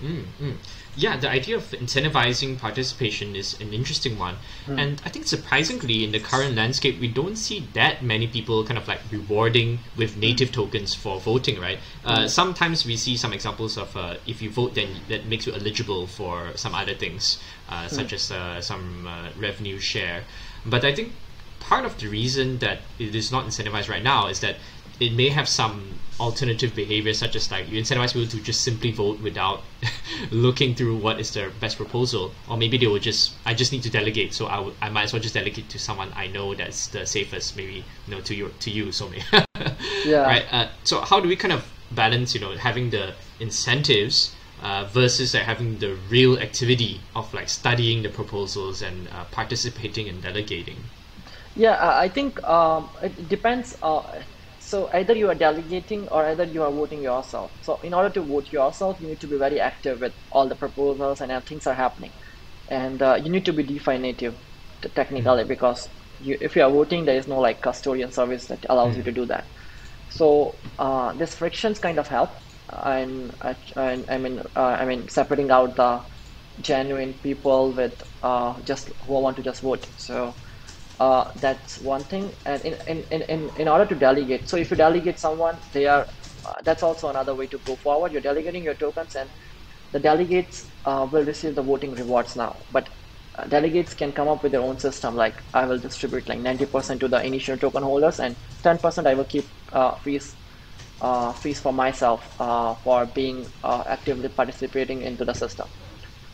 Mm, 0.03 0.25
mm. 0.39 0.55
Yeah, 0.95 1.17
the 1.17 1.29
idea 1.29 1.57
of 1.57 1.65
incentivizing 1.73 2.59
participation 2.59 3.35
is 3.35 3.59
an 3.61 3.73
interesting 3.73 4.19
one. 4.19 4.37
Mm. 4.67 4.81
And 4.81 5.03
I 5.05 5.09
think 5.09 5.27
surprisingly, 5.27 6.05
in 6.05 6.13
the 6.13 6.21
current 6.21 6.55
landscape, 6.55 7.01
we 7.01 7.09
don't 7.09 7.37
see 7.37 7.67
that 7.73 8.03
many 8.03 8.27
people 8.27 8.65
kind 8.65 8.79
of 8.79 8.87
like 8.89 9.01
rewarding 9.11 9.79
with 9.97 10.17
native 10.17 10.53
tokens 10.53 10.95
for 10.95 11.19
voting, 11.21 11.59
right? 11.61 11.79
Uh, 12.05 12.23
hmm. 12.23 12.27
sometimes 12.29 12.87
we 12.87 12.97
see 12.97 13.17
some 13.17 13.33
examples 13.33 13.77
of 13.77 13.95
uh, 13.97 14.17
if 14.27 14.41
you 14.41 14.51
vote, 14.51 14.75
then 14.75 14.89
that 15.09 15.27
makes 15.27 15.47
you 15.47 15.53
eligible 15.53 16.07
for 16.07 16.53
some 16.57 16.75
other 16.75 16.95
things, 16.95 17.39
uh, 17.69 17.89
such 17.89 18.11
hmm. 18.11 18.15
as 18.15 18.31
uh, 18.31 18.61
some 18.61 19.07
uh, 19.07 19.29
revenue 19.39 19.79
share. 19.79 20.25
But 20.65 20.85
I 20.85 20.95
think 20.95 21.13
part 21.61 21.85
of 21.85 21.99
the 21.99 22.09
reason 22.09 22.59
that 22.59 22.79
it 22.99 23.15
is 23.15 23.33
not 23.33 23.45
incentivized 23.47 23.89
right 23.89 24.03
now 24.03 24.29
is 24.29 24.41
that 24.41 24.57
it 25.01 25.13
may 25.13 25.29
have 25.29 25.49
some 25.49 25.99
alternative 26.19 26.75
behavior 26.75 27.13
such 27.13 27.37
as 27.37 27.51
like 27.51 27.69
you 27.69 27.81
incentivize 27.81 28.15
people 28.15 28.27
to 28.27 28.41
just 28.41 28.63
simply 28.63 28.91
vote 28.91 29.21
without 29.21 29.63
looking 30.31 30.75
through 30.75 30.97
what 30.97 31.21
is 31.21 31.33
their 31.35 31.51
best 31.51 31.77
proposal. 31.77 32.33
Or 32.49 32.57
maybe 32.57 32.79
they 32.79 32.87
will 32.87 32.99
just 32.99 33.35
i 33.45 33.53
just 33.53 33.73
need 33.73 33.83
to 33.83 33.91
delegate 33.91 34.33
so 34.33 34.47
I, 34.47 34.57
w- 34.57 34.75
I 34.81 34.89
might 34.89 35.05
as 35.05 35.13
well 35.13 35.21
just 35.21 35.35
delegate 35.35 35.69
to 35.71 35.79
someone 35.79 36.13
i 36.17 36.27
know 36.27 36.55
that's 36.55 36.89
the 36.89 37.05
safest 37.05 37.57
maybe 37.57 37.85
you 38.07 38.15
know 38.15 38.21
to 38.23 38.35
you 38.35 38.51
to 38.61 38.71
you 38.71 38.93
so 38.93 39.11
yeah. 40.05 40.23
Right 40.23 40.47
uh, 40.51 40.69
so 40.85 41.01
how 41.01 41.21
do 41.21 41.29
we 41.29 41.37
kind 41.37 41.53
of 41.53 41.71
balance 41.91 42.35
you 42.35 42.41
know 42.41 42.57
having 42.57 42.91
the 42.91 43.15
incentives 43.41 44.35
uh, 44.63 44.85
versus 44.85 45.35
like, 45.35 45.43
having 45.43 45.79
the 45.79 45.95
real 46.09 46.39
activity 46.39 47.01
of 47.15 47.33
like 47.35 47.49
studying 47.49 48.03
the 48.03 48.09
proposals 48.09 48.81
and 48.81 49.09
uh, 49.09 49.25
participating 49.25 50.09
and 50.09 50.23
delegating 50.23 50.79
yeah, 51.57 51.77
I 51.99 52.09
think 52.09 52.43
um, 52.45 52.91
it 53.03 53.29
depends. 53.29 53.77
Uh, 53.83 54.03
so 54.61 54.91
either 54.93 55.15
you 55.17 55.29
are 55.29 55.35
delegating 55.35 56.09
or 56.09 56.27
either 56.27 56.45
you 56.45 56.63
are 56.63 56.73
voting 56.73 57.03
yourself. 57.03 57.53
So 57.63 57.81
in 57.83 57.95
order 57.95 58.11
to 58.11 58.23
vote 58.23 58.53
yourself, 58.53 59.01
you 59.01 59.09
need 59.09 59.21
to 59.21 59.29
be 59.29 59.39
very 59.39 59.61
active 59.61 60.01
with 60.01 60.15
all 60.31 60.49
the 60.49 60.57
proposals 60.57 61.21
and 61.21 61.33
things 61.47 61.67
are 61.67 61.75
happening, 61.75 62.13
and 62.69 63.03
uh, 63.03 63.17
you 63.23 63.31
need 63.31 63.47
to 63.47 63.53
be 63.53 63.65
DeFi 63.65 63.99
native. 63.99 64.37
technically 64.95 65.45
mm. 65.45 65.49
because 65.49 65.89
you, 66.19 66.39
if 66.41 66.57
you 66.57 66.63
are 66.65 66.71
voting, 66.71 67.07
there 67.07 67.17
is 67.17 67.29
no 67.29 67.39
like 67.41 67.63
custodian 67.63 68.13
service 68.13 68.47
that 68.49 68.67
allows 68.71 68.95
mm. 68.95 68.99
you 68.99 69.05
to 69.05 69.13
do 69.13 69.27
that. 69.27 69.49
So 70.11 70.61
uh, 70.79 71.15
this 71.15 71.35
frictions 71.37 71.79
kind 71.81 71.99
of 71.99 72.09
help, 72.09 72.33
and, 72.71 73.35
and 73.77 74.05
I 74.11 74.19
mean 74.19 74.41
uh, 74.57 74.77
I 74.83 74.87
mean 74.87 75.09
separating 75.09 75.51
out 75.51 75.77
the 75.77 76.05
genuine 76.61 77.15
people 77.23 77.75
with 77.75 78.03
uh, 78.23 78.61
just 78.63 78.91
who 79.07 79.21
want 79.21 79.37
to 79.39 79.43
just 79.43 79.63
vote. 79.63 79.87
So 79.97 80.37
uh, 80.99 81.31
that's 81.41 81.79
one 81.79 82.05
thing. 82.05 82.35
And 82.47 82.63
in, 82.65 82.77
in, 83.11 83.23
in, 83.23 83.51
in 83.57 83.69
order 83.69 83.87
to 83.87 83.95
delegate, 83.95 84.49
so 84.49 84.57
if 84.57 84.71
you 84.71 84.77
delegate 84.77 85.19
someone, 85.19 85.61
they 85.73 85.87
are 85.87 86.09
uh, 86.45 86.63
that's 86.65 86.83
also 86.83 87.09
another 87.09 87.35
way 87.35 87.47
to 87.49 87.59
go 87.59 87.77
forward. 87.77 88.13
You're 88.13 88.21
delegating 88.23 88.65
your 88.65 88.77
tokens, 88.77 89.15
and 89.17 89.31
the 89.93 89.99
delegates 90.01 90.73
uh, 90.85 91.07
will 91.11 91.25
receive 91.25 91.55
the 91.57 91.63
voting 91.63 91.93
rewards 91.93 92.37
now. 92.37 92.65
But 92.71 92.91
uh, 93.39 93.47
delegates 93.47 93.95
can 93.95 94.13
come 94.13 94.29
up 94.29 94.43
with 94.43 94.53
their 94.53 94.63
own 94.63 94.79
system. 94.79 95.17
Like 95.17 95.43
I 95.53 95.67
will 95.67 95.79
distribute 95.81 96.29
like 96.29 96.41
90% 96.41 97.01
to 97.01 97.09
the 97.09 97.23
initial 97.23 97.59
token 97.59 97.83
holders, 97.83 98.21
and 98.21 98.37
10% 98.63 99.07
I 99.07 99.15
will 99.15 99.25
keep 99.27 99.51
uh, 99.73 99.97
fees 100.05 100.37
fees 101.43 101.61
for 101.61 101.73
myself 101.73 102.29
for 102.39 103.07
being 103.15 103.53
actively 103.65 104.29
participating 104.29 105.03
into 105.03 105.25
the 105.25 105.35
system. 105.35 105.69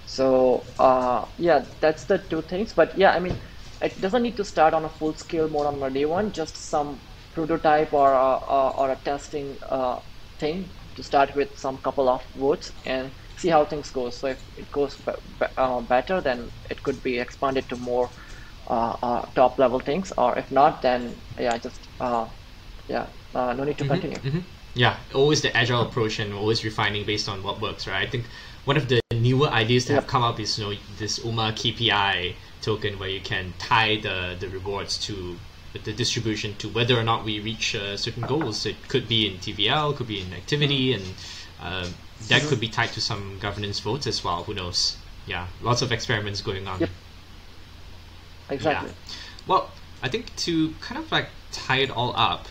So 0.05 0.69
uh, 0.79 1.27
yeah, 1.39 1.67
that's 1.81 2.07
the 2.07 2.19
two 2.31 2.43
things. 2.43 2.73
But 2.75 2.99
yeah, 2.99 3.13
I 3.13 3.21
mean, 3.21 3.39
it 3.83 4.01
doesn't 4.01 4.23
need 4.23 4.37
to 4.37 4.45
start 4.45 4.75
on 4.75 4.85
a 4.85 4.89
full 4.89 5.15
scale 5.15 5.49
mode 5.49 5.67
on 5.67 5.81
the 5.81 5.89
day 5.89 6.05
one. 6.05 6.33
Just 6.33 6.57
some 6.57 7.01
prototype 7.33 7.93
or 7.93 8.13
a, 8.13 8.37
or 8.37 8.91
a 8.91 8.97
testing 9.05 9.57
uh, 9.69 9.99
thing 10.39 10.71
to 10.95 11.03
start 11.03 11.35
with 11.35 11.49
some 11.57 11.79
couple 11.79 12.09
of 12.09 12.23
votes 12.35 12.73
and 12.87 13.13
see 13.37 13.49
how 13.49 13.65
things 13.65 13.91
go. 13.91 14.11
So 14.11 14.29
if 14.29 14.39
it 14.57 14.71
goes 14.71 15.01
uh, 15.57 15.81
better, 15.81 16.21
then 16.21 16.51
it 16.71 16.83
could 16.83 17.03
be 17.03 17.19
expanded 17.19 17.69
to 17.71 17.77
more 17.77 18.11
uh, 18.69 18.97
uh, 19.03 19.23
top 19.35 19.59
level 19.59 19.81
things. 19.81 20.13
Or 20.17 20.39
if 20.39 20.51
not, 20.51 20.83
then 20.83 21.17
yeah, 21.39 21.57
just 21.59 21.89
uh, 22.01 22.27
yeah, 22.89 23.07
no 23.35 23.65
need 23.65 23.79
to 23.79 23.85
mm-hmm, 23.85 23.89
continue. 23.89 24.19
Mm-hmm. 24.19 24.39
Yeah, 24.75 24.97
always 25.15 25.43
the 25.43 25.55
agile 25.57 25.83
approach 25.83 26.19
and 26.19 26.33
always 26.33 26.65
refining 26.65 27.05
based 27.05 27.29
on 27.29 27.43
what 27.43 27.61
works, 27.61 27.87
right? 27.87 28.07
I 28.07 28.11
think 28.11 28.25
one 28.65 28.77
of 28.77 28.89
the 28.89 29.01
newer 29.15 29.49
ideas 29.49 29.87
that 29.87 29.95
have 29.95 30.07
come 30.07 30.23
up 30.23 30.41
is 30.41 30.59
you 30.59 30.65
know 30.65 30.75
this 30.99 31.19
UMA 31.25 31.53
KPI 31.53 32.37
token 32.63 32.99
where 32.99 33.09
you 33.09 33.21
can 33.21 33.55
tie 33.59 33.97
the, 33.97 34.37
the 34.39 34.49
rewards 34.49 34.97
to 35.07 35.39
the 35.85 35.93
distribution 35.93 36.55
to 36.57 36.69
whether 36.69 36.99
or 36.99 37.03
not 37.03 37.25
we 37.25 37.41
reach 37.41 37.75
uh, 37.75 37.97
certain 37.97 38.23
goals. 38.23 38.67
It 38.67 38.89
could 38.89 39.09
be 39.09 39.27
in 39.27 39.39
TVL, 39.39 39.97
could 39.97 40.07
be 40.07 40.21
in 40.21 40.33
activity, 40.33 40.93
and 40.93 41.03
uh, 41.61 41.89
that 42.29 42.43
could 42.43 42.61
be 42.61 42.69
tied 42.69 42.91
to 42.91 43.01
some 43.01 43.39
governance 43.41 43.81
votes 43.81 44.07
as 44.07 44.23
well. 44.23 44.45
Who 44.45 44.55
knows? 44.55 44.97
Yeah, 45.27 45.47
lots 45.63 45.83
of 45.83 45.93
experiments 45.93 46.41
going 46.41 46.67
on. 46.67 46.81
Yep. 46.81 46.91
Exactly. 48.51 48.91
Yeah. 48.91 49.15
Well, 49.47 49.71
I 50.03 50.09
think 50.09 50.35
to 50.37 50.75
kind 50.81 51.03
of 51.03 51.11
like 51.11 51.29
tie 51.53 51.79
it 51.79 51.91
all 51.91 52.13
up, 52.17 52.49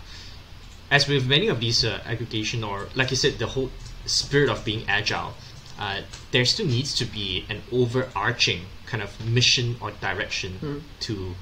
as 0.89 1.07
with 1.07 1.27
many 1.27 1.47
of 1.47 1.59
these 1.59 1.85
uh, 1.85 2.01
aggregation 2.05 2.63
or 2.63 2.87
like 2.95 3.11
you 3.11 3.17
said, 3.17 3.39
the 3.39 3.47
whole 3.47 3.71
spirit 4.05 4.49
of 4.49 4.65
being 4.65 4.83
agile 4.87 5.33
uh, 5.81 6.01
there 6.31 6.45
still 6.45 6.67
needs 6.67 6.93
to 6.93 7.05
be 7.05 7.43
an 7.49 7.63
overarching 7.71 8.61
kind 8.91 9.01
of 9.01 9.11
mission 9.25 9.75
or 9.81 9.91
direction 10.07 10.51
mm. 10.61 10.81
to 10.99 11.33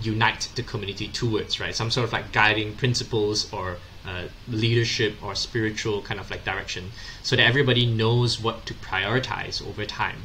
unite 0.00 0.48
the 0.54 0.62
community 0.62 1.08
towards 1.08 1.58
right 1.58 1.74
some 1.74 1.90
sort 1.90 2.04
of 2.06 2.12
like 2.12 2.30
guiding 2.30 2.74
principles 2.76 3.52
or 3.52 3.76
uh, 4.06 4.24
leadership 4.46 5.12
or 5.24 5.34
spiritual 5.34 6.00
kind 6.02 6.20
of 6.20 6.30
like 6.30 6.44
direction 6.44 6.84
so 7.22 7.34
that 7.34 7.42
everybody 7.52 7.84
knows 7.84 8.40
what 8.40 8.66
to 8.66 8.74
prioritize 8.74 9.66
over 9.66 9.84
time 9.84 10.18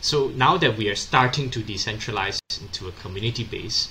so 0.00 0.28
now 0.30 0.56
that 0.56 0.76
we 0.76 0.88
are 0.88 0.96
starting 0.96 1.50
to 1.50 1.60
decentralize 1.60 2.38
into 2.60 2.88
a 2.88 2.92
community 2.92 3.44
base 3.44 3.88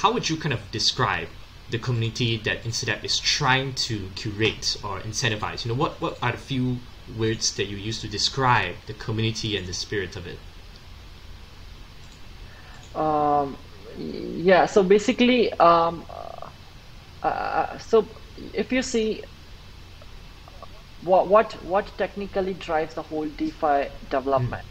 how 0.00 0.12
would 0.12 0.30
you 0.30 0.36
kind 0.36 0.54
of 0.54 0.60
describe 0.70 1.28
the 1.70 1.78
community 1.78 2.36
that 2.36 2.64
Instadapp 2.64 3.04
is 3.04 3.18
trying 3.18 3.74
to 3.74 4.08
curate 4.14 4.76
or 4.82 5.00
incentivize 5.00 5.64
you 5.64 5.70
know 5.70 5.78
what 5.82 6.00
what 6.00 6.16
are 6.22 6.32
the 6.32 6.38
few 6.38 6.78
words 7.18 7.54
that 7.56 7.64
you 7.64 7.76
use 7.76 8.00
to 8.00 8.08
describe 8.08 8.74
the 8.86 8.94
community 8.94 9.56
and 9.56 9.66
the 9.66 9.72
spirit 9.72 10.16
of 10.16 10.26
it? 10.26 10.38
Um, 12.94 13.58
yeah, 13.96 14.66
so 14.66 14.82
basically, 14.82 15.52
um, 15.54 16.06
uh, 17.22 17.26
uh, 17.26 17.78
so 17.78 18.14
if 18.36 18.72
you 18.72 18.82
see 18.82 19.22
what 21.00 21.28
what 21.28 21.62
what 21.64 21.96
technically 21.98 22.54
drives 22.54 22.94
the 22.94 23.02
whole 23.02 23.28
DeFi 23.28 23.88
development, 24.08 24.66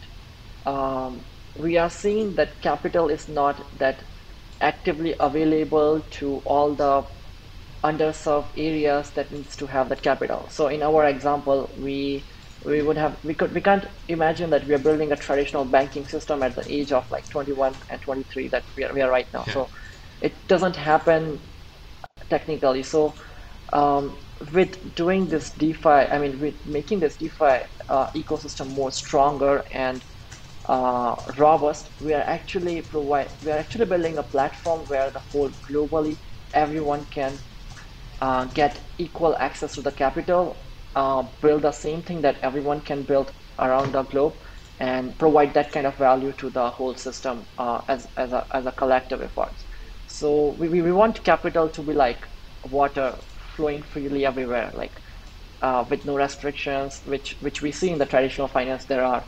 um, 0.66 1.26
we 1.54 1.76
are 1.76 1.90
seeing 1.90 2.34
that 2.36 2.60
capital 2.62 3.08
is 3.08 3.28
not 3.28 3.78
that 3.78 4.04
actively 4.60 5.14
available 5.20 6.02
to 6.10 6.38
all 6.46 6.74
the 6.76 7.04
underserved 7.84 8.50
areas 8.56 9.12
that 9.12 9.32
needs 9.32 9.56
to 9.56 9.66
have 9.66 9.88
that 9.88 10.02
capital. 10.02 10.48
So 10.50 10.68
in 10.68 10.82
our 10.82 11.06
example, 11.06 11.74
we 11.76 12.28
we 12.64 12.82
would 12.82 12.96
have 12.98 13.18
we 13.24 13.34
could 13.34 13.54
we 13.54 13.60
can't 13.60 13.86
imagine 14.08 14.50
that 14.50 14.66
we 14.66 14.74
are 14.74 14.78
building 14.78 15.12
a 15.12 15.16
traditional 15.16 15.64
banking 15.64 16.06
system 16.06 16.42
at 16.42 16.56
the 16.56 16.64
age 16.72 16.92
of 16.92 17.04
like 17.10 17.28
21 17.30 17.74
and 17.88 18.02
23 18.02 18.48
that 18.50 18.64
we 18.76 18.84
are, 18.84 18.94
we 18.94 19.00
are 19.02 19.10
right 19.10 19.26
now. 19.32 19.44
Yeah. 19.46 19.54
So 19.54 19.70
it 20.20 20.46
doesn't 20.46 20.76
happen 20.76 21.40
technically. 22.30 22.82
So 22.82 23.16
um, 23.72 24.18
with 24.52 24.94
doing 24.94 25.28
this 25.28 25.52
DeFi, 25.52 25.88
I 25.88 26.18
mean, 26.18 26.40
with 26.40 26.56
making 26.64 27.00
this 27.00 27.16
DeFi 27.16 27.64
uh, 27.88 28.08
ecosystem 28.16 28.68
more 28.68 28.90
stronger 28.90 29.64
and 29.72 30.04
uh, 30.68 31.16
robust, 31.38 31.90
we 32.00 32.14
are 32.14 32.22
actually 32.22 32.82
provide 32.82 33.30
we 33.42 33.50
are 33.50 33.58
actually 33.58 33.86
building 33.86 34.18
a 34.18 34.22
platform 34.22 34.86
where 34.88 35.10
the 35.10 35.22
whole 35.32 35.50
globally 35.70 36.18
everyone 36.52 37.06
can 37.06 37.40
uh, 38.20 38.44
get 38.46 38.90
equal 38.98 39.36
access 39.38 39.74
to 39.74 39.82
the 39.82 39.92
capital, 39.92 40.69
uh, 40.94 41.22
build 41.42 41.62
the 41.62 41.72
same 41.72 42.02
thing 42.02 42.22
that 42.22 42.38
everyone 42.42 42.80
can 42.82 43.04
build 43.04 43.32
around 43.58 43.92
the 43.92 44.02
globe, 44.04 44.34
and 44.78 45.18
provide 45.18 45.54
that 45.54 45.72
kind 45.72 45.86
of 45.86 45.96
value 45.98 46.32
to 46.38 46.50
the 46.50 46.70
whole 46.70 46.94
system 46.94 47.46
uh, 47.58 47.80
as, 47.88 48.06
as, 48.16 48.32
a, 48.32 48.46
as 48.52 48.66
a 48.66 48.72
collective 48.72 49.20
effort. 49.22 49.54
So 50.06 50.56
we, 50.58 50.68
we 50.68 50.92
want 50.92 51.22
capital 51.24 51.68
to 51.70 51.82
be 51.82 51.92
like 51.94 52.26
water 52.64 53.18
flowing 53.56 53.82
freely 53.82 54.24
everywhere, 54.26 54.72
like 54.74 54.92
uh, 55.62 55.84
with 55.88 56.04
no 56.04 56.16
restrictions, 56.16 57.00
which 57.04 57.36
which 57.40 57.62
we 57.62 57.72
see 57.72 57.90
in 57.90 57.98
the 57.98 58.06
traditional 58.06 58.48
finance 58.48 58.86
there 58.86 59.04
are. 59.04 59.24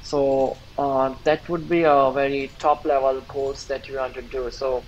So 0.00 0.60
uh, 0.78 1.14
that 1.24 1.48
would 1.48 1.68
be 1.68 1.82
a 1.84 2.12
very 2.14 2.54
top 2.58 2.82
level 2.84 3.22
goals 3.28 3.66
that 3.68 3.88
you 3.88 3.96
want 3.98 4.14
to 4.14 4.22
do. 4.22 4.50
So 4.50 4.86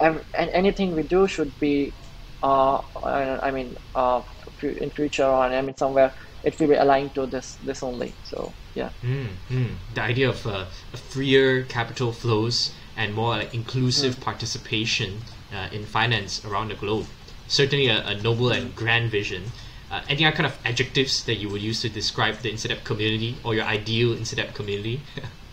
and 0.00 0.22
anything 0.38 0.94
we 0.94 1.02
do 1.02 1.26
should 1.26 1.58
be 1.58 1.94
uh, 2.42 2.78
I 3.02 3.50
mean, 3.50 3.74
uh, 3.94 4.22
in 4.62 4.90
future 4.90 5.24
or 5.24 5.42
I 5.42 5.62
mean 5.62 5.76
somewhere 5.76 6.14
it 6.44 6.58
will 6.60 6.68
be 6.68 6.74
aligned 6.74 7.14
to 7.14 7.26
this 7.26 7.56
this 7.56 7.82
only. 7.82 8.14
So 8.22 8.54
yeah. 8.74 8.90
Mm, 9.02 9.28
mm. 9.50 9.68
The 9.94 10.02
idea 10.02 10.28
of 10.28 10.46
uh, 10.46 10.66
freer 10.94 11.64
capital 11.64 12.12
flows 12.12 12.74
and 12.96 13.14
more 13.14 13.36
like, 13.36 13.54
inclusive 13.54 14.16
mm. 14.16 14.20
participation 14.22 15.22
uh, 15.52 15.68
in 15.72 15.84
finance 15.84 16.44
around 16.44 16.68
the 16.68 16.74
globe. 16.74 17.06
Certainly 17.48 17.88
a, 17.88 18.06
a 18.06 18.22
noble 18.22 18.50
and 18.50 18.74
grand 18.74 19.10
vision. 19.10 19.44
Uh, 19.90 20.02
any 20.08 20.24
other 20.24 20.36
kind 20.36 20.46
of 20.46 20.58
adjectives 20.64 21.24
that 21.24 21.36
you 21.36 21.48
would 21.48 21.62
use 21.62 21.80
to 21.82 21.88
describe 21.88 22.36
the 22.38 22.52
Instadapp 22.52 22.82
community 22.84 23.36
or 23.44 23.54
your 23.54 23.64
ideal 23.64 24.14
Instadapp 24.14 24.54
community? 24.54 25.00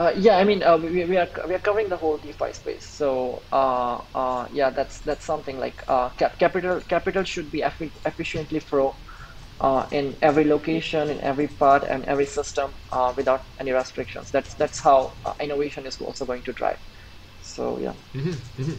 Uh, 0.00 0.14
yeah, 0.16 0.38
I 0.38 0.44
mean, 0.44 0.62
uh, 0.62 0.78
we, 0.78 1.04
we 1.04 1.18
are 1.18 1.28
we 1.46 1.54
are 1.54 1.58
covering 1.58 1.90
the 1.90 1.96
whole 1.98 2.16
DeFi 2.16 2.54
space. 2.54 2.86
So 2.96 3.44
uh, 3.52 3.98
uh 4.14 4.48
yeah, 4.50 4.70
that's 4.70 5.02
that's 5.02 5.26
something 5.26 5.58
like 5.58 5.84
uh, 5.88 6.08
cap- 6.16 6.38
capital 6.38 6.80
capital 6.88 7.22
should 7.22 7.50
be 7.50 7.62
effi- 7.62 7.92
efficiently 8.06 8.60
flow 8.60 8.96
uh, 9.60 9.84
in 9.92 10.16
every 10.22 10.44
location, 10.44 11.10
in 11.10 11.20
every 11.20 11.48
part, 11.48 11.84
and 11.84 12.06
every 12.06 12.24
system 12.24 12.72
without 13.14 13.42
any 13.60 13.72
restrictions. 13.72 14.30
That's 14.32 14.54
that's 14.54 14.80
how 14.80 15.18
innovation 15.38 15.84
is 15.86 16.00
also 16.00 16.24
going 16.24 16.44
to 16.44 16.54
drive. 16.54 16.78
So 17.42 17.78
yeah. 17.78 17.92
Mm-hmm, 18.14 18.62
mm-hmm. 18.62 18.78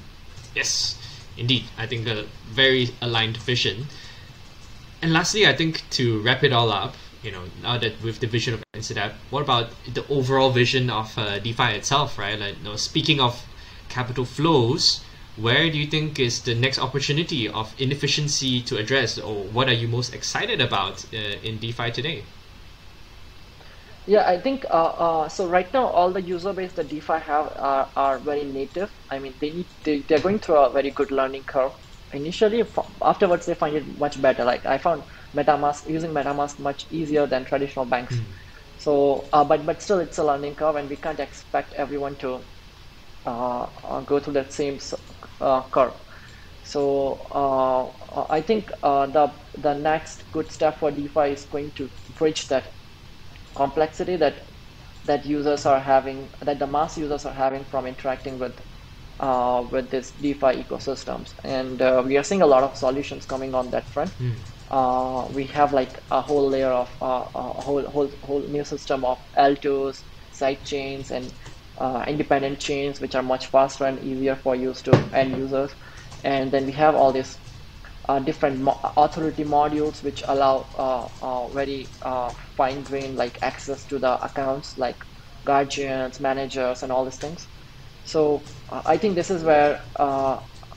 Yes, 0.56 0.98
indeed. 1.38 1.70
I 1.78 1.86
think 1.86 2.08
a 2.08 2.30
very 2.48 2.98
aligned 3.00 3.38
vision. 3.38 3.90
And 5.04 5.14
lastly, 5.14 5.46
I 5.46 5.56
think 5.56 5.88
to 5.92 6.20
wrap 6.24 6.44
it 6.44 6.52
all 6.52 6.72
up, 6.72 6.96
you 7.24 7.32
know, 7.32 7.44
now 7.62 7.78
that 7.78 8.02
with 8.04 8.20
the 8.20 8.28
vision 8.28 8.54
of 8.54 8.64
Instadapp, 8.76 9.14
what 9.30 9.44
about 9.44 9.70
the 9.94 10.06
overall 10.08 10.50
vision 10.52 10.90
of 10.90 11.16
uh, 11.18 11.40
DeFi 11.40 11.76
itself, 11.76 12.18
right? 12.18 12.40
Like, 12.40 12.58
you 12.58 12.64
know, 12.64 12.76
speaking 12.76 13.20
of 13.20 13.46
capital 13.90 14.26
flows, 14.26 15.04
where 15.38 15.70
do 15.70 15.78
you 15.78 15.88
think 15.88 16.20
is 16.20 16.42
the 16.42 16.56
next 16.56 16.80
opportunity 16.80 17.48
of 17.48 17.74
inefficiency 17.80 18.62
to 18.62 18.78
address, 18.78 19.18
or 19.18 19.44
what 19.46 19.68
are 19.70 19.74
you 19.74 19.88
most 19.88 20.14
excited 20.14 20.62
about 20.62 21.06
uh, 21.14 21.18
in 21.18 21.60
DeFi 21.60 21.92
today? 21.92 22.24
Yeah, 24.08 24.28
I 24.28 24.40
think 24.40 24.66
uh, 24.70 24.74
uh, 24.74 25.30
so. 25.30 25.48
Right 25.48 25.72
now, 25.74 25.88
all 25.88 26.12
the 26.12 26.22
user 26.22 26.54
base 26.54 26.74
that 26.74 26.90
DeFi 26.90 27.20
have 27.20 27.54
are, 27.56 27.90
are 27.96 28.20
very 28.20 28.44
native. 28.44 28.92
I 29.10 29.20
mean, 29.20 29.36
they 29.40 29.52
need 29.52 29.68
they, 29.84 30.02
they're 30.02 30.20
going 30.20 30.40
through 30.40 30.58
a 30.58 30.72
very 30.72 30.90
good 30.90 31.12
learning 31.12 31.44
curve. 31.44 31.74
Initially, 32.14 32.64
afterwards, 33.02 33.46
they 33.46 33.54
find 33.54 33.76
it 33.76 33.98
much 33.98 34.22
better. 34.22 34.44
Like 34.44 34.66
I 34.66 34.78
found 34.78 35.04
MetaMask 35.36 35.88
using 35.90 36.12
MetaMask 36.12 36.60
much 36.60 36.88
easier 36.90 37.28
than 37.28 37.46
traditional 37.46 37.86
banks. 37.86 38.16
Mm. 38.16 38.34
So, 38.78 39.30
uh, 39.34 39.44
but 39.44 39.66
but 39.66 39.82
still, 39.82 40.00
it's 40.00 40.18
a 40.18 40.24
learning 40.24 40.56
curve, 40.56 40.76
and 40.76 40.90
we 40.90 40.98
can't 40.98 41.20
expect 41.20 41.74
everyone 41.76 42.18
to 42.18 42.46
uh, 43.26 43.68
uh, 43.84 44.02
go 44.02 44.20
through 44.20 44.34
that 44.34 44.54
same 44.54 44.80
uh, 45.40 45.64
curve. 45.70 45.94
So 46.64 47.28
uh, 47.32 48.26
I 48.30 48.42
think 48.42 48.72
uh, 48.84 49.08
the 49.08 49.34
the 49.56 49.74
next 49.74 50.32
good 50.32 50.52
step 50.52 50.80
for 50.80 50.92
DeFi 50.92 51.32
is 51.32 51.46
going 51.46 51.72
to 51.74 51.90
bridge 52.10 52.48
that 52.48 52.76
complexity 53.56 54.18
that 54.18 54.48
that 55.06 55.26
users 55.26 55.66
are 55.66 55.80
having, 55.80 56.30
that 56.42 56.60
the 56.60 56.68
mass 56.68 56.98
users 56.98 57.26
are 57.26 57.34
having 57.34 57.66
from 57.66 57.88
interacting 57.88 58.38
with 58.38 58.60
uh, 59.22 59.64
with 59.72 59.92
this 59.92 60.14
DeFi 60.14 60.64
ecosystems. 60.66 61.36
And 61.46 61.82
uh, 61.82 62.04
we 62.06 62.18
are 62.18 62.24
seeing 62.24 62.44
a 62.44 62.48
lot 62.48 62.64
of 62.64 62.78
solutions 62.78 63.26
coming 63.26 63.56
on 63.56 63.72
that 63.72 63.92
front. 63.94 64.14
Mm. 64.22 64.46
Uh, 64.70 65.28
we 65.32 65.48
have 65.48 65.74
like 65.74 66.00
a 66.12 66.22
whole 66.22 66.50
layer 66.50 66.72
of 66.72 66.90
uh, 67.02 67.26
a 67.36 67.62
whole 67.62 67.86
whole 67.90 68.12
whole 68.24 68.48
new 68.50 68.66
system 68.66 69.06
of 69.06 69.20
L2s, 69.38 70.06
side 70.32 70.64
chains, 70.66 71.12
and 71.12 71.34
uh, 71.80 72.04
independent 72.08 72.60
chains, 72.60 73.02
which 73.02 73.16
are 73.16 73.24
much 73.24 73.48
faster 73.48 73.86
and 73.86 74.04
easier 74.04 74.38
for 74.38 74.56
use 74.56 74.82
to 74.84 75.08
end 75.14 75.36
users. 75.36 75.76
And 76.24 76.52
then 76.54 76.66
we 76.66 76.74
have 76.74 76.96
all 76.96 77.14
these 77.14 77.40
uh, 78.10 78.20
different 78.20 78.60
mo 78.62 78.80
authority 78.98 79.44
modules 79.44 80.04
which 80.04 80.24
allow 80.28 80.70
uh, 80.78 81.08
uh, 81.26 81.50
very 81.54 81.94
fine-grained 82.58 83.18
like 83.18 83.40
access 83.42 83.86
to 83.86 84.00
the 84.00 84.20
accounts 84.24 84.78
like 84.78 84.98
guardians, 85.46 86.20
managers, 86.20 86.84
and 86.84 86.92
all 86.92 87.06
these 87.06 87.18
things. 87.18 87.48
So 88.04 88.50
I 88.70 88.98
think 88.98 89.16
this 89.16 89.30
is 89.32 89.44
where 89.44 89.86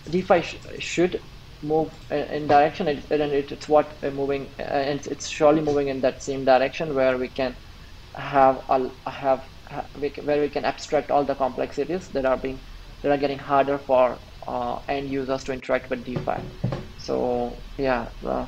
DeFi 0.08 0.42
sh 0.42 0.56
should 0.78 1.22
move 1.62 1.92
in 2.10 2.46
direction 2.46 2.88
and 2.88 3.04
it, 3.10 3.52
it's 3.52 3.68
what 3.68 4.02
moving 4.02 4.54
and 4.58 5.06
it's 5.06 5.28
surely 5.28 5.62
moving 5.62 5.88
in 5.88 6.00
that 6.02 6.22
same 6.22 6.44
direction 6.44 6.94
where 6.94 7.16
we 7.18 7.28
can 7.28 7.56
have 8.16 8.60
a, 8.68 8.90
have 9.10 9.48
where 9.94 10.40
we 10.40 10.48
can 10.50 10.64
abstract 10.64 11.10
all 11.10 11.24
the 11.24 11.34
complexities 11.34 12.08
that 12.10 12.26
are 12.26 12.36
being 12.36 12.62
that 13.02 13.10
are 13.12 13.18
getting 13.18 13.38
harder 13.38 13.78
for 13.78 14.20
uh, 14.46 14.78
end 14.88 15.08
users 15.08 15.44
to 15.44 15.52
interact 15.52 15.90
with 15.90 16.04
DeFi. 16.04 16.38
So 16.96 17.64
yeah, 17.78 18.08
uh, 18.26 18.46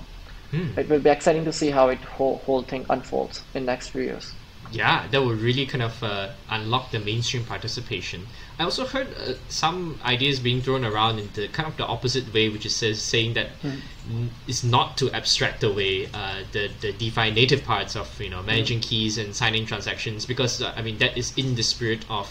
hmm. 0.50 0.78
it 0.78 0.88
will 0.88 1.00
be 1.00 1.10
exciting 1.10 1.44
to 1.46 1.52
see 1.52 1.70
how 1.70 1.88
it 1.88 2.04
whole 2.04 2.42
whole 2.44 2.64
thing 2.64 2.86
unfolds 2.90 3.46
in 3.54 3.64
next 3.64 3.90
few 3.90 4.02
years. 4.02 4.36
Yeah, 4.72 5.06
that 5.10 5.20
will 5.20 5.34
really 5.34 5.66
kind 5.66 5.82
of 5.82 6.02
uh, 6.02 6.30
unlock 6.50 6.90
the 6.90 6.98
mainstream 6.98 7.44
participation. 7.44 8.26
I 8.58 8.64
also 8.64 8.86
heard 8.86 9.08
uh, 9.16 9.34
some 9.48 10.00
ideas 10.04 10.40
being 10.40 10.62
thrown 10.62 10.84
around 10.84 11.18
in 11.18 11.28
the 11.34 11.48
kind 11.48 11.68
of 11.68 11.76
the 11.76 11.86
opposite 11.86 12.32
way, 12.32 12.48
which 12.48 12.66
is 12.66 12.74
says, 12.74 13.00
saying 13.02 13.34
that 13.34 13.48
hmm. 13.62 14.26
it's 14.48 14.64
not 14.64 14.96
to 14.98 15.10
abstract 15.12 15.62
away 15.62 16.06
uh, 16.12 16.42
the 16.52 16.70
the 16.80 16.92
DeFi 16.92 17.30
native 17.30 17.64
parts 17.64 17.96
of 17.96 18.20
you 18.20 18.30
know 18.30 18.42
managing 18.42 18.78
hmm. 18.78 18.88
keys 18.88 19.18
and 19.18 19.34
signing 19.34 19.66
transactions, 19.66 20.26
because 20.26 20.62
uh, 20.62 20.72
I 20.76 20.82
mean 20.82 20.98
that 20.98 21.16
is 21.16 21.32
in 21.36 21.54
the 21.54 21.62
spirit 21.62 22.04
of 22.08 22.28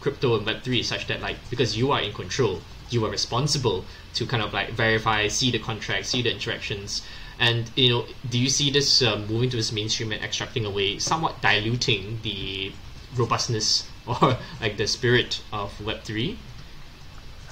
crypto 0.00 0.36
and 0.36 0.46
Web 0.46 0.62
three, 0.62 0.82
such 0.82 1.06
that 1.08 1.20
like 1.20 1.36
because 1.50 1.76
you 1.76 1.92
are 1.92 2.00
in 2.00 2.12
control, 2.12 2.60
you 2.90 3.04
are 3.04 3.10
responsible 3.10 3.84
to 4.14 4.26
kind 4.26 4.42
of 4.42 4.52
like 4.52 4.70
verify, 4.70 5.28
see 5.28 5.50
the 5.50 5.58
contract, 5.58 6.06
see 6.06 6.22
the 6.22 6.32
interactions. 6.32 7.02
And 7.38 7.70
you 7.76 7.90
know, 7.90 8.06
do 8.28 8.38
you 8.38 8.48
see 8.48 8.70
this 8.70 9.00
uh, 9.02 9.16
moving 9.28 9.50
to 9.50 9.56
this 9.56 9.72
mainstream 9.72 10.12
and 10.12 10.22
extracting 10.22 10.64
away, 10.64 10.98
somewhat 10.98 11.40
diluting 11.40 12.18
the 12.22 12.72
robustness 13.14 13.88
or 14.06 14.36
like 14.60 14.76
the 14.76 14.86
spirit 14.86 15.42
of 15.52 15.80
Web 15.80 16.02
three? 16.02 16.38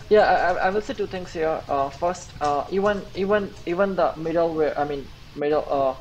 Yeah, 0.09 0.23
I, 0.23 0.67
I 0.67 0.71
will 0.71 0.83
say 0.83 0.95
two 0.95 1.07
things 1.07 1.33
here. 1.33 1.63
Uh, 1.69 1.91
first, 1.91 2.35
uh, 2.41 2.65
even 2.71 3.07
even 3.15 3.55
even 3.67 3.97
the 3.97 4.13
middleware, 4.17 4.79
I 4.79 4.85
mean 4.85 5.09
middle, 5.35 5.65
uh, 5.69 5.95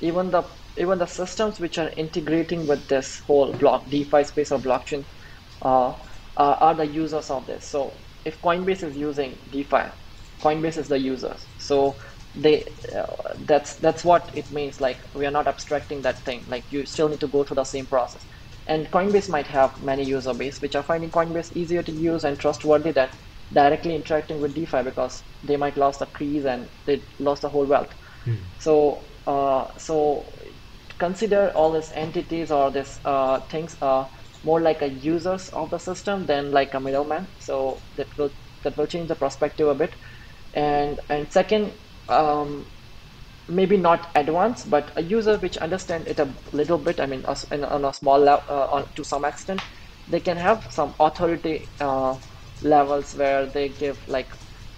even 0.00 0.30
the 0.30 0.44
even 0.76 0.98
the 0.98 1.06
systems 1.06 1.58
which 1.58 1.78
are 1.78 1.90
integrating 1.96 2.66
with 2.66 2.86
this 2.88 3.20
whole 3.26 3.52
block 3.52 3.90
DeFi 3.90 4.24
space 4.24 4.52
or 4.52 4.58
blockchain, 4.60 5.04
uh, 5.62 5.94
are 6.36 6.74
the 6.74 6.86
users 6.86 7.30
of 7.30 7.46
this. 7.46 7.68
So 7.68 8.04
if 8.24 8.40
Coinbase 8.40 8.84
is 8.84 8.96
using 8.96 9.38
DeFi, 9.50 9.90
Coinbase 10.40 10.78
is 10.78 10.88
the 10.88 10.98
users. 10.98 11.48
So 11.56 11.98
they 12.38 12.64
uh, 12.96 13.06
that's 13.40 13.76
that's 13.78 14.04
what 14.04 14.30
it 14.34 14.50
means. 14.50 14.80
Like 14.80 15.00
we 15.14 15.26
are 15.26 15.30
not 15.30 15.48
abstracting 15.48 16.02
that 16.02 16.24
thing. 16.24 16.44
Like 16.48 16.66
you 16.70 16.86
still 16.86 17.08
need 17.08 17.20
to 17.20 17.28
go 17.28 17.44
through 17.44 17.56
the 17.56 17.64
same 17.64 17.86
process. 17.86 18.26
And 18.66 18.90
Coinbase 18.90 19.28
might 19.30 19.48
have 19.48 19.72
many 19.82 20.04
user 20.04 20.34
base 20.34 20.60
which 20.60 20.76
are 20.76 20.82
finding 20.82 21.10
Coinbase 21.10 21.52
easier 21.54 21.82
to 21.82 21.92
use 21.92 22.24
and 22.24 22.38
trustworthy 22.38 22.92
than 22.92 23.10
directly 23.52 23.94
interacting 23.96 24.40
with 24.40 24.54
DeFi 24.54 24.82
because 24.82 25.24
they 25.42 25.56
might 25.56 25.76
lost 25.78 26.00
the 26.00 26.06
keys 26.06 26.44
and 26.44 26.68
they 26.86 27.02
lost 27.18 27.42
the 27.42 27.48
whole 27.48 27.66
wealth. 27.66 27.94
Hmm. 28.24 28.36
So 28.58 29.08
uh, 29.26 29.68
so 29.78 30.38
consider 30.98 31.50
all 31.54 31.72
these 31.72 31.92
entities 31.94 32.50
or 32.50 32.70
these 32.70 33.00
uh, 33.04 33.40
things 33.50 33.76
are 33.82 34.10
more 34.44 34.60
like 34.60 34.82
a 34.82 34.88
users 34.88 35.48
of 35.50 35.70
the 35.70 35.78
system 35.78 36.26
than 36.26 36.52
like 36.52 36.74
a 36.74 36.80
middleman. 36.80 37.28
So 37.38 37.82
that 37.96 38.08
will 38.16 38.30
that 38.64 38.76
will 38.76 38.86
change 38.86 39.08
the 39.08 39.16
perspective 39.16 39.68
a 39.68 39.74
bit. 39.74 39.96
And 40.54 41.00
and 41.08 41.32
second, 41.32 41.74
um, 42.08 42.70
maybe 43.48 43.76
not 43.76 44.10
advanced, 44.14 44.70
but 44.70 44.92
a 44.96 45.02
user 45.02 45.38
which 45.38 45.56
understand 45.58 46.08
it 46.08 46.20
a 46.20 46.36
little 46.52 46.78
bit. 46.78 47.00
I 47.00 47.06
mean, 47.06 47.24
on 47.26 47.84
a 47.84 47.92
small 47.92 48.18
level, 48.18 48.44
uh, 48.48 48.84
to 48.94 49.04
some 49.04 49.24
extent, 49.24 49.64
they 50.06 50.20
can 50.20 50.36
have 50.36 50.66
some 50.70 50.94
authority 51.00 51.70
uh, 51.80 52.16
levels 52.62 53.14
where 53.14 53.50
they 53.50 53.70
give 53.70 54.04
like 54.08 54.32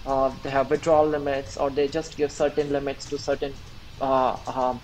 uh, 0.05 0.31
they 0.43 0.49
have 0.49 0.69
withdrawal 0.69 1.07
limits 1.07 1.57
or 1.57 1.69
they 1.71 1.87
just 1.87 2.17
give 2.17 2.31
certain 2.31 2.69
limits 2.71 3.07
to 3.07 3.17
certain 3.17 3.59
uh, 4.01 4.37
um, 4.47 4.81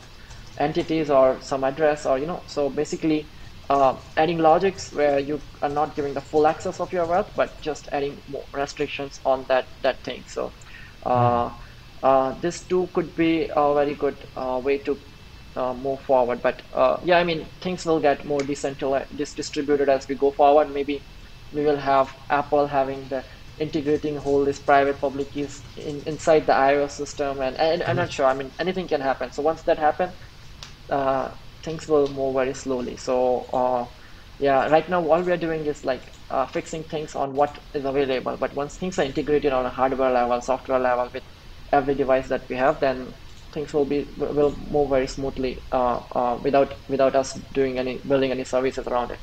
entities 0.59 1.09
or 1.09 1.39
some 1.41 1.63
address 1.63 2.05
or 2.05 2.17
you 2.17 2.25
know 2.25 2.43
so 2.47 2.69
basically 2.69 3.31
uh, 3.69 3.95
adding 4.15 4.37
logics 4.37 4.91
where 4.93 5.19
you 5.19 5.41
are 5.61 5.69
not 5.69 5.95
giving 5.95 6.13
the 6.13 6.21
full 6.21 6.47
access 6.47 6.79
of 6.79 6.93
your 6.93 7.05
wealth, 7.05 7.31
but 7.35 7.61
just 7.61 7.89
adding 7.91 8.23
more 8.25 8.45
restrictions 8.53 9.19
on 9.25 9.45
that 9.49 9.67
that 9.83 10.03
thing. 10.05 10.23
So 10.27 10.53
uh, 11.05 11.49
this 12.41 12.65
too 12.65 12.89
could 12.93 13.15
be 13.15 13.49
a 13.55 13.73
very 13.73 13.95
good 13.95 14.27
uh, 14.35 14.59
way 14.63 14.79
to 14.79 14.99
uh, 15.55 15.73
move 15.73 16.01
forward. 16.01 16.41
But 16.41 16.63
uh, 16.73 16.97
yeah, 17.03 17.17
I 17.17 17.23
mean 17.23 17.49
things 17.61 17.85
will 17.85 17.99
get 17.99 18.25
more 18.25 18.39
decentralized, 18.39 19.15
distributed 19.15 19.89
as 19.89 20.07
we 20.07 20.15
go 20.15 20.31
forward. 20.31 20.71
Maybe 20.71 21.05
we 21.51 21.63
will 21.63 21.77
have 21.77 22.15
Apple 22.29 22.67
having 22.67 23.07
the 23.09 23.23
integrating 23.57 24.17
whole 24.17 24.45
this 24.45 24.59
private 24.59 25.01
public 25.01 25.31
keys 25.31 25.63
in, 25.75 26.03
inside 26.05 26.45
the 26.45 26.53
iOS 26.53 26.91
system, 26.91 27.41
and, 27.41 27.57
and 27.57 27.81
I'm 27.83 27.95
not 27.95 28.11
sure. 28.11 28.25
I 28.25 28.33
mean 28.33 28.51
anything 28.59 28.87
can 28.87 29.01
happen. 29.01 29.31
So 29.31 29.41
once 29.41 29.63
that 29.63 29.79
happens 29.79 30.13
things 31.63 31.87
will 31.87 32.07
move 32.09 32.35
very 32.35 32.53
slowly. 32.53 32.97
So 32.97 33.45
uh, 33.53 33.85
yeah, 34.39 34.67
right 34.67 34.87
now 34.89 35.07
all 35.09 35.21
we 35.21 35.31
are 35.31 35.37
doing 35.37 35.65
is 35.65 35.83
like 35.83 36.13
uh, 36.29 36.45
fixing 36.47 36.83
things 36.83 37.15
on 37.15 37.33
what 37.33 37.59
is 37.73 37.85
available. 37.85 38.37
But 38.37 38.53
once 38.55 38.77
things 38.77 38.99
are 38.99 39.03
integrated 39.05 39.53
on 39.53 39.65
a 39.65 39.69
hardware 39.69 40.11
level, 40.11 40.41
software 40.41 40.79
level 40.79 41.09
with 41.13 41.23
every 41.71 41.95
device 41.95 42.27
that 42.29 42.47
we 42.49 42.55
have, 42.55 42.79
then 42.79 43.13
things 43.51 43.73
will 43.73 43.85
be 43.85 44.07
will 44.17 44.55
move 44.71 44.89
very 44.89 45.07
smoothly 45.07 45.59
uh, 45.71 45.99
uh, 46.13 46.37
without 46.43 46.73
without 46.89 47.15
us 47.15 47.33
doing 47.53 47.79
any 47.79 47.97
building 47.97 48.31
any 48.31 48.43
services 48.43 48.87
around 48.87 49.11
it. 49.11 49.19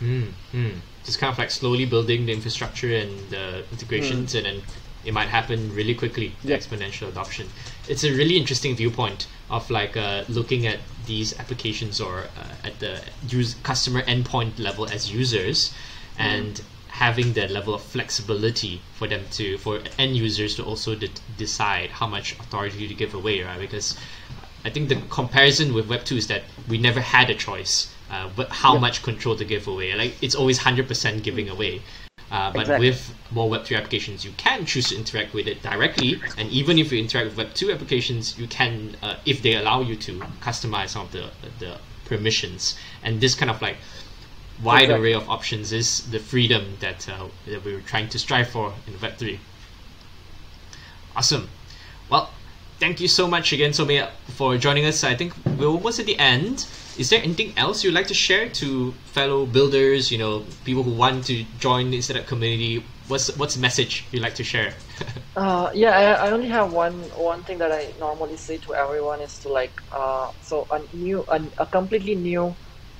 Mm, 0.00 0.30
mm. 0.52 0.74
Just 1.04 1.18
kind 1.18 1.32
of 1.32 1.38
like 1.38 1.50
slowly 1.50 1.86
building 1.86 2.26
the 2.26 2.32
infrastructure 2.32 2.94
and 2.94 3.12
the 3.30 3.64
integrations, 3.70 4.32
mm. 4.32 4.38
and 4.38 4.46
then 4.46 4.62
it 5.04 5.14
might 5.14 5.28
happen 5.28 5.74
really 5.74 5.94
quickly. 5.94 6.32
Yeah. 6.42 6.56
exponential 6.56 7.08
adoption. 7.08 7.48
It's 7.88 8.04
a 8.04 8.12
really 8.12 8.36
interesting 8.36 8.76
viewpoint 8.76 9.26
of 9.50 9.70
like 9.70 9.96
uh, 9.96 10.24
looking 10.28 10.66
at 10.66 10.78
these 11.06 11.38
applications 11.38 12.00
or 12.00 12.24
uh, 12.36 12.68
at 12.68 12.78
the 12.80 13.00
use 13.28 13.54
customer 13.62 14.02
endpoint 14.02 14.58
level 14.58 14.86
as 14.88 15.12
users, 15.12 15.70
mm. 15.70 15.74
and 16.18 16.62
having 16.90 17.32
that 17.34 17.50
level 17.50 17.74
of 17.74 17.82
flexibility 17.82 18.82
for 18.94 19.06
them 19.06 19.22
to 19.30 19.56
for 19.58 19.80
end 19.98 20.16
users 20.16 20.56
to 20.56 20.64
also 20.64 20.94
de- 20.94 21.08
decide 21.38 21.90
how 21.90 22.06
much 22.06 22.32
authority 22.32 22.88
to 22.88 22.94
give 22.94 23.14
away, 23.14 23.42
right? 23.42 23.60
Because 23.60 23.96
I 24.64 24.70
think 24.70 24.88
the 24.88 24.96
comparison 25.08 25.72
with 25.72 25.88
Web 25.88 26.04
two 26.04 26.16
is 26.16 26.26
that 26.26 26.42
we 26.68 26.78
never 26.78 27.00
had 27.00 27.30
a 27.30 27.34
choice. 27.34 27.94
Uh, 28.10 28.28
but 28.34 28.48
how 28.48 28.72
yep. 28.72 28.80
much 28.80 29.02
control 29.04 29.36
to 29.36 29.44
give 29.44 29.68
away? 29.68 29.94
Like 29.94 30.14
it's 30.20 30.34
always 30.34 30.58
hundred 30.58 30.88
percent 30.88 31.22
giving 31.22 31.46
mm. 31.46 31.52
away. 31.52 31.82
Uh, 32.30 32.52
but 32.52 32.62
exactly. 32.62 32.90
with 32.90 33.14
more 33.32 33.50
Web3 33.50 33.76
applications, 33.76 34.24
you 34.24 34.30
can 34.36 34.64
choose 34.64 34.90
to 34.90 34.96
interact 34.96 35.34
with 35.34 35.48
it 35.48 35.62
directly. 35.62 36.20
And 36.38 36.48
even 36.50 36.78
if 36.78 36.92
you 36.92 37.00
interact 37.00 37.34
with 37.34 37.36
Web2 37.36 37.74
applications, 37.74 38.38
you 38.38 38.46
can, 38.46 38.96
uh, 39.02 39.16
if 39.26 39.42
they 39.42 39.56
allow 39.56 39.80
you 39.80 39.96
to, 39.96 40.20
customize 40.40 40.90
some 40.90 41.06
of 41.06 41.12
the, 41.12 41.30
the 41.58 41.78
permissions. 42.04 42.78
And 43.02 43.20
this 43.20 43.34
kind 43.34 43.50
of 43.50 43.60
like 43.60 43.78
wide 44.62 44.84
exactly. 44.84 45.02
array 45.02 45.14
of 45.14 45.28
options 45.28 45.72
is 45.72 46.10
the 46.10 46.18
freedom 46.18 46.76
that, 46.80 47.08
uh, 47.08 47.26
that 47.46 47.64
we 47.64 47.74
are 47.74 47.80
trying 47.80 48.08
to 48.08 48.18
strive 48.18 48.48
for 48.48 48.72
in 48.86 48.94
Web3. 48.94 49.38
Awesome. 51.16 51.48
Well, 52.10 52.30
thank 52.78 53.00
you 53.00 53.08
so 53.08 53.26
much 53.26 53.52
again, 53.52 53.70
Sowmay, 53.70 54.08
for 54.28 54.56
joining 54.56 54.84
us. 54.84 55.04
I 55.04 55.14
think 55.14 55.34
we're 55.58 55.66
almost 55.66 56.00
at 56.00 56.06
the 56.06 56.18
end 56.18 56.66
is 57.00 57.08
there 57.08 57.22
anything 57.22 57.54
else 57.56 57.82
you'd 57.82 57.94
like 57.94 58.08
to 58.08 58.14
share 58.14 58.50
to 58.60 58.92
fellow 59.16 59.46
builders, 59.46 60.10
you 60.12 60.18
know, 60.18 60.44
people 60.64 60.82
who 60.82 60.90
want 60.90 61.24
to 61.26 61.44
join 61.58 61.90
the 61.90 61.98
Instadapp 61.98 62.26
community? 62.26 62.84
What's 63.08 63.34
what's 63.38 63.54
the 63.54 63.60
message 63.60 64.04
you'd 64.12 64.22
like 64.22 64.34
to 64.34 64.44
share? 64.44 64.74
uh, 65.36 65.70
yeah, 65.72 65.96
I, 65.96 66.26
I, 66.26 66.30
only 66.30 66.48
have 66.48 66.74
one 66.74 67.00
one 67.16 67.42
thing 67.44 67.56
that 67.58 67.72
I 67.72 67.94
normally 67.98 68.36
say 68.36 68.58
to 68.58 68.74
everyone 68.74 69.20
is 69.20 69.38
to 69.40 69.48
like, 69.48 69.80
uh, 69.90 70.30
so 70.42 70.66
a 70.70 70.82
new, 70.94 71.24
a, 71.28 71.40
a 71.58 71.66
completely 71.66 72.16
new 72.16 72.54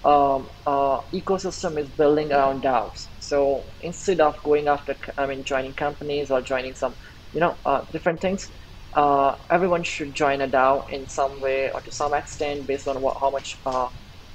um, 0.04 0.48
uh, 0.66 0.98
ecosystem 1.14 1.78
is 1.80 1.90
building 1.90 2.32
around 2.32 2.62
DAOs. 2.62 3.08
So 3.18 3.66
instead 3.80 4.20
of 4.20 4.34
going 4.44 4.68
after, 4.68 4.96
I 5.18 5.26
mean, 5.26 5.44
joining 5.44 5.74
companies 5.74 6.30
or 6.30 6.40
joining 6.42 6.74
some, 6.74 6.96
you 7.32 7.40
know, 7.40 7.56
uh, 7.64 7.82
different 7.92 8.20
things, 8.20 8.50
uh, 8.96 9.34
everyone 9.50 9.82
should 9.82 10.14
join 10.14 10.40
a 10.40 10.48
DAO 10.48 10.84
in 10.90 11.06
some 11.08 11.40
way 11.40 11.70
or 11.72 11.80
to 11.82 11.92
some 11.92 12.14
extent 12.14 12.66
based 12.66 12.88
on 12.88 13.00
what, 13.00 13.16
how 13.20 13.30
much 13.30 13.60
uh, 13.66 13.88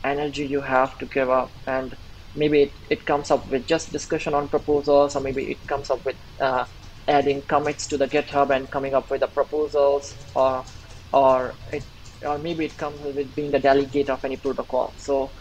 energy 0.03 0.47
you 0.47 0.61
have 0.61 0.97
to 0.99 1.05
give 1.07 1.29
up. 1.29 1.53
And 1.67 1.95
maybe 2.35 2.63
it, 2.63 2.71
it 2.89 3.05
comes 3.05 3.31
up 3.31 3.47
with 3.49 3.65
just 3.65 3.91
discussion 3.91 4.33
on 4.33 4.49
proposals, 4.49 5.15
or 5.15 5.21
maybe 5.21 5.51
it 5.51 5.59
comes 5.67 5.89
up 5.89 6.01
with 6.05 6.17
uh, 6.41 6.65
adding 7.07 7.43
commits 7.49 7.87
to 7.87 7.97
the 7.97 8.07
GitHub 8.07 8.55
and 8.55 8.69
coming 8.71 8.93
up 8.93 9.09
with 9.09 9.21
the 9.21 9.27
proposals, 9.27 10.15
or 10.35 10.65
or 11.11 11.59
it 11.71 11.85
or 12.23 12.37
maybe 12.39 12.65
it 12.65 12.77
comes 12.77 12.99
with 13.01 13.35
being 13.35 13.51
the 13.51 13.59
delegate 13.59 14.09
of 14.09 14.19
any 14.23 14.37
protocol. 14.37 14.93
So 14.97 15.33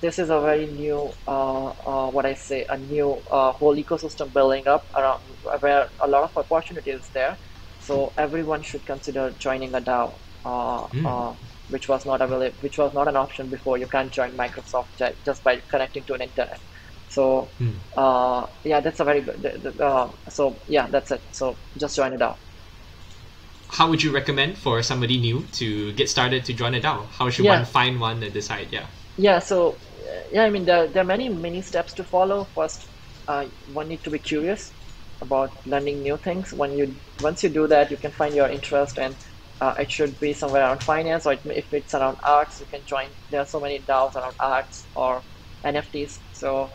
this 0.00 0.18
is 0.18 0.30
a 0.30 0.40
very 0.40 0.66
new, 0.66 1.10
uh, 1.26 1.66
uh, 1.66 2.10
what 2.10 2.26
I 2.26 2.34
say, 2.34 2.66
a 2.68 2.76
new 2.76 3.22
uh, 3.30 3.52
whole 3.52 3.76
ecosystem 3.76 4.32
building 4.32 4.66
up 4.66 4.86
around 4.94 5.20
where 5.60 5.88
a 6.00 6.08
lot 6.08 6.24
of 6.24 6.36
opportunity 6.36 6.90
is 6.90 7.08
there. 7.10 7.36
So 7.80 8.12
everyone 8.16 8.62
should 8.62 8.84
consider 8.86 9.30
joining 9.38 9.74
a 9.74 9.80
DAO, 9.80 10.14
mm. 10.44 11.36
which 11.68 11.88
was 11.88 12.06
not 12.06 12.22
available, 12.22 12.56
which 12.60 12.78
was 12.78 12.94
not 12.94 13.08
an 13.08 13.16
option 13.16 13.48
before. 13.48 13.76
You 13.78 13.86
can't 13.86 14.10
join 14.10 14.32
Microsoft 14.32 15.14
just 15.24 15.44
by 15.44 15.60
connecting 15.68 16.02
to 16.04 16.14
an 16.14 16.22
internet. 16.22 16.60
So 17.10 17.48
mm. 17.60 18.48
yeah, 18.64 18.80
that's 18.80 19.00
a 19.00 19.04
very 19.04 19.20
good. 19.20 19.74
so 20.28 20.56
yeah, 20.66 20.86
that's 20.86 21.10
it. 21.10 21.20
So 21.32 21.56
just 21.76 21.96
join 21.96 22.14
a 22.14 22.18
DAO 22.18 22.36
how 23.74 23.90
would 23.90 24.00
you 24.02 24.12
recommend 24.12 24.56
for 24.56 24.82
somebody 24.82 25.18
new 25.18 25.42
to 25.50 25.92
get 25.94 26.08
started 26.08 26.44
to 26.44 26.52
join 26.52 26.74
a 26.74 26.80
DAO? 26.80 27.06
How 27.08 27.28
should 27.28 27.44
yeah. 27.44 27.56
one 27.56 27.64
find 27.64 28.00
one 28.00 28.22
and 28.22 28.32
decide? 28.32 28.68
Yeah. 28.70 28.86
Yeah. 29.16 29.38
So, 29.38 29.80
yeah, 30.32 30.42
I 30.42 30.50
mean, 30.50 30.64
there, 30.64 30.88
there 30.88 31.02
are 31.02 31.06
many, 31.06 31.28
many 31.28 31.62
steps 31.62 31.92
to 31.94 32.04
follow. 32.04 32.50
First, 32.54 32.88
uh, 33.28 33.46
one 33.66 33.88
need 33.88 34.04
to 34.04 34.10
be 34.10 34.18
curious 34.18 34.72
about 35.22 35.50
learning 35.66 36.02
new 36.02 36.18
things. 36.18 36.52
When 36.52 36.76
you 36.76 37.00
once 37.22 37.42
you 37.42 37.48
do 37.48 37.66
that, 37.68 37.90
you 37.90 37.96
can 37.96 38.12
find 38.12 38.34
your 38.34 38.48
interest, 38.48 38.98
and 38.98 39.16
uh, 39.60 39.74
it 39.78 39.90
should 39.90 40.18
be 40.20 40.32
somewhere 40.32 40.62
around 40.62 40.82
finance, 40.82 41.26
or 41.26 41.34
it, 41.34 41.40
if 41.46 41.66
it's 41.72 41.94
around 41.94 42.16
arts, 42.24 42.60
you 42.60 42.66
can 42.66 42.84
join. 42.84 43.10
There 43.30 43.40
are 43.40 43.46
so 43.46 43.60
many 43.60 43.78
DAOs 43.78 44.16
around 44.16 44.34
arts 44.40 44.88
or 44.94 45.24
NFTs. 45.64 46.20
So 46.32 46.70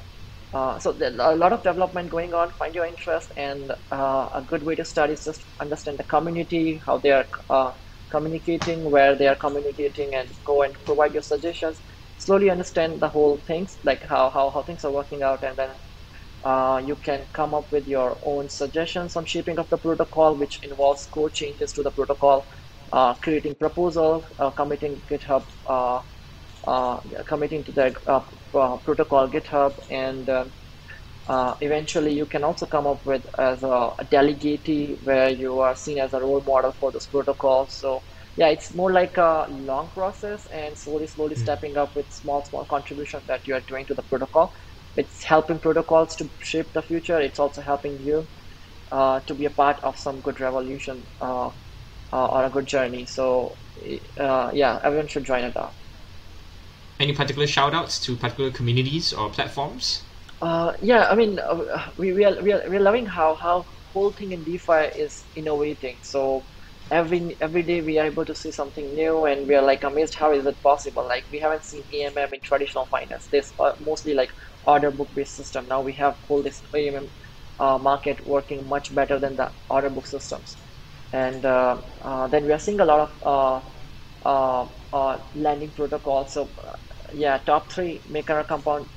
uh, 0.53 0.79
so 0.79 0.97
a 0.99 1.35
lot 1.35 1.53
of 1.53 1.61
development 1.63 2.09
going 2.09 2.33
on. 2.33 2.51
Find 2.57 2.73
your 2.73 2.85
interest, 2.85 3.31
and 3.37 3.71
uh, 3.91 4.29
a 4.33 4.43
good 4.47 4.63
way 4.63 4.75
to 4.75 4.85
start 4.85 5.11
is 5.11 5.23
just 5.23 5.45
understand 5.61 5.99
the 5.99 6.03
community, 6.05 6.81
how 6.85 6.97
they 6.97 7.11
are 7.11 7.27
uh, 7.49 7.71
communicating, 8.11 8.89
where 8.89 9.15
they 9.15 9.27
are 9.27 9.35
communicating, 9.35 10.15
and 10.15 10.31
go 10.43 10.63
and 10.63 10.75
provide 10.85 11.13
your 11.13 11.21
suggestions. 11.21 11.81
Slowly 12.19 12.49
understand 12.51 13.01
the 13.01 13.09
whole 13.09 13.37
things, 13.47 13.79
like 13.83 14.03
how 14.07 14.29
how, 14.29 14.51
how 14.51 14.63
things 14.63 14.85
are 14.85 14.91
working 14.91 15.23
out, 15.23 15.43
and 15.43 15.57
then 15.57 15.71
uh, 16.43 16.81
you 16.85 16.95
can 16.97 17.27
come 17.33 17.53
up 17.55 17.71
with 17.71 17.87
your 17.87 18.19
own 18.23 18.49
suggestions 18.49 19.15
on 19.15 19.25
shaping 19.25 19.59
of 19.59 19.69
the 19.69 19.77
protocol, 19.77 20.37
which 20.37 20.59
involves 20.63 21.07
code 21.07 21.33
changes 21.33 21.73
to 21.73 21.83
the 21.83 21.91
protocol, 21.91 22.47
uh, 22.93 23.13
creating 23.15 23.55
proposal, 23.55 24.25
committing 24.57 25.01
GitHub 25.11 25.45
uh, 26.67 26.99
committing 27.27 27.63
to 27.63 27.71
the 27.71 27.93
uh, 28.07 28.21
uh, 28.57 28.77
protocol 28.77 29.29
GitHub, 29.29 29.75
and 29.89 30.29
eventually 31.61 32.13
you 32.13 32.25
can 32.25 32.43
also 32.43 32.65
come 32.65 32.87
up 32.87 33.05
with 33.05 33.23
as 33.39 33.63
a, 33.63 33.67
a 33.67 34.05
delegatee 34.11 34.97
where 35.03 35.29
you 35.29 35.59
are 35.59 35.75
seen 35.75 35.99
as 35.99 36.13
a 36.13 36.19
role 36.21 36.43
model 36.45 36.73
for 36.79 36.91
this 36.91 37.07
protocol. 37.07 37.67
So 37.67 38.03
yeah, 38.39 38.47
it's 38.47 38.73
more 38.73 38.89
like 38.93 39.17
a 39.17 39.47
long 39.49 39.89
process 39.89 40.45
and 40.45 40.77
slowly, 40.77 41.07
slowly 41.07 41.35
mm-hmm. 41.35 41.43
stepping 41.43 41.75
up 41.75 41.93
with 41.93 42.09
small, 42.13 42.45
small 42.45 42.63
contributions 42.63 43.23
that 43.27 43.45
you 43.45 43.53
are 43.53 43.59
doing 43.59 43.85
to 43.87 43.93
the 43.93 44.01
protocol. 44.03 44.53
It's 44.95 45.23
helping 45.23 45.59
protocols 45.59 46.15
to 46.15 46.29
shape 46.41 46.71
the 46.71 46.81
future. 46.81 47.19
It's 47.19 47.37
also 47.37 47.61
helping 47.61 47.99
you 47.99 48.25
uh, 48.93 49.19
to 49.27 49.33
be 49.33 49.43
a 49.43 49.49
part 49.49 49.83
of 49.83 49.97
some 49.97 50.21
good 50.21 50.39
revolution 50.39 51.03
uh, 51.19 51.47
uh, 52.13 52.27
or 52.27 52.45
a 52.45 52.49
good 52.49 52.65
journey. 52.65 53.05
So 53.05 53.57
yeah, 54.15 54.79
everyone 54.83 55.07
should 55.07 55.25
join 55.25 55.43
it 55.43 55.57
up. 55.57 55.73
Any 56.97 57.13
particular 57.13 57.47
shout 57.47 57.73
outs 57.73 57.99
to 58.05 58.15
particular 58.15 58.51
communities 58.51 59.11
or 59.11 59.29
platforms? 59.29 60.01
Uh, 60.41 60.71
yeah, 60.81 61.09
I 61.09 61.15
mean, 61.15 61.39
uh, 61.39 61.91
we, 61.97 62.13
we, 62.13 62.23
are, 62.23 62.41
we, 62.41 62.53
are, 62.53 62.63
we 62.69 62.77
are 62.77 62.81
loving 62.81 63.05
how, 63.05 63.35
how 63.35 63.65
whole 63.91 64.11
thing 64.11 64.31
in 64.31 64.45
DeFi 64.45 64.97
is 64.97 65.25
innovating. 65.35 65.97
So 66.03 66.43
every 66.91 67.37
every 67.39 67.63
day 67.63 67.81
we 67.81 67.97
are 67.99 68.05
able 68.07 68.25
to 68.25 68.33
see 68.33 68.51
something 68.51 68.93
new 68.93 69.25
and 69.25 69.47
we 69.47 69.55
are 69.55 69.61
like 69.61 69.83
amazed 69.83 70.15
how 70.15 70.31
is 70.33 70.45
it 70.45 70.61
possible? 70.63 71.05
Like 71.07 71.25
we 71.31 71.39
haven't 71.39 71.63
seen 71.63 71.83
AMM 71.93 72.33
in 72.33 72.41
traditional 72.41 72.85
finance. 72.85 73.27
This 73.27 73.53
uh, 73.59 73.73
mostly 73.79 74.13
like 74.13 74.31
order 74.63 74.91
book 74.91 75.13
based 75.13 75.35
system. 75.35 75.67
Now 75.67 75.81
we 75.81 75.93
have 75.93 76.17
whole 76.27 76.41
this 76.43 76.63
AMM 76.73 77.11
uh, 77.59 77.77
market 77.77 78.25
working 78.25 78.67
much 78.67 78.93
better 78.95 79.19
than 79.19 79.35
the 79.35 79.51
order 79.69 79.89
book 79.89 80.07
systems. 80.07 80.57
And 81.11 81.45
uh, 81.45 81.81
uh 82.01 82.27
then 82.27 82.45
we 82.45 82.53
are 82.53 82.59
seeing 82.59 82.79
a 82.79 82.85
lot 82.85 83.11
of 83.23 83.63
uh, 84.25 84.67
uh, 84.93 85.17
lending 85.35 85.71
protocols. 85.71 86.33
So 86.33 86.53
yeah, 87.13 87.37
top 87.45 87.71
three 87.71 88.01
maker 88.07 88.43
compound 88.47 88.87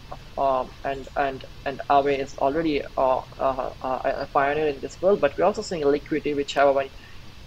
and 0.84 1.08
and 1.16 1.44
and 1.66 1.82
Aave 1.90 2.18
is 2.18 2.34
already 2.38 2.82
a 2.96 4.28
pioneer 4.32 4.68
in 4.68 4.80
this 4.80 5.00
world, 5.00 5.20
but 5.20 5.36
we're 5.36 5.44
also 5.44 5.62
seeing 5.62 5.84
Liquity 5.84 6.34
which 6.34 6.54
have 6.54 6.68
a 6.68 6.72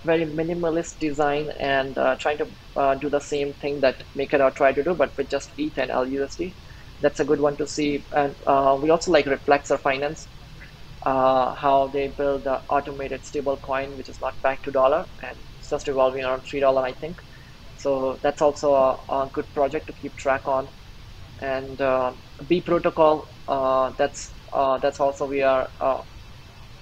very, 0.06 0.26
minimalist 0.26 1.00
design 1.00 1.50
and 1.60 1.98
uh, 1.98 2.16
trying 2.18 2.38
to 2.40 2.48
uh, 2.76 2.96
do 2.96 3.10
the 3.10 3.20
same 3.20 3.54
thing 3.56 3.82
that 3.82 4.04
MakerDAO 4.18 4.56
tried 4.56 4.76
to 4.76 4.84
do, 4.84 4.94
but 4.96 5.16
with 5.18 5.30
just 5.30 5.54
ETH 5.58 5.78
and 5.78 5.92
LUSD. 5.92 6.56
That's 7.02 7.20
a 7.20 7.26
good 7.26 7.42
one 7.42 7.58
to 7.58 7.68
see. 7.68 8.08
And 8.16 8.36
we 8.82 8.90
also 8.90 9.12
like 9.12 9.26
Reflexer 9.26 9.80
Finance, 9.82 10.30
how 11.06 11.90
they 11.94 12.08
build 12.18 12.44
the 12.46 12.62
automated 12.70 13.26
stable 13.26 13.58
coin, 13.58 13.98
which 13.98 14.10
is 14.10 14.20
not 14.22 14.42
backed 14.42 14.66
to 14.66 14.72
dollar, 14.72 15.08
and 15.22 15.38
it's 15.58 15.70
just 15.70 15.88
revolving 15.88 16.24
around 16.24 16.44
three 16.50 16.60
dollar, 16.60 16.84
I 16.86 16.94
think. 16.94 17.22
So 17.76 18.20
that's 18.24 18.42
also 18.42 18.74
a, 18.74 18.98
a 19.10 19.30
good 19.34 19.54
project 19.54 19.88
to 19.88 19.94
keep 19.94 20.16
track 20.16 20.48
on. 20.48 20.70
And 21.42 21.82
uh, 21.82 22.14
B 22.48 22.62
protocol, 22.62 23.28
uh, 23.48 23.92
that's 23.98 24.34
uh, 24.54 24.80
that's 24.80 25.00
also 25.00 25.28
we 25.28 25.42
are 25.42 25.70
uh, 25.82 26.02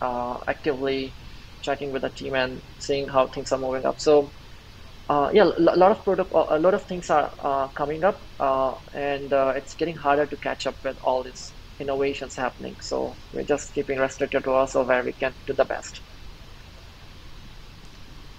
uh, 0.01 0.37
actively 0.47 1.17
checking 1.63 1.91
with 1.91 2.03
the 2.03 2.09
team 2.09 2.35
and 2.35 2.61
seeing 2.77 3.07
how 3.07 3.27
things 3.27 3.51
are 3.51 3.59
moving 3.59 3.85
up. 3.85 3.99
So 3.99 4.33
uh, 5.09 5.29
yeah, 5.33 5.43
a 5.43 5.77
lot 5.77 5.91
of 5.91 6.03
protocol, 6.03 6.47
uh, 6.49 6.57
a 6.57 6.59
lot 6.59 6.73
of 6.73 6.85
things 6.85 7.09
are 7.09 7.33
uh, 7.43 7.67
coming 7.69 8.03
up, 8.03 8.27
uh, 8.39 8.75
and 8.93 9.33
it's 9.57 9.75
getting 9.75 9.95
harder 9.97 10.25
to 10.25 10.37
catch 10.37 10.65
up 10.67 10.77
with 10.83 10.97
all 11.03 11.23
these 11.23 11.53
innovations 11.79 12.35
happening. 12.35 12.77
So 12.81 13.17
we're 13.33 13.43
just 13.43 13.73
keeping 13.73 13.97
restricted 13.97 14.43
to 14.45 14.51
also 14.51 14.85
where 14.85 15.03
we 15.03 15.13
can 15.13 15.35
do 15.45 15.53
the 15.53 15.65
best. 15.65 16.01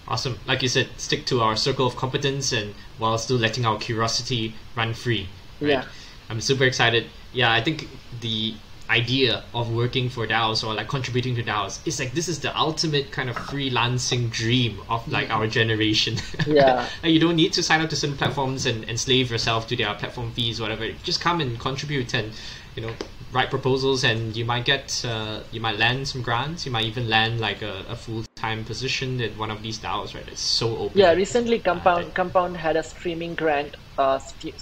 Awesome. 0.07 0.39
Like 0.45 0.63
you 0.63 0.69
said, 0.69 1.01
stick 1.01 1.27
to 1.27 1.41
our 1.41 1.57
circle 1.57 1.87
of 1.87 1.97
competence 1.97 2.53
and 2.53 2.75
while 2.99 3.17
still 3.19 3.39
letting 3.39 3.65
our 3.65 3.79
curiosity 3.79 4.57
run 4.75 4.93
free. 4.95 5.31
Right? 5.61 5.71
Yeah. 5.71 5.85
I'm 6.29 6.41
super 6.41 6.65
excited. 6.65 7.11
Yeah, 7.33 7.53
I 7.53 7.63
think 7.63 7.89
the 8.13 8.61
idea 8.91 9.45
of 9.55 9.73
working 9.73 10.09
for 10.09 10.27
DAOs 10.27 10.67
or 10.67 10.75
like 10.75 10.89
contributing 10.89 11.35
to 11.37 11.43
DAOs 11.43 11.87
is 11.87 11.99
like 11.99 12.13
this 12.13 12.29
is 12.29 12.41
the 12.41 12.57
ultimate 12.57 13.11
kind 13.13 13.31
of 13.31 13.37
freelancing 13.37 14.31
dream 14.31 14.81
of 14.89 15.07
like 15.09 15.31
our 15.31 15.47
generation. 15.47 16.17
Yeah. 16.47 16.87
you 17.03 17.19
don't 17.19 17.37
need 17.37 17.53
to 17.55 17.63
sign 17.63 17.81
up 17.81 17.91
to 17.91 17.97
certain 17.97 18.17
platforms 18.17 18.67
and 18.67 18.85
enslave 18.89 19.31
yourself 19.31 19.67
to 19.69 19.77
their 19.77 19.95
platform 19.95 20.31
fees, 20.33 20.61
whatever. 20.61 20.89
Just 21.03 21.21
come 21.21 21.41
and 21.41 21.59
contribute 21.59 22.13
and 22.15 22.33
you 22.77 22.83
know 22.83 22.93
write 23.33 23.51
proposals 23.51 24.05
and 24.05 24.37
you 24.37 24.45
might 24.45 24.65
get 24.65 25.05
uh, 25.05 25.41
you 25.51 25.61
might 25.61 25.79
land 25.79 26.07
some 26.07 26.23
grants 26.23 26.67
you 26.67 26.73
might 26.73 26.85
even 26.85 27.09
land 27.09 27.41
like 27.41 27.63
a, 27.63 27.85
a 27.89 27.97
full-time 27.97 28.65
position 28.65 29.21
at 29.21 29.37
one 29.37 29.51
of 29.51 29.63
these 29.63 29.79
DAOs 29.79 30.15
right 30.15 30.29
it's 30.29 30.41
so 30.41 30.77
open 30.77 30.99
yeah 30.99 31.13
recently 31.13 31.59
compound 31.59 32.05
uh, 32.07 32.11
compound 32.11 32.57
had 32.57 32.77
a 32.77 32.83
streaming 32.83 33.35
grant 33.35 33.77
uh, 33.99 34.19
st- 34.19 34.61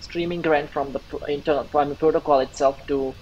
streaming 0.00 0.42
grant 0.42 0.72
from 0.72 0.92
the 0.92 1.00
internal 1.28 1.68
from 1.70 1.88
the 1.88 1.94
protocol 1.94 2.40
itself 2.40 2.86
to 2.86 3.14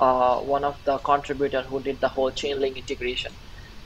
uh, 0.00 0.40
one 0.40 0.64
of 0.64 0.76
the 0.84 0.98
contributor 1.00 1.62
who 1.62 1.82
did 1.82 2.00
the 2.00 2.08
whole 2.08 2.32
chainlink 2.32 2.76
integration. 2.76 3.36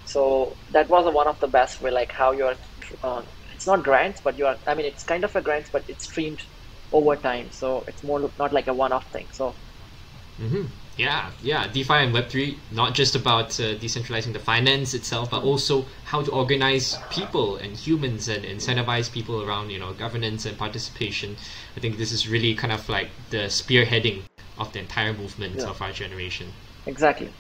So 0.05 0.59
that 0.71 0.89
was 0.89 1.13
one 1.13 1.29
of 1.29 1.41
the 1.41 1.49
best 1.49 1.81
way 1.81 1.91
like 1.91 2.13
how 2.13 2.33
you're 2.33 2.57
uh, 3.03 3.23
it's 3.55 3.67
not 3.67 3.85
grants 3.85 4.21
but 4.25 4.39
you 4.39 4.47
are 4.47 4.59
i 4.67 4.75
mean 4.75 4.87
it's 4.87 5.05
kind 5.05 5.25
of 5.25 5.35
a 5.37 5.43
grants 5.43 5.71
but 5.73 5.85
it's 5.89 6.05
streamed 6.05 6.41
over 6.93 7.17
time. 7.17 7.51
So 7.53 7.85
it's 7.89 8.05
more 8.05 8.33
not 8.39 8.53
like 8.53 8.69
a 8.69 8.75
one-off 8.75 9.07
thing. 9.13 9.29
So 9.33 9.59
Mm-hmm. 10.39 10.84
Yeah, 10.97 11.33
yeah. 11.43 11.67
DeFi 11.67 11.95
and 11.95 12.15
Web3, 12.15 12.57
not 12.71 12.95
just 12.95 13.17
about 13.17 13.59
uh, 13.59 13.75
decentralizing 13.75 14.33
the 14.33 14.39
finance 14.39 14.95
itself, 14.95 15.31
but 15.31 15.43
also 15.43 15.87
how 16.05 16.23
to 16.23 16.31
organize 16.31 16.97
people 17.11 17.57
and 17.57 17.77
humans 17.77 18.29
and 18.29 18.45
incentivize 18.45 19.11
people 19.11 19.43
around, 19.43 19.71
you 19.71 19.79
know, 19.79 19.93
governance 19.93 20.47
and 20.47 20.57
participation. 20.57 21.37
I 21.77 21.81
think 21.81 21.99
this 21.99 22.13
is 22.13 22.29
really 22.29 22.55
kind 22.55 22.73
of 22.73 22.89
like 22.89 23.09
the 23.31 23.49
spearheading 23.49 24.23
of 24.57 24.73
the 24.73 24.79
entire 24.79 25.13
movement 25.13 25.57
yeah. 25.57 25.67
of 25.67 25.83
our 25.83 25.91
generation. 25.91 26.53
Exactly. 26.87 27.31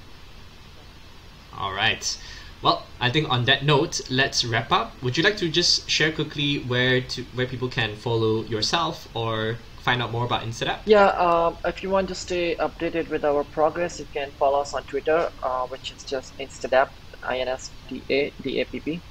All 1.56 1.72
right. 1.72 2.18
Well, 2.60 2.82
I 2.98 3.10
think 3.10 3.30
on 3.30 3.44
that 3.44 3.64
note, 3.64 4.00
let's 4.10 4.44
wrap 4.44 4.72
up. 4.72 5.00
Would 5.02 5.16
you 5.16 5.22
like 5.22 5.36
to 5.36 5.48
just 5.48 5.88
share 5.88 6.10
quickly 6.10 6.58
where 6.58 7.02
to 7.02 7.22
where 7.34 7.46
people 7.46 7.68
can 7.68 7.94
follow 7.94 8.42
yourself 8.44 9.06
or 9.14 9.58
find 9.84 10.02
out 10.02 10.10
more 10.10 10.24
about 10.24 10.42
InstaDapp? 10.42 10.80
Yeah, 10.86 11.08
um, 11.08 11.58
if 11.64 11.82
you 11.82 11.90
want 11.90 12.08
to 12.08 12.14
stay 12.14 12.56
updated 12.56 13.10
with 13.10 13.24
our 13.24 13.44
progress, 13.44 13.98
you 13.98 14.06
can 14.12 14.32
follow 14.38 14.60
us 14.60 14.72
on 14.74 14.84
Twitter, 14.84 15.30
uh, 15.42 15.66
which 15.68 15.92
is 15.92 16.02
just 16.04 16.34
InstaDapp, 16.40 16.88
I-N-S-T-A-D-A-P-P. 17.22 19.02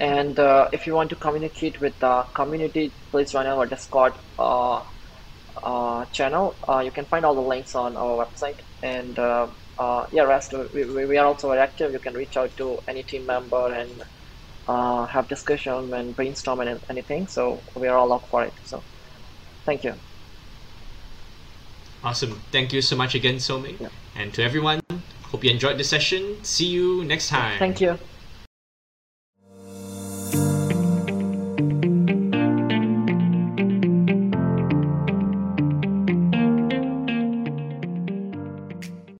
And 0.00 0.38
uh, 0.40 0.68
if 0.72 0.86
you 0.86 0.94
want 0.94 1.10
to 1.10 1.16
communicate 1.16 1.80
with 1.80 1.94
the 2.00 2.24
community, 2.34 2.94
please 3.12 3.30
join 3.30 3.46
our 3.46 3.66
Discord 3.66 4.14
uh, 4.38 4.80
uh, 5.62 6.06
channel. 6.06 6.58
Uh, 6.68 6.80
you 6.80 6.90
can 6.90 7.06
find 7.06 7.24
all 7.24 7.34
the 7.34 7.42
links 7.42 7.74
on 7.74 7.96
our 7.96 8.26
website. 8.26 8.58
And 8.82 9.18
uh, 9.18 9.48
yeah, 10.12 10.22
rest 10.22 10.54
we, 10.72 11.06
we 11.06 11.16
are 11.18 11.26
also 11.26 11.48
very 11.48 11.60
active. 11.60 11.92
You 11.92 12.00
can 12.00 12.14
reach 12.14 12.36
out 12.36 12.56
to 12.56 12.80
any 12.88 13.02
team 13.04 13.26
member 13.26 13.72
and 13.72 14.02
have 14.66 15.28
discussion 15.28 15.92
and 15.94 16.16
brainstorm 16.16 16.60
and 16.60 16.80
anything. 16.90 17.28
So 17.28 17.62
we 17.76 17.88
are 17.88 17.98
all 17.98 18.12
up 18.12 18.24
for 18.30 18.42
it. 18.42 18.54
So 18.64 18.82
thank 19.66 19.84
you. 19.84 20.00
Awesome. 22.04 22.38
Thank 22.52 22.74
you 22.74 22.82
so 22.82 22.96
much 22.96 23.14
again, 23.14 23.36
Somi. 23.36 23.80
Yeah. 23.80 23.88
And 24.14 24.32
to 24.34 24.42
everyone, 24.44 24.82
hope 25.32 25.42
you 25.42 25.50
enjoyed 25.50 25.78
the 25.78 25.84
session. 25.84 26.44
See 26.44 26.66
you 26.66 27.02
next 27.04 27.28
time. 27.28 27.58
Thank 27.58 27.80
you. 27.80 27.98